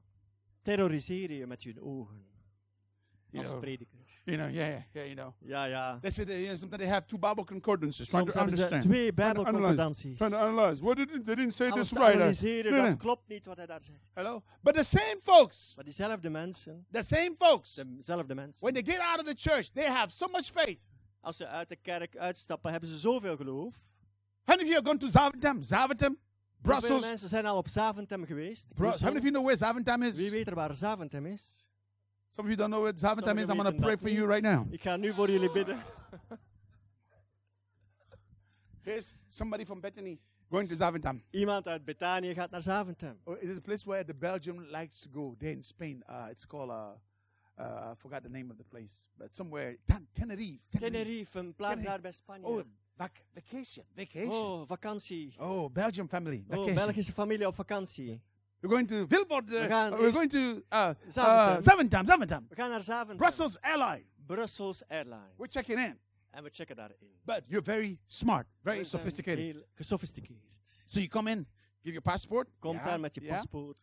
[0.61, 2.25] Terroriseren je met hun ogen.
[3.29, 4.02] You Als know, prediker.
[4.25, 5.33] You know, yeah, yeah, yeah, you know.
[5.39, 5.99] Ja, ja.
[6.01, 8.83] They you know, sometimes they have two Bible concordances trying Soms to understand.
[8.83, 10.17] twee bijbelconcordanties.
[10.17, 10.81] Trying to analyze.
[10.81, 12.15] What did they didn't say Alles this right.
[12.15, 12.97] uh, analyseren, nee, dat nee.
[12.97, 13.99] klopt niet wat hij daar zegt.
[14.13, 14.43] Hello?
[14.61, 19.01] But the same folks, Maar diezelfde mensen, the same folks, dezelfde mensen, when they get
[19.01, 20.85] out of the church, they have so much faith.
[21.21, 23.73] als ze uit de kerk uitstappen, hebben ze zoveel geloof.
[24.45, 25.61] How many of you have gone to Zaventem?
[25.63, 26.17] Zaventem?
[26.61, 27.01] Hoeveel Brussels?
[27.09, 28.67] mensen zijn al op Zaventem geweest?
[28.73, 30.15] Bru- how many of you know where Zaventem is?
[30.15, 31.69] Wie weet er waar Zaventem is?
[32.35, 33.49] Some of you don't know where Zaventem Sommigen is.
[33.49, 34.65] I'm going to pray for you right now.
[34.73, 35.83] Ik ga nu voor jullie bidden.
[38.83, 40.19] Here's somebody from Bethany
[40.49, 41.23] going to Zaventem.
[41.31, 43.19] Iemand uit Betanië gaat naar Zaventem.
[43.23, 45.35] Oh, it is a place where the Belgium likes to go.
[45.39, 46.03] There in Spain.
[46.09, 46.89] Uh, it's called, uh,
[47.59, 50.59] uh, I forgot the name of the place, but somewhere, Ten- Tenerife.
[50.69, 51.91] Tenerife, een plaats Tenerife.
[51.91, 52.45] daar bij Spanje.
[52.47, 52.61] Oh,
[52.97, 53.85] vac- vacation.
[53.95, 54.31] Vacation.
[54.31, 55.35] Oh, vakantie.
[55.39, 56.43] Oh, Belgium family.
[56.47, 56.75] Oh, Vacation.
[56.75, 58.21] Belgische familie op vakantie.
[58.63, 59.59] We're going to Vilvoorde.
[59.59, 61.63] We gaan uh, we're going to uh, uh, Zaventem.
[61.63, 62.05] Zaventem.
[62.05, 62.45] Zaventem.
[62.49, 63.17] We gaan naar Zaventem.
[63.17, 64.05] Brussels Airline.
[64.25, 65.35] Brussels Airlines.
[65.37, 65.99] We're checking in.
[66.31, 66.97] En we checken daarin.
[67.25, 69.43] But you're very smart, very sophisticated.
[69.43, 70.41] Heel gesofisticeerd.
[70.87, 71.47] So you come in,
[71.81, 72.47] give your passport.
[72.59, 73.35] Kom Ja, daar met je ja.
[73.35, 73.77] paspoort.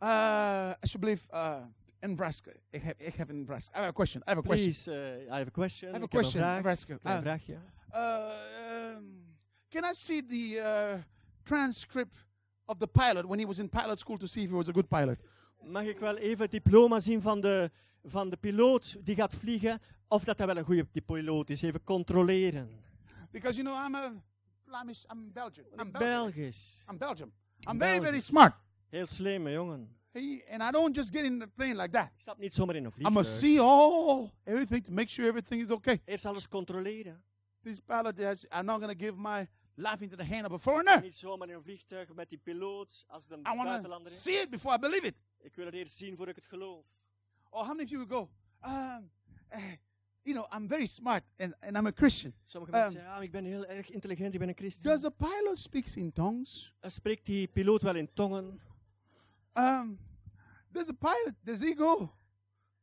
[0.00, 1.56] Uh, alsjeblieft, uh,
[2.00, 2.50] in Nebraska.
[2.70, 3.72] Ik heb, ik heb in Nebraska.
[3.72, 4.22] I have a question.
[4.22, 4.70] I have a question.
[4.70, 5.88] Please, uh, I have a question.
[5.88, 6.42] I have a Ik heb question.
[6.42, 6.82] Een vraag.
[6.82, 7.58] Ik een Uh, vraagje.
[7.94, 9.36] Uh, um,
[9.68, 11.02] can I see the uh,
[11.42, 12.26] transcript
[12.64, 14.72] of the pilot when he was in pilot school to see if he was a
[14.72, 15.18] good pilot?
[15.62, 17.70] Mag ik wel even het diploma zien van de,
[18.04, 19.80] van de piloot die gaat vliegen?
[20.08, 21.62] Of dat hij wel een goede piloot is?
[21.62, 22.68] Even controleren.
[23.30, 24.12] Because you know I'm a
[24.66, 25.04] Flemish.
[25.12, 25.66] I'm Belgian.
[25.80, 25.98] I'm Belgian.
[25.98, 26.84] Belgisch.
[26.90, 27.32] I'm Belgian.
[27.70, 28.54] I'm very very smart.
[28.90, 29.88] Heel slim, hè, jongen.
[30.12, 32.06] Hey, and I don't just get in the plane like that.
[32.14, 33.38] Ik stap niet zomaar in een I must vliegtuig.
[33.38, 36.00] see all everything to make sure everything is okay.
[36.04, 37.22] Eerst alles controleren.
[37.62, 38.46] This pilot has.
[38.50, 41.00] I'm not gonna give my life into the hand of a foreigner.
[41.00, 44.12] Niet zomaar in een vliegtuig met die piloot als het een I want to buitenlander
[44.12, 44.22] is.
[44.22, 45.14] see it before I believe it.
[45.40, 46.84] Ik wil het eerst zien voor ik het geloof.
[47.50, 48.30] Or how many of you would go?
[48.68, 49.10] Um,
[49.48, 49.62] eh,
[50.22, 52.34] you know, I'm very smart and, and I'm a Christian.
[52.44, 54.90] Sommige Ehm, mensen zeggen, ja, ik ben heel erg intelligent, ik ben een christen.
[54.90, 56.74] Does the pilot speaks in tongues?
[56.82, 58.60] Uh, Spreekt die piloot wel in tongen?
[59.54, 59.98] Um,
[60.72, 61.34] does the pilot?
[61.42, 62.12] Does he go?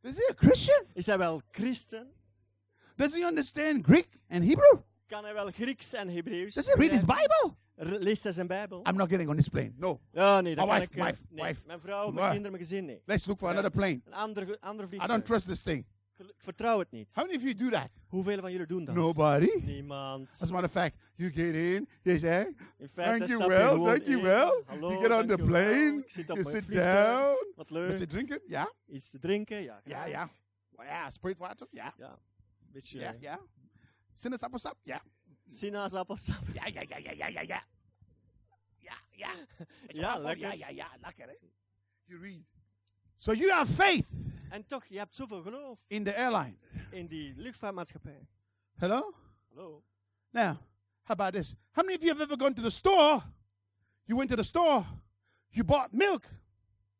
[0.02, 0.86] Is he a Christian?
[0.94, 2.14] Is hij wel christen?
[2.96, 4.82] Does he understand Greek and Hebrew?
[5.12, 6.54] Kan hij wel Grieks en Hebreeuws?
[6.54, 7.06] Does he read his?
[7.06, 7.56] Bible?
[8.00, 8.88] Leest hij zijn Bijbel?
[8.88, 9.72] I'm not getting on this plane.
[9.76, 10.00] No.
[10.12, 11.00] Ja, nee, dat My kan wife, ik...
[11.00, 11.62] eh, wife, nee, wife.
[11.66, 12.14] Mijn vrouw, Wife.
[12.14, 13.02] mijn kinderen, mijn gezin, nee.
[13.06, 13.54] Let's look for Ja.
[13.54, 14.02] another plane.
[14.06, 15.12] Een ander, ander I vliegtuig.
[15.12, 15.86] don't trust this thing.
[16.18, 17.16] Ik vertrouw het niet.
[17.16, 17.90] How many of you do that?
[18.08, 18.96] Hoeveel van jullie doen dat?
[18.96, 19.50] Nobody.
[19.66, 20.30] Niemand.
[20.40, 23.84] As a matter of fact, you get in, you say, In feite thank you well,
[23.84, 24.64] thank you well.
[24.66, 27.28] Hallo, you get on the plane, op you sit down.
[27.30, 27.98] Wat Wat leuk.
[27.98, 28.42] je drinken?
[28.48, 28.72] Ja.
[28.88, 29.62] Iets te drinken?
[29.62, 29.82] Ja.
[29.84, 30.30] Ja, ja.
[30.78, 31.68] Ja, spritwater?
[31.72, 31.94] Ja.
[31.98, 32.18] Ja.
[32.72, 33.40] Beetje Ja, ja.
[34.14, 34.78] Sinaasappelsap?
[34.84, 35.02] Ja.
[35.48, 36.44] sinaasappelsap.
[36.54, 37.64] Ja, ja, ja, ja, ja, ja, ja.
[38.80, 39.34] Ja, ja.
[39.88, 40.48] Ja, lekker.
[40.48, 41.36] Ja, ja, ja, lekker hè.
[42.06, 42.44] You read.
[43.18, 44.08] So you have faith
[44.50, 46.56] En toch, je hebt zoveel geloof in the airline.
[46.92, 48.28] in die luchtvaartmaatschappij.
[48.76, 49.14] Hello?
[49.50, 49.84] Hallo?
[50.32, 50.58] Now,
[51.04, 51.56] how about this?
[51.72, 53.22] How many of you have ever gone to the store?
[54.06, 54.86] You went to the store,
[55.50, 56.24] you bought milk,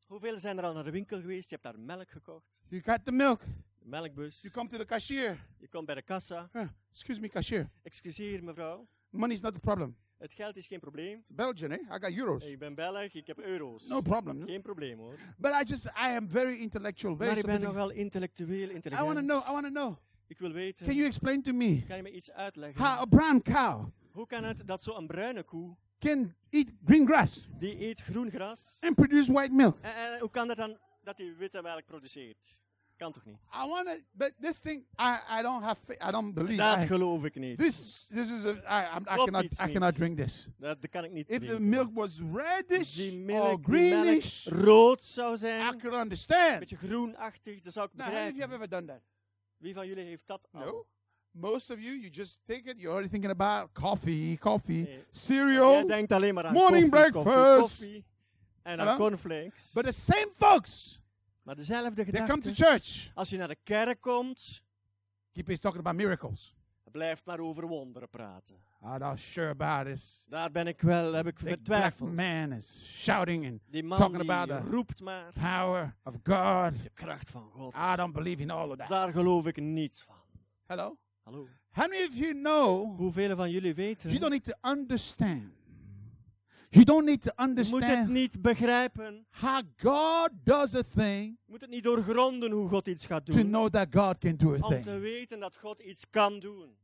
[0.08, 1.50] Hoeveel zijn er al naar de winkel geweest?
[1.50, 2.62] Je hebt daar melk gekocht.
[2.70, 3.42] you got the milk,
[3.82, 4.42] De melkbus.
[4.42, 5.38] you come to the cashier.
[5.58, 6.50] Je komt bij de kassa.
[6.54, 7.70] Huh, excuse me, cashier.
[7.84, 8.88] Excuseer mevrouw.
[9.10, 9.96] Money's not the problem.
[10.18, 11.20] Het geld is geen probleem.
[11.20, 11.78] It's Belgian, eh?
[11.96, 12.44] I got euros.
[12.44, 13.88] Ik ben Belg, ik heb euro's.
[13.88, 14.46] No problem.
[14.46, 15.16] Geen probleem hoor.
[15.38, 19.08] But I just, I am very intellectual, very Maar ik ben nogal intellectueel, I intelligent.
[19.08, 19.98] want to know, I want to know.
[20.28, 22.84] Ik wil weten, Can you explain to me kan je me iets uitleggen?
[22.86, 27.48] how a brown cow Hoe kan het dat zo'n bruine koe, can eat green grass
[27.60, 29.78] die eet groen gras, and produce white milk?
[29.82, 32.61] en, en hoe kan dat dan dat hij witte melk produceert?
[33.02, 33.38] Kan toch niet?
[33.54, 36.56] I want to, but this thing, I, I don't have, fa- I don't believe.
[36.58, 37.58] Dat I- geloof ik niet.
[37.58, 40.48] this, this is a, I, I Klopt cannot, I cannot drink this.
[40.58, 41.70] Dat, dat kan ik niet If the drinken.
[41.70, 46.60] milk was reddish die or melk greenish, rood zou I zijn, een could understand.
[46.60, 48.78] beetje groenachtig, dat zou ik Now, how many of you have begrijpen.
[48.78, 49.02] ever done that?
[49.58, 50.60] Wie van jullie heeft dat al?
[50.66, 50.86] No.
[51.32, 52.78] Most of you, you just take it.
[52.78, 54.94] You're already thinking about coffee, coffee, Nee.
[54.94, 55.88] Jij cereal.
[55.88, 57.60] denkt alleen maar aan Morning koffie, breakfast.
[57.60, 58.06] koffie
[58.64, 59.72] en aan cornflakes.
[59.74, 61.01] But the same folks,
[61.44, 62.64] maar dezelfde they come to gedachte.
[62.64, 63.12] church.
[63.14, 64.62] Als je naar de kerk komt,
[65.32, 66.56] Keep is talking about miracles.
[66.92, 68.56] Blijft maar over wonderen praten.
[68.84, 70.26] I'm not sure about this.
[70.28, 72.16] Daar ben ik wel, heb ik Big black getwijfeld.
[72.16, 76.84] man is shouting and Die man talking die about the roept maar power of God.
[76.84, 77.74] de kracht van God.
[77.76, 78.88] I don't believe in all of that.
[78.88, 80.16] Daar geloof ik niets van.
[80.66, 80.98] Hello?
[81.24, 81.48] Hallo.
[81.72, 84.10] How many of you know Hoeveel van jullie weten?
[84.10, 85.44] you don't need to understand?
[86.74, 89.26] You don't need to Je moet het understand niet begrijpen.
[89.30, 93.34] how God does a thing Je moet het niet doorgronden hoe God iets gaat to
[93.34, 93.48] doen.
[93.50, 95.00] know that God can do a Om te thing.
[95.02, 96.76] weten dat God iets kan doen.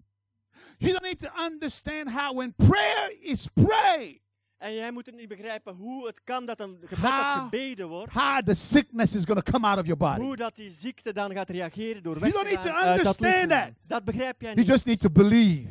[0.78, 4.20] You don't need to understand how when prayer is prayed,
[4.58, 7.88] En jij moet het niet begrijpen hoe het kan dat een gebed How- dat gebeden
[7.88, 8.14] wordt.
[8.14, 10.22] how the sickness is going to come out of your body.
[10.22, 12.88] Hoe dat die ziekte dan gaat reageren door You weg don't te need to gaan
[12.88, 13.88] uit dat understand that.
[13.88, 14.70] Dat begrijp jij You niet.
[14.70, 15.68] just need to believe.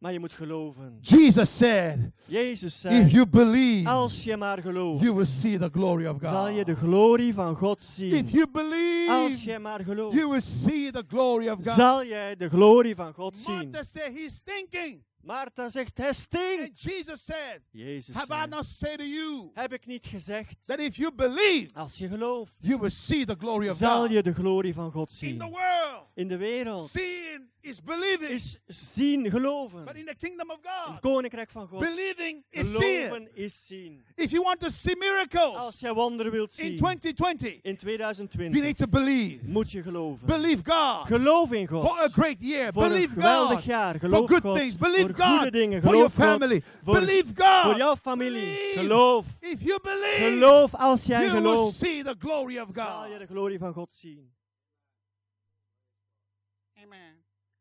[0.00, 0.98] Maar je moet geloven.
[1.00, 5.68] Jesus said, Jezus if zei, you believe, als je maar gelooft, you will see the
[5.72, 6.82] glory of zal je de God.
[6.82, 8.12] glorie van God zien.
[8.14, 11.74] If you Als believe, je maar gelooft, you will see the glory of God.
[11.74, 13.54] zal jij de glorie van God zien.
[13.54, 15.02] Martha said, He's thinking.
[15.22, 16.80] Martha zegt, hij And stinkt.
[16.82, 20.78] Jesus said, Jezus Have I zei, not said to you heb ik niet gezegd, that
[20.78, 24.10] if you believe, als je gelooft, you will see the glory of zal God?
[24.10, 25.38] je de glorie van God In zien.
[25.38, 28.30] the world, In de wereld seeing is believing.
[28.30, 29.84] is zien, geloven.
[29.84, 33.04] But in the kingdom of In het God, koninkrijk van God, believing is seeing.
[33.06, 34.04] geloven is zien.
[34.14, 37.76] If you want to see miracles Als jij wonderen wilt in zien, 2020, in you
[37.76, 39.38] 2020, need to believe.
[39.46, 40.26] moet je geloven.
[40.26, 41.86] Believe God Geloof in God.
[41.86, 42.72] for a great year.
[42.72, 43.90] Voor een Believe geweldig God jaar.
[43.98, 44.56] for Geloof good God.
[44.58, 44.76] things.
[44.76, 45.82] Believe Voor goede God dingen.
[45.82, 46.38] for your Geloof God.
[46.40, 46.62] family.
[46.84, 47.76] Voor, Believe voor God.
[47.76, 48.40] jouw familie.
[48.40, 48.78] Believe.
[48.78, 49.26] Geloof.
[49.40, 51.76] If you believe, Geloof als jij you will gelooft.
[51.78, 53.18] see the glory of Zal je God.
[53.18, 54.30] de glorie van God zien.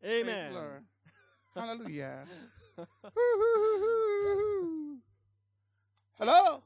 [0.05, 0.51] Amen.
[1.55, 2.25] Hallelujah.
[6.13, 6.63] Hello.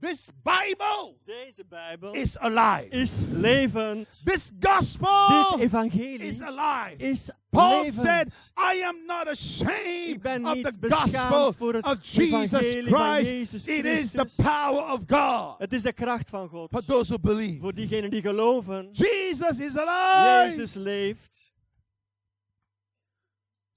[0.00, 2.88] This Bible Deze Bijbel is alive.
[2.90, 4.08] is levend.
[4.24, 6.96] This gospel Dit evangelie is alive.
[6.98, 7.94] is Paul levend.
[8.06, 13.66] said, I am not ashamed Ik ben of the gospel voor het of Jesus Christ.
[13.68, 16.70] It is the power of God Het is de kracht van God.
[16.70, 17.60] for those who believe.
[17.60, 18.88] Voor diegenen die geloven.
[18.92, 20.50] Jesus is alive.
[20.56, 21.51] Jezus leeft.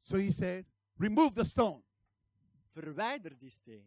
[0.06, 0.66] So he said,
[0.98, 1.82] remove the stone.
[2.74, 3.86] Verwijder die steen.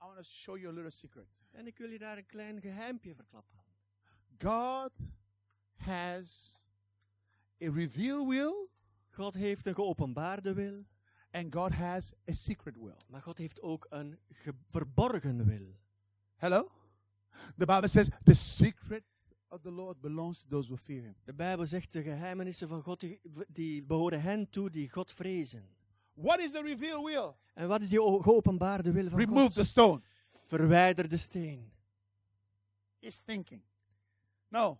[0.00, 1.26] I want to show you a little secret.
[1.50, 3.60] En ik wil je daar een klein geheimpje verklappen.
[4.38, 4.92] God
[5.76, 6.56] has
[7.62, 8.68] a revealed will
[9.10, 10.84] God heeft een geopenbaarde wil,
[11.30, 12.96] and God has a secret will.
[13.08, 15.76] maar God heeft ook een ge- verborgen wil.
[16.36, 16.70] Hello?
[17.56, 19.04] The Bible says the secret
[19.52, 21.14] of the Lord belongs to those who fear him.
[21.24, 25.64] De Bijbel zegt de geheimenissen van God die, die behoren hen toe die God vrezen.
[26.14, 27.34] What is the revealed will?
[27.54, 29.54] En wat is die geopenbaarde wil van Remove God?
[29.54, 30.00] the stone.
[30.46, 31.72] Verwijder de steen.
[32.98, 33.62] Is thinking.
[34.48, 34.78] No.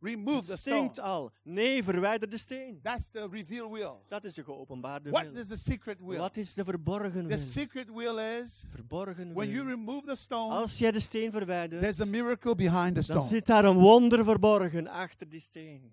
[0.00, 0.76] Remove Het the stone.
[0.76, 1.32] stinkt al.
[1.42, 2.80] Nee, verwijder de steen.
[2.82, 3.92] That's the revealed will.
[4.08, 5.36] Dat is de geopenbaarde What wil.
[5.36, 6.18] is the secret will?
[6.18, 7.38] Wat is de verborgen The wil?
[7.38, 9.74] secret will is Verborgen when you wil.
[9.74, 13.22] remove the stone, Als jij de steen verwijdert, there's a miracle behind the dan stone.
[13.22, 15.92] zit daar een wonder verborgen achter die steen.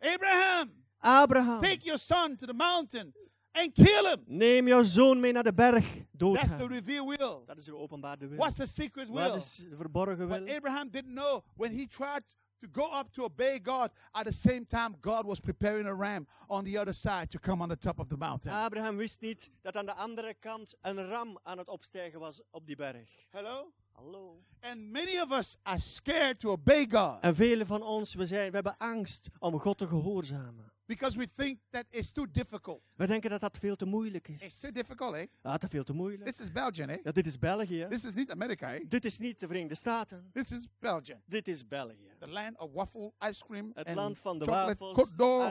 [0.00, 3.12] Abraham, Abraham, take your son to the mountain
[3.52, 4.22] and kill him.
[4.26, 5.86] neem jouw zoon mee naar de berg.
[6.10, 7.42] Dood That's the revealed will.
[7.46, 8.38] Dat is de geopenbaarde wil.
[8.38, 9.34] What's the secret Wat will?
[9.36, 10.54] is de verborgen But wil?
[10.56, 14.64] Abraham didn't know when he tried to go up to obey God, at the same
[14.64, 17.98] time, God was preparing a ram on the other side to come on the top
[17.98, 18.52] of the mountain.
[18.52, 22.66] Abraham wist niet dat aan de andere kant een ram aan het opstijgen was op
[22.66, 23.10] die berg.
[23.30, 23.72] Hello?
[23.92, 24.36] Hallo.
[24.60, 28.48] And many of us are scared to obey God En velen van ons, we, zijn,
[28.48, 30.71] we hebben angst om God te gehoorzamen.
[30.86, 32.82] Because we think that it's too difficult.
[32.96, 34.58] We denken dat dat veel te moeilijk It's is.
[34.60, 35.26] too difficult, eh?
[35.42, 36.24] Ah, te veel te moeilijk.
[36.30, 36.98] This is Belgium, eh?
[37.04, 37.86] Ja, dit is België.
[37.88, 38.84] This is not America, eh?
[38.88, 40.30] Dit is niet de Verenigde Staten.
[40.32, 41.22] This is Belgium.
[41.26, 42.10] Dit is België.
[42.18, 44.98] The land of waffle, ice cream, Het and land van de wafels,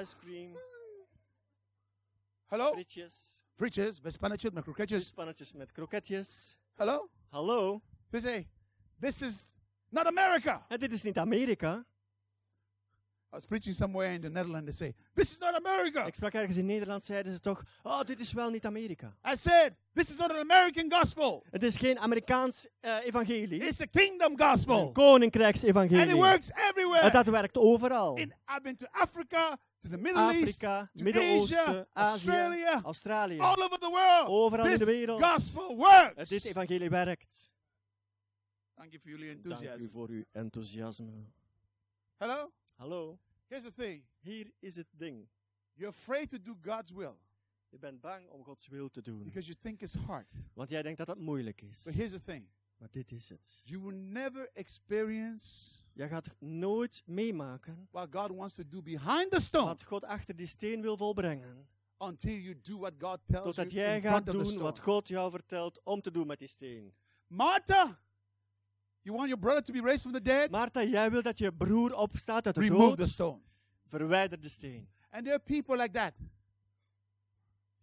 [0.02, 0.56] ice cream,
[2.48, 2.72] Hello?
[2.72, 5.08] frietjes, Frietjes, Vespanetjes, met kroketjes.
[5.08, 6.58] spannetjes met kroketjes.
[6.76, 7.10] Hello?
[7.30, 7.82] Hallo?
[8.10, 8.48] They say,
[9.00, 9.54] this is
[9.90, 10.66] not America.
[10.70, 11.86] En dit is niet Amerika.
[13.34, 14.66] I was preaching somewhere in the Netherlands.
[14.66, 16.06] They say, this is not America.
[16.06, 19.16] Ik sprak ergens in Nederland, zeiden ze toch, oh, dit is wel niet Amerika.
[19.34, 21.44] I said, this is not an American gospel.
[21.52, 23.62] Het is geen Amerikaans eh, evangelie.
[23.62, 24.80] It's a kingdom Een gospel.
[24.80, 26.16] And it koninkrijksevangelie.
[26.16, 27.10] works En everywhere.
[27.12, 28.16] dat werkt overal.
[28.18, 32.82] In, I've been to Africa, to the Middle East, Afrika, to Midden-Oosten, Asia, Azië, Australia,
[32.84, 33.40] Australië.
[33.40, 34.28] all over the world.
[34.28, 35.24] Overal in this de wereld.
[35.24, 36.16] gospel works.
[36.16, 37.50] Eh, Dit evangelie werkt.
[38.76, 41.12] Thank you for your Dank u voor uw enthousiasme.
[42.18, 42.52] Hello?
[42.82, 44.02] Hallo, Here's the thing.
[44.20, 45.28] hier is het ding.
[45.74, 47.18] You're afraid to do God's will
[47.70, 49.24] Je bent bang om Gods wil te doen.
[49.24, 50.28] because you think it's hard.
[50.54, 51.84] Want jij denkt dat dat moeilijk is.
[51.84, 52.46] But here's the thing.
[52.78, 53.62] Maar dit is het.
[53.66, 59.40] You will never experience Jij gaat nooit meemaken what God wants to do behind the
[59.40, 61.68] stone wat God achter die steen wil volbrengen.
[61.98, 66.02] until you do what God tells Totdat jij gaat doen wat God jou vertelt om
[66.02, 66.94] te doen met die steen.
[67.28, 68.00] Martha,
[69.02, 70.50] you want your brother to be raised from the dead?
[70.52, 73.10] Martha, jij wil dat je broer opstaat uit de Remove the dood.
[73.10, 73.40] stone.
[73.88, 74.88] Verwijder de steen.
[75.10, 76.14] And there are people like that.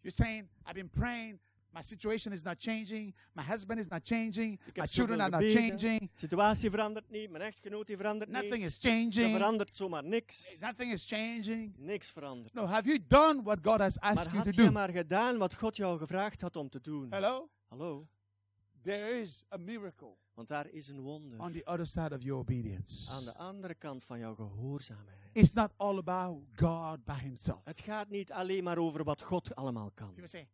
[0.02, 1.38] You're saying, I've been praying.
[1.70, 3.14] My situation is not changing.
[3.34, 4.58] My husband is not changing.
[4.76, 6.00] My children are not changing.
[6.00, 7.30] De situatie verandert niet.
[7.30, 8.66] Mijn echtgenoot die verandert Nothing niet.
[8.66, 9.36] is Er changing.
[9.36, 10.56] verandert zomaar niks.
[10.60, 11.74] Nothing is changing.
[11.76, 12.54] Niks verandert.
[12.54, 14.70] No, have you done what God has asked Maar you to had je do?
[14.72, 17.06] maar gedaan wat God jou gevraagd had om te doen?
[17.10, 17.48] Hello?
[17.68, 18.06] Hallo?
[18.82, 21.38] There is a miracle Want daar is een wonder.
[21.40, 23.10] on the other side of your obedience.
[23.10, 25.18] Aan de andere kant van jouw gehoorzaamheid.
[25.32, 27.60] It's not all about God by himself.
[27.64, 30.06] Het gaat niet alleen maar over wat God allemaal kan.
[30.08, 30.48] People say,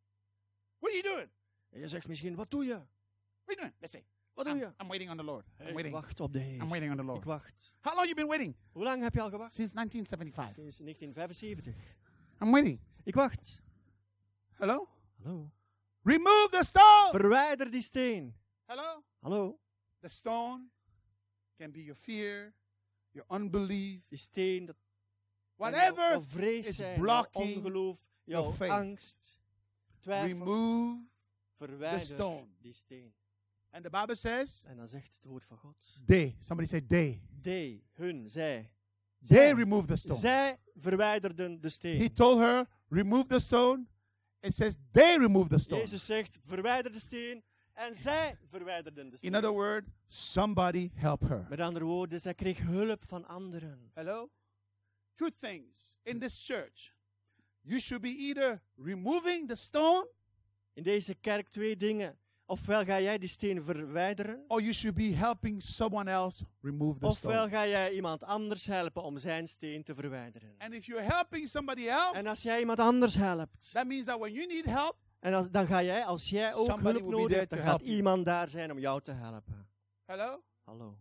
[0.79, 1.31] What are you doing?
[1.71, 2.71] En je zegt misschien, wat doe je?
[2.73, 2.87] What
[3.47, 3.73] are you doing?
[3.79, 4.05] Let's say,
[4.35, 4.73] Wat doe I'm, je?
[4.83, 5.47] I'm waiting on the Lord.
[5.61, 5.95] I'm Ik waiting.
[5.95, 6.63] wacht op de Heer.
[6.63, 7.25] I'm waiting on the Ik Lord.
[7.25, 7.73] wacht.
[7.81, 8.57] How long you been waiting?
[8.73, 9.53] Hoe lang heb je al gewacht?
[9.53, 10.55] Since 1975.
[10.55, 11.97] Sinds 1975.
[12.41, 12.81] I'm waiting.
[13.03, 13.63] Ik wacht.
[14.53, 14.89] Hello?
[15.23, 15.51] Hallo?
[16.03, 17.09] Remove the stone.
[17.11, 18.35] Verwijder die steen.
[18.65, 19.03] Hello?
[19.21, 19.59] Hallo?
[20.05, 20.71] The stone
[21.57, 22.53] can be your fear,
[23.13, 24.77] your unbelief, Die steen, dat
[25.57, 26.11] whatever.
[26.11, 28.71] jouw vrees is zijn, jouw blocking ongeloof, jouw your faith.
[28.71, 29.41] angst,
[30.01, 30.29] twijfel.
[30.29, 31.03] Remove.
[31.57, 32.47] Verwijder stone.
[32.61, 33.15] die steen.
[33.71, 36.01] And the Bible says, En dan zegt het woord van God.
[36.07, 36.37] they.
[36.41, 37.21] Somebody say they.
[37.43, 38.71] They, hun, zij.
[39.27, 39.53] They Zij.
[39.55, 40.19] remove the stone.
[40.19, 42.13] Zij verwijderden de He steen.
[42.13, 43.87] told her, remove the stone.
[44.41, 45.81] It says they remove the stone.
[45.81, 47.43] Jezus zegt, verwijder de steen.
[47.75, 49.35] En zij verwijderden de In steen.
[49.35, 51.47] other words, somebody help her.
[51.49, 53.91] Met andere woorden, zij kreeg hulp van anderen.
[53.95, 54.31] Hello?
[55.15, 56.93] Two things in this church.
[57.61, 60.09] You should be either removing the stone
[60.73, 62.19] In deze kerk twee dingen.
[62.47, 67.07] Ofwel ga jij die steen verwijderen, or you should be helping someone else remove the
[67.07, 67.49] ofwel stone.
[67.51, 70.55] ga jij iemand anders helpen om zijn steen te verwijderen.
[70.59, 74.19] And if you're helping somebody else, En als jij iemand anders helpt, that means that
[74.19, 77.37] when you need help, en als, dan ga jij, als jij ook Somebody hulp nodig
[77.37, 79.67] hebt, dan gaat iemand daar zijn om jou te helpen.
[80.05, 80.43] hello?
[80.65, 80.97] Hallo.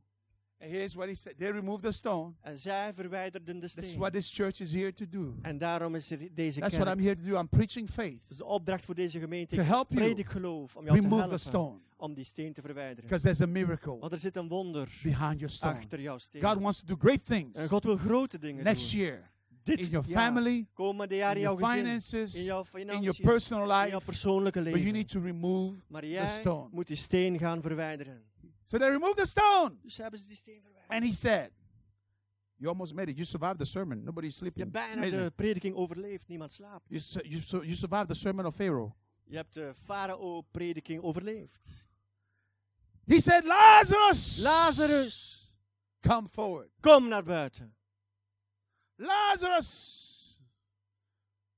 [0.60, 1.38] And here's what he said.
[1.38, 2.34] They removed the stone.
[2.41, 4.00] En zij verwijderden de That's steen.
[4.00, 5.36] what this church is here to do.
[5.41, 6.98] En daarom is er deze That's what kerk.
[7.00, 7.40] I'm here to do.
[7.40, 8.28] I'm preaching faith.
[8.28, 9.56] Dus de opdracht voor deze gemeente.
[9.56, 11.80] To help you Predik geloof om jou te remove the helpen stone.
[11.98, 13.02] om die steen te verwijderen.
[13.04, 15.74] Because there's a miracle Want er zit een wonder behind your stone.
[15.74, 16.44] achter jouw steen.
[16.44, 19.00] God wants to do great things En God wil grote dingen next doen.
[19.00, 19.32] year
[19.64, 23.26] Dit in your family, komende jaar in your gezin, finances, in jouw in your financiën,
[23.26, 24.06] personal in jouw life.
[24.06, 24.94] persoonlijke But you leven.
[24.94, 25.76] need to remove.
[25.88, 26.69] Maar jij stone.
[26.72, 28.23] moet die steen gaan verwijderen.
[28.64, 29.76] So they removed the stone.
[29.81, 30.91] Dus hebben ze die steen verwijderd.
[30.91, 31.52] And he said,
[32.56, 33.15] You almost made it.
[33.18, 34.03] You survived the sermon.
[34.03, 34.73] Nobody's Je sleeping.
[34.73, 36.85] hebt bijna de prediking overleefd, niemand slaapt.
[36.90, 38.91] You, su- you, su- you survived the sermon of Pharaoh.
[39.23, 41.88] Je hebt de farao-prediking overleefd.
[43.06, 44.38] He said, Lazarus!
[44.41, 45.40] Lazarus,
[45.99, 46.69] Come forward.
[46.80, 47.76] kom naar buiten.
[48.95, 50.38] Lazarus!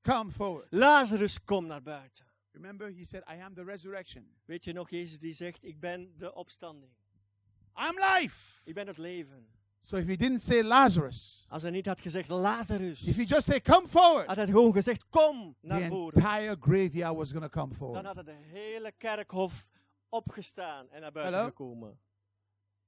[0.01, 0.67] Come forward.
[0.71, 2.25] Lazarus, kom naar buiten.
[2.51, 4.25] Remember, he said, I am the resurrection.
[4.45, 6.91] Weet je nog, Jezus die zegt, ik ben de opstanding.
[7.75, 8.61] I'm life.
[8.63, 9.47] Ik ben het leven.
[9.81, 13.45] So if he didn't say Lazarus, Als hij niet had gezegd Lazarus, if he just
[13.45, 16.13] said, Come forward, had hij gewoon gezegd, kom the naar voren.
[16.13, 18.05] entire graveyard was going to come Dan forward.
[18.05, 19.65] had de hele kerkhof
[20.09, 21.49] opgestaan en naar buiten Hello?
[21.49, 21.99] gekomen.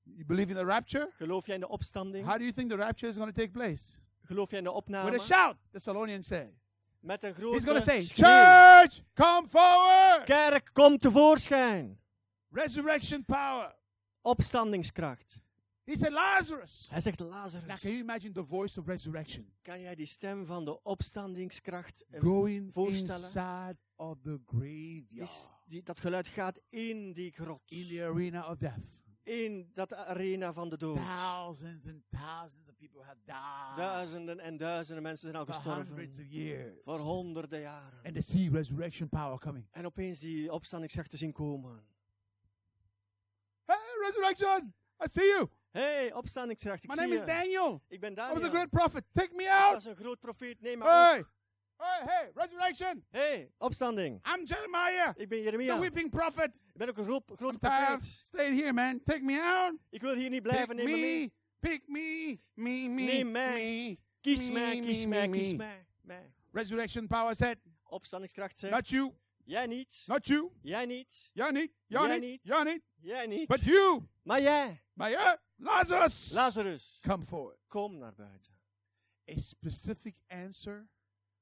[0.04, 1.10] You believe in the rapture?
[1.16, 2.26] Geloof jij in de opstanding?
[2.26, 4.00] How do you think the rapture is going to take place?
[4.28, 5.16] Geloof jij in de With opname?
[5.16, 6.54] a shout, the Thessalonians say.
[7.00, 8.28] Met een He's grote say, schreeuw.
[8.28, 10.24] Church, come forward!
[10.26, 12.00] Kerk, kom tevoorschijn.
[12.52, 13.76] Resurrection power.
[14.22, 15.40] Opstandingskracht.
[15.86, 16.88] He said, Lazarus.
[16.90, 17.80] Hij zegt Now, Lazarus.
[17.82, 22.22] can you imagine the voice of resurrection Kan jij die stem van de opstandingskracht eh,
[22.22, 23.22] going voorstellen?
[23.24, 27.62] inside of the graveyard, die, dat geluid gaat in die grot.
[27.66, 28.80] in the arena of death?
[29.24, 30.98] In dat arena van de dood.
[30.98, 36.24] Thousands and thousands people have died Duizenden en duizenden mensen zijn al for hundreds gestorven.
[36.26, 36.82] of years.
[36.84, 38.00] Voor honderden jaren.
[38.04, 39.68] And they see resurrection power coming.
[39.72, 41.86] En opeens die opstandingskracht te zien komen.
[43.66, 44.74] Hey, resurrection!
[45.06, 45.48] I see you.
[45.72, 47.26] hey, opstandingskracht, ik My zie name is.
[47.26, 47.82] Daniel.
[47.88, 48.50] Ik ben I was a Daniel.
[48.50, 49.04] great prophet.
[49.14, 49.74] Take me Ik out.
[49.74, 50.62] was een groot profeet.
[50.62, 51.28] Neem me Hey, op.
[51.78, 53.06] hey, hey, resurrection.
[53.10, 54.22] hey, opstanding.
[54.36, 55.80] I'm Jeremiah, Ik ben the Jeremia.
[55.80, 56.52] weeping prophet.
[56.56, 57.26] Ik ben ook een groot,
[57.60, 58.04] profeet.
[58.06, 59.02] staying here, man.
[59.04, 59.76] Take me out.
[59.90, 60.76] Ik wil hier niet blijven.
[60.76, 61.24] Neem me mee.
[61.26, 63.54] me, pick me, me, me, Neem mij.
[63.54, 63.98] me.
[64.22, 65.38] Kies Me, mij, me, kies me, mij, me.
[65.38, 65.86] kies mij.
[66.02, 66.34] mij.
[66.52, 69.14] Resurrection power said, Opstandingskracht zegt, not you,
[69.44, 72.40] jij niet, not you, jij niet, Jij niet, Jij jij niet, niet.
[72.44, 72.82] jij niet.
[72.96, 77.60] jij niet, But you, maar jij, my uh, Lazarus, Lazarus, come forward.
[77.68, 78.54] kom naar buiten.
[79.30, 80.90] A specific answer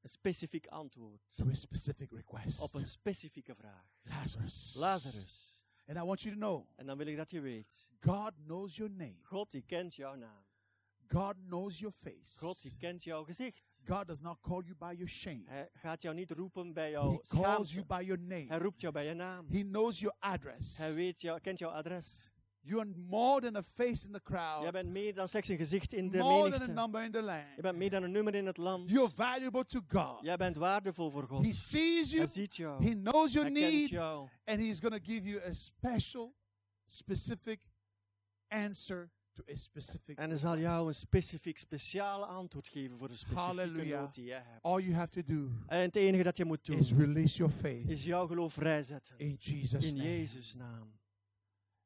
[0.02, 2.62] Een specifiek antwoord to a specific request.
[2.62, 3.86] op een specifieke vraag.
[4.02, 5.55] Lazarus, Lazarus,
[5.88, 7.90] And I want you to know En dan wil ik dat je weet.
[8.00, 10.44] God knows your name, God die kent jouw naam.
[11.08, 12.38] God knows your face.
[12.40, 13.82] God die kent jouw gezicht.
[13.88, 16.92] God does not call you by your shame, Hij gaat jou niet roepen bij He
[16.92, 18.58] jouw calls you by your Hij name.
[18.64, 19.48] roept jou bij je naam.
[19.50, 20.78] He knows your address.
[20.78, 22.30] Hij weet jou, kent jouw adres.
[22.68, 25.58] You are more than a face in the Jij crowd, bent meer dan slechts een
[25.58, 26.74] gezicht in de more than a menigte.
[26.74, 27.62] number in the Je land.
[27.62, 28.90] bent meer dan een nummer in het land.
[28.90, 30.20] You're valuable to God.
[30.22, 31.46] Jij bent waardevol voor God.
[31.46, 32.84] He sees you, Hij ziet jou.
[32.86, 34.30] He knows your Hij need, jou.
[34.46, 36.34] and He's going to give you a special,
[36.86, 37.60] specific
[38.48, 40.18] answer to a specific.
[40.18, 44.00] En hij zal jou een specifiek, speciale antwoord geven voor een specifieke Halleluja.
[44.02, 44.64] nood die jij hebt.
[44.64, 47.54] All you have to do En het enige dat je moet is doen, release your
[47.54, 49.18] faith is jouw geloof vrijzetten.
[49.18, 49.96] in Jesus' In.
[49.96, 50.92] Jezus' naam.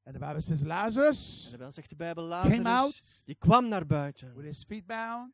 [0.04, 3.86] And the Bible says En Lazarus dan zegt de Bijbel, Lazarus, out die kwam naar
[3.86, 4.36] buiten.
[4.36, 5.34] with his feet bound,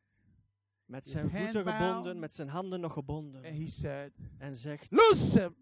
[0.84, 1.76] Met zijn voeten bound.
[1.78, 3.42] gebonden, met zijn handen nog and gebonden.
[3.44, 5.56] he said, En zegt, "Loose him."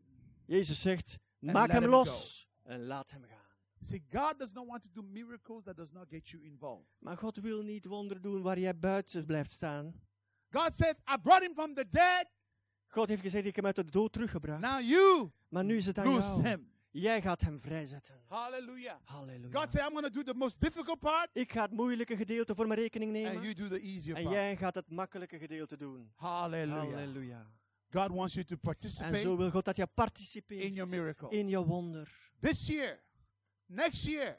[0.47, 3.43] Jezus zegt, And maak hem los en laat hem gaan.
[3.81, 6.87] See, God does not want to do miracles that does not get you involved.
[6.99, 9.95] Maar God wil niet wonder doen waar jij buiten blijft staan.
[10.51, 12.27] God said, "I brought him from the dead.
[12.87, 14.61] God heeft gezegd, ik heb hem uit de dood teruggebracht.
[14.61, 16.43] Now you maar nu is het aan jou.
[16.43, 18.15] him." Jij gaat hem vrijzetten.
[18.29, 18.97] Hallelujah.
[19.05, 19.61] Halleluja.
[19.61, 22.55] God said, "I'm going to do the most difficult part, Ik ga het moeilijke gedeelte
[22.55, 23.43] voor mijn rekening and nemen.
[23.43, 26.13] you do the easier En part." jij gaat het makkelijke gedeelte doen.
[26.17, 26.83] Hallelujah.
[26.83, 27.47] Halleluja.
[27.91, 31.29] God wants you to En participate zo wil God dat je in participeert your miracle.
[31.31, 32.31] in je wonder.
[32.41, 33.01] This year,
[33.67, 34.39] next year,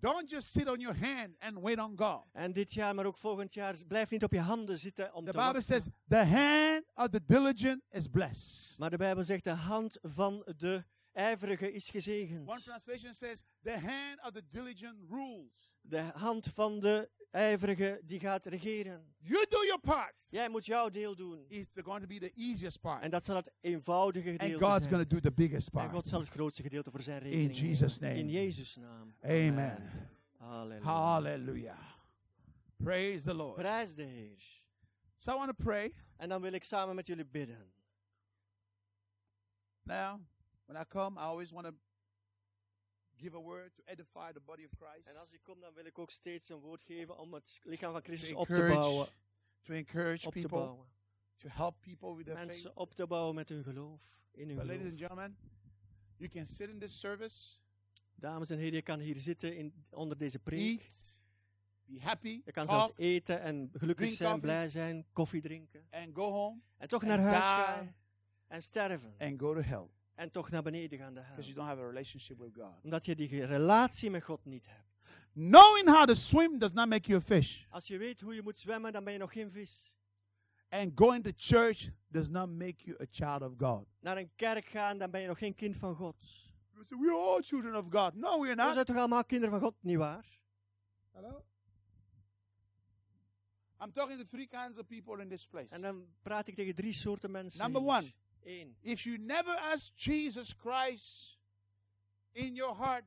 [0.00, 2.24] don't just sit on your hand and wait on God.
[2.32, 5.30] En dit jaar, maar ook volgend jaar, blijf niet op je handen zitten om The
[5.30, 5.62] te Bible wachten.
[5.62, 10.42] says, "The hand of the diligent is blessed." Maar de Bijbel zegt, de hand van
[10.56, 10.84] de
[11.14, 12.48] ijverige is gezegend.
[12.48, 18.20] One translation says, "The hand of the diligent rules." De hand van de ijverige die
[18.20, 19.14] gaat regeren.
[19.18, 20.14] You do your part.
[20.24, 21.44] Jij moet jouw deel doen.
[21.48, 23.02] It's going to be the easiest part.
[23.02, 24.94] En dat zal het eenvoudige And gedeelte God's zijn.
[24.94, 25.90] going to do the biggest En part.
[25.90, 27.68] God zal het grootste gedeelte voor zijn rekening nemen.
[27.68, 28.14] Jesus' name.
[28.14, 29.14] In Jezus' naam.
[29.22, 29.90] Amen.
[30.38, 30.82] Halleluja.
[30.82, 31.92] Hallelujah.
[32.76, 33.54] Praise the Lord.
[33.54, 34.62] Prijs de Heer.
[35.18, 35.92] So I want to pray.
[36.16, 37.72] En dan wil ik samen met jullie bidden.
[39.82, 40.20] Now,
[40.66, 41.72] when I come, I always want to
[43.16, 45.84] give a word to edify the body of Christ, En als ik kom, dan wil
[45.84, 49.08] ik ook steeds een woord geven om het lichaam van to Christus op te bouwen.
[49.62, 50.86] to encourage Op te people, bouwen.
[51.36, 52.48] to help people with their faith.
[52.50, 54.02] Mensen op te bouwen met hun geloof.
[54.30, 55.00] In hun But ladies and geloof.
[55.00, 55.36] gentlemen,
[56.16, 57.56] you can sit in this service,
[58.16, 60.80] Dames en heren, je kan hier zitten in, onder deze preek.
[60.80, 61.18] eat,
[61.84, 64.40] be happy, Je kan zelfs talk, eten en gelukkig zijn, coffee.
[64.50, 65.86] blij zijn, koffie drinken.
[65.90, 67.94] and go home En toch naar huis gaan
[68.46, 69.14] en sterven.
[69.18, 71.86] and go to hell En toch naar beneden gaan de because you don't have a
[71.86, 72.82] relationship with God.
[72.82, 75.12] Omdat je die relatie met God niet hebt.
[75.32, 78.42] Knowing how to swim does not make you a fish, Als je weet hoe je
[78.42, 79.96] moet zwemmen, dan ben je nog geen vis.
[80.68, 83.86] and going to church does not make you a child of God.
[84.00, 86.16] Naar een kerk gaan, dan ben je nog geen kind van God.
[86.82, 88.14] Say, we're all children of God.
[88.14, 88.72] No, we're We not.
[88.72, 90.38] zijn toch allemaal kinderen van God, nietwaar?
[91.12, 91.44] Hello?
[93.80, 95.74] I'm talking to three kinds of people in this place.
[95.74, 97.60] En dan praat ik tegen drie soorten mensen.
[97.62, 98.12] Number one.
[98.44, 98.76] Eén.
[98.80, 101.38] If you never ask Jesus Christ
[102.32, 103.04] in your heart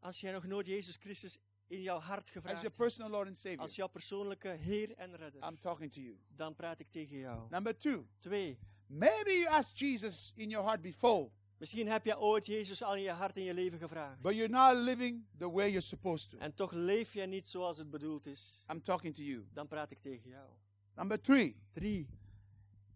[0.00, 3.26] Als jij nog nooit Jezus Christus in jouw hart as gevraagd your hebt, personal Lord
[3.26, 6.16] and Savior, als jouw persoonlijke Heer en Redder, I'm talking to you.
[6.36, 7.48] dan praat ik tegen jou.
[7.50, 8.58] Number two, Twee.
[8.86, 13.02] maybe you asked Jesus in your heart before, Misschien heb je ooit Jezus al in
[13.02, 14.22] je hart in je leven gevraagd.
[14.22, 16.38] but you're not living the way you're supposed to.
[16.38, 18.64] En toch leef je niet zoals het bedoeld is.
[18.70, 19.46] I'm talking to you.
[19.52, 20.48] Dan praat ik tegen jou.
[20.94, 22.08] Number three, Drie.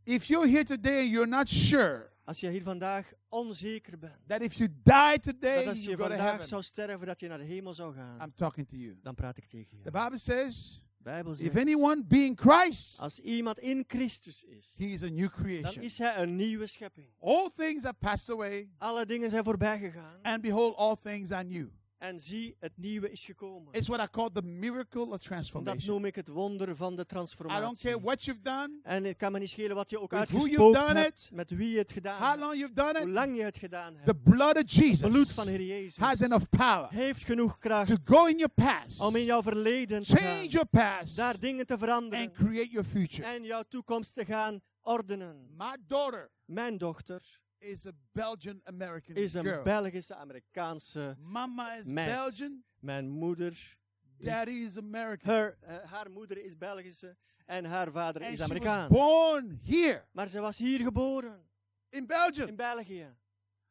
[0.05, 4.41] If you're here today and you're not sure Als je hier vandaag onzeker bent, that
[4.43, 7.75] if you die today, dat als je vandaag zou sterven, dat je naar de hemel
[7.75, 8.99] zou gaan, I'm talking to you.
[9.03, 10.05] dan praat ik tegen The jou.
[10.05, 14.85] Bible says, Bijbel if zegt, anyone be in Christ, als iemand in Christus is, he
[14.85, 15.85] is a new dan creation.
[15.85, 17.07] is hij een nieuwe schepping.
[17.21, 20.19] All things have passed away, Alle dingen zijn voorbij gegaan.
[20.23, 21.67] and behold, all things are new.
[22.03, 23.73] En zie, het nieuwe is gekomen.
[23.73, 25.95] It's what I call the miracle of Dat transformation.
[25.95, 28.01] noem ik het wonder van de I don't care transformatie.
[28.01, 31.31] what you've done, En het kan me niet schelen wat je ook uitgespookt done hebt,
[31.33, 33.59] met wie je het gedaan how hebt, long you've done hoe it, lang je het
[33.59, 34.23] gedaan the hebt.
[34.23, 37.97] blood of Het bloed Jesus van Heer Jezus has enough power heeft genoeg kracht to
[38.17, 41.67] go in your past, om in jouw verleden te gaan, change your past, daar dingen
[41.67, 43.27] te and veranderen create your future.
[43.29, 45.47] en jouw toekomst te gaan ordenen.
[45.57, 49.63] My daughter Mijn dochter is a Belgian American is een girl.
[49.63, 51.17] Belgische Amerikaanse.
[51.19, 52.09] Mama is meid.
[52.09, 53.77] Belgian, Mijn moeder,
[54.19, 55.31] daddy is American.
[55.35, 57.17] haar, eh, haar moeder is Belgische
[57.47, 58.89] en haar vader And is she was Amerikaan.
[58.89, 61.49] born here Maar ze was hier geboren,
[61.89, 62.49] in Belgium.
[62.49, 63.17] in België.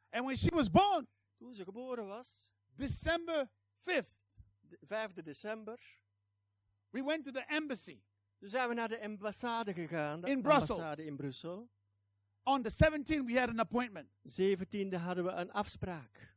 [0.09, 1.07] And when she was born,
[1.37, 3.49] Toen ze geboren was, December
[3.79, 5.79] 5th, de 5 december,
[6.89, 8.01] we went to the embassy.
[8.37, 10.21] toen zijn we naar de ambassade gegaan.
[10.21, 10.69] De In Brussels.
[10.69, 11.69] ambassade in Brussel.
[12.43, 14.07] On the 17th, we had an appointment.
[14.27, 16.35] 17e hadden we een afspraak.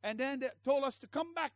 [0.00, 1.52] And then they told us to come back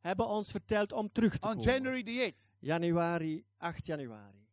[0.00, 1.72] hebben ons verteld om terug te on komen.
[1.72, 2.50] January the 8th.
[2.58, 4.48] Januari, 8 januari.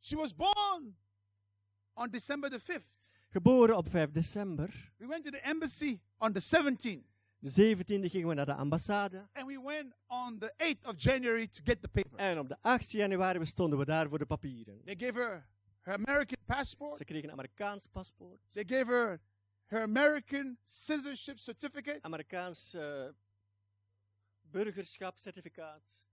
[0.00, 0.96] She was born
[1.94, 3.08] on December the 5th.
[3.28, 4.92] Geboren op 5 december.
[4.96, 7.14] We went to the embassy on the 17th.
[7.38, 9.28] De 17e gingen we naar de ambassade.
[9.32, 12.18] And we went on the 8th of January to get the paper.
[12.18, 14.84] En op de 8 januari stonden we daar voor de papieren.
[14.84, 15.48] They gave her
[15.86, 16.96] her American passport.
[16.96, 18.40] Ze kregen een Amerikaans paspoort.
[18.52, 19.20] They gave her
[19.66, 21.98] her American citizenship certificate.
[22.02, 23.08] Amerikaans eh,
[24.50, 26.04] burgerschapscertificaat.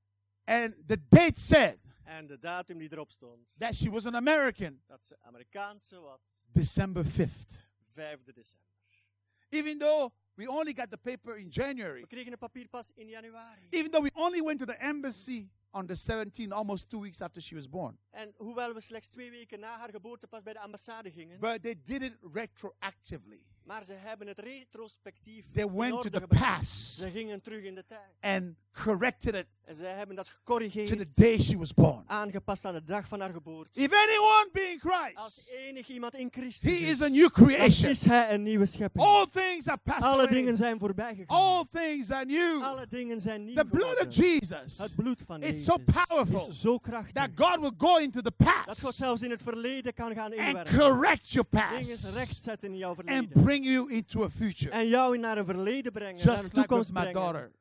[0.45, 4.81] And the date said En de datum die erop stond, that she was an American
[4.87, 7.65] dat ze Amerikaanse was, December 5th.
[7.93, 8.67] 5 december.
[9.49, 12.01] Even though we only got the paper in January.
[12.01, 13.67] We kregen een papier pas in januari.
[13.69, 17.41] Even though we only went to the embassy on the 17th, almost two weeks after
[17.41, 17.97] she was born.
[18.11, 21.61] En hoewel we slechts twee weken na haar geboorte pas bij de ambassade gingen, But
[21.61, 23.39] they did it retroactively.
[23.63, 27.85] maar ze hebben het retrospectief They went to the past Ze gingen terug in de
[27.87, 28.11] tijd.
[28.19, 32.03] and corrected it En ze hebben dat to the gecorrigeerd, day she was born.
[32.07, 33.79] aangepast aan de dag van haar geboorte.
[33.79, 34.79] If anyone be in
[35.15, 37.89] Als Christ, enig iemand in Christus he is a new creation.
[37.89, 39.05] is hij een nieuwe schepping.
[39.05, 41.37] All things are passed Alle dingen zijn voorbij gegaan.
[41.37, 42.63] All things are new.
[42.63, 44.15] Alle dingen zijn nieuw The blood of.
[44.15, 44.77] Jesus.
[44.77, 48.21] Het bloed van It's Jezus so powerful is zo krachtig that God will go into
[48.21, 50.77] the dat God past zelfs in het verleden kan gaan and inwerken.
[50.79, 53.43] correct your Dingen past rechtzetten in jouw and verleden.
[53.43, 54.71] bring you into a future.
[54.71, 57.13] En jou naar een verleden brengen, naar een Just like with toekomst my brengen.
[57.13, 57.51] daughter.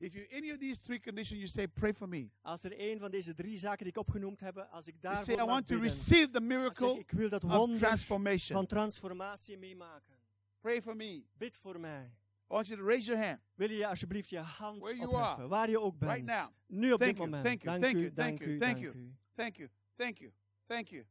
[0.00, 2.30] If you any of these three conditions, you say, pray for me.
[2.42, 5.24] Als er een van deze drie zaken die ik opgenoemd heb, als ik You say,
[5.24, 7.98] daarvoor I want to receive the miracle ik, ik wil dat wonder
[8.38, 10.14] van transformatie meemaken.
[10.60, 11.24] Pray for me.
[11.38, 12.10] Bid voor mij.
[12.50, 13.38] I want you to raise your hand.
[13.54, 15.48] Wil je alsjeblieft je hand Where you opheffen, are.
[15.48, 16.12] waar je ook bent.
[16.12, 16.48] Right now.
[16.66, 17.44] Nu op Thank dit you, moment.
[17.44, 18.92] thank you, thank you, thank you, thank you.
[19.36, 19.68] Thank you.
[19.96, 20.30] Thank you.
[20.66, 21.04] Thank you.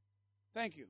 [0.53, 0.87] Thank you.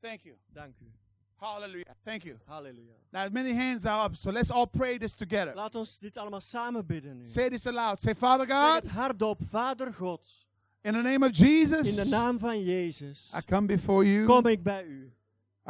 [0.00, 0.36] Thank you.
[0.52, 0.92] dank u.
[1.36, 1.94] Hallelujah.
[2.04, 2.36] Thank you.
[2.46, 2.94] Halleluja.
[3.12, 5.54] Now, many hands are up, so let's all pray this together.
[5.54, 7.26] Laat ons dit allemaal samen bidden nu.
[7.26, 8.00] Say this aloud.
[8.00, 10.46] Say, Father Zeg God, het hardop, Vader God,
[10.82, 14.26] in the name of in Jesus, de naam van Jezus, I come before you.
[14.26, 15.12] kom ik bij u.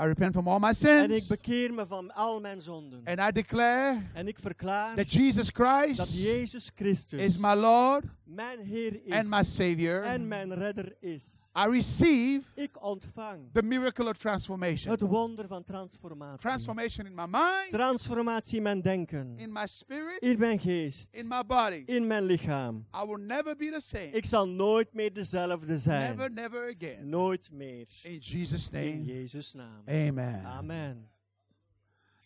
[0.00, 1.26] I repent from all my En ik sins.
[1.26, 3.00] bekeer me van al mijn zonden.
[3.04, 8.04] And I declare En ik verklaar that Jesus dat Christ Jezus Christus is my Lord
[8.24, 10.02] mijn Heer is and my Savior.
[10.02, 11.47] en mijn redder is.
[11.58, 14.90] I receive Ik ontvang the miracle of transformation.
[14.92, 16.38] het wonder van transformatie.
[16.38, 21.28] Transformation in my mind, Transformatie in mijn denken, in my spirit, in mijn geest, in
[21.28, 21.82] my body.
[21.86, 22.86] in mijn lichaam.
[22.94, 24.10] I will never be the same.
[24.10, 26.16] Ik zal nooit meer dezelfde zijn.
[26.16, 27.08] Never, never again.
[27.08, 27.86] Nooit meer.
[28.02, 28.86] In Jesus' name.
[28.86, 29.04] In.
[29.04, 29.82] Jezus' naam.
[29.88, 30.44] Amen.
[30.44, 31.08] Amen.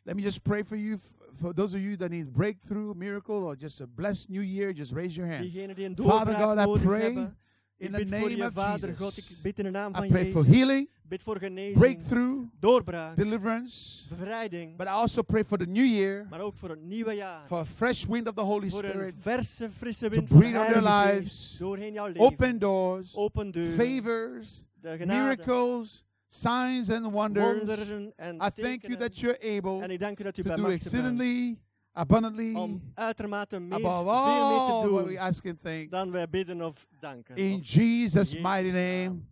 [0.02, 0.98] Let me just pray for you.
[1.34, 4.92] For those of you that need breakthrough, miracle, or just a blessed new year, just
[4.92, 5.42] raise your hand.
[5.42, 7.36] Diegenen die een Father God, I pray hebben.
[7.82, 9.16] In Ik the bid voor name je of Vader God.
[9.16, 13.16] Ik bid in de naam I van pray for healing, bid voor genezing, breakthrough, doorbraak,
[13.16, 14.02] deliverance.
[14.08, 14.76] bevrijding.
[14.76, 17.46] But I also pray for the new year, Maar ook voor het nieuwe jaar.
[17.46, 20.34] for a fresh wind of the Holy Voor een Spirit, verse, frisse to wind de
[20.38, 22.20] breathe on their lives, doorheen jouw leven.
[22.20, 23.72] open doors, Open deuren.
[23.72, 24.68] favors,
[25.06, 27.56] miracles, signs and wonders.
[27.56, 30.56] wonderen en I thank you that you're En able ik dank u dat u to
[30.56, 31.58] do exceedingly,
[31.92, 35.90] abundantly, om uitermate meer, above veel meer te all what we ask and think.
[35.90, 37.36] dan wij bidden of danken.
[37.36, 39.24] In Of- Jesus' Jezus' mighty name.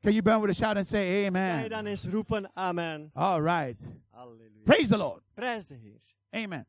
[0.00, 1.68] Can you burn with a shout and say Kan je amen?
[1.68, 3.10] dan eens roepen, amen.
[3.14, 3.76] All right.
[4.10, 4.62] Halleluja.
[4.64, 5.22] Praise the Lord.
[5.34, 6.00] Prijs de Heer.
[6.30, 6.66] Amen.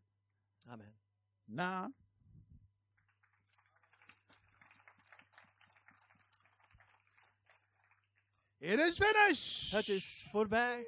[0.70, 0.94] Amen.
[1.46, 1.92] Now,
[8.60, 9.72] it is finished.
[9.72, 10.86] Het is voorbij.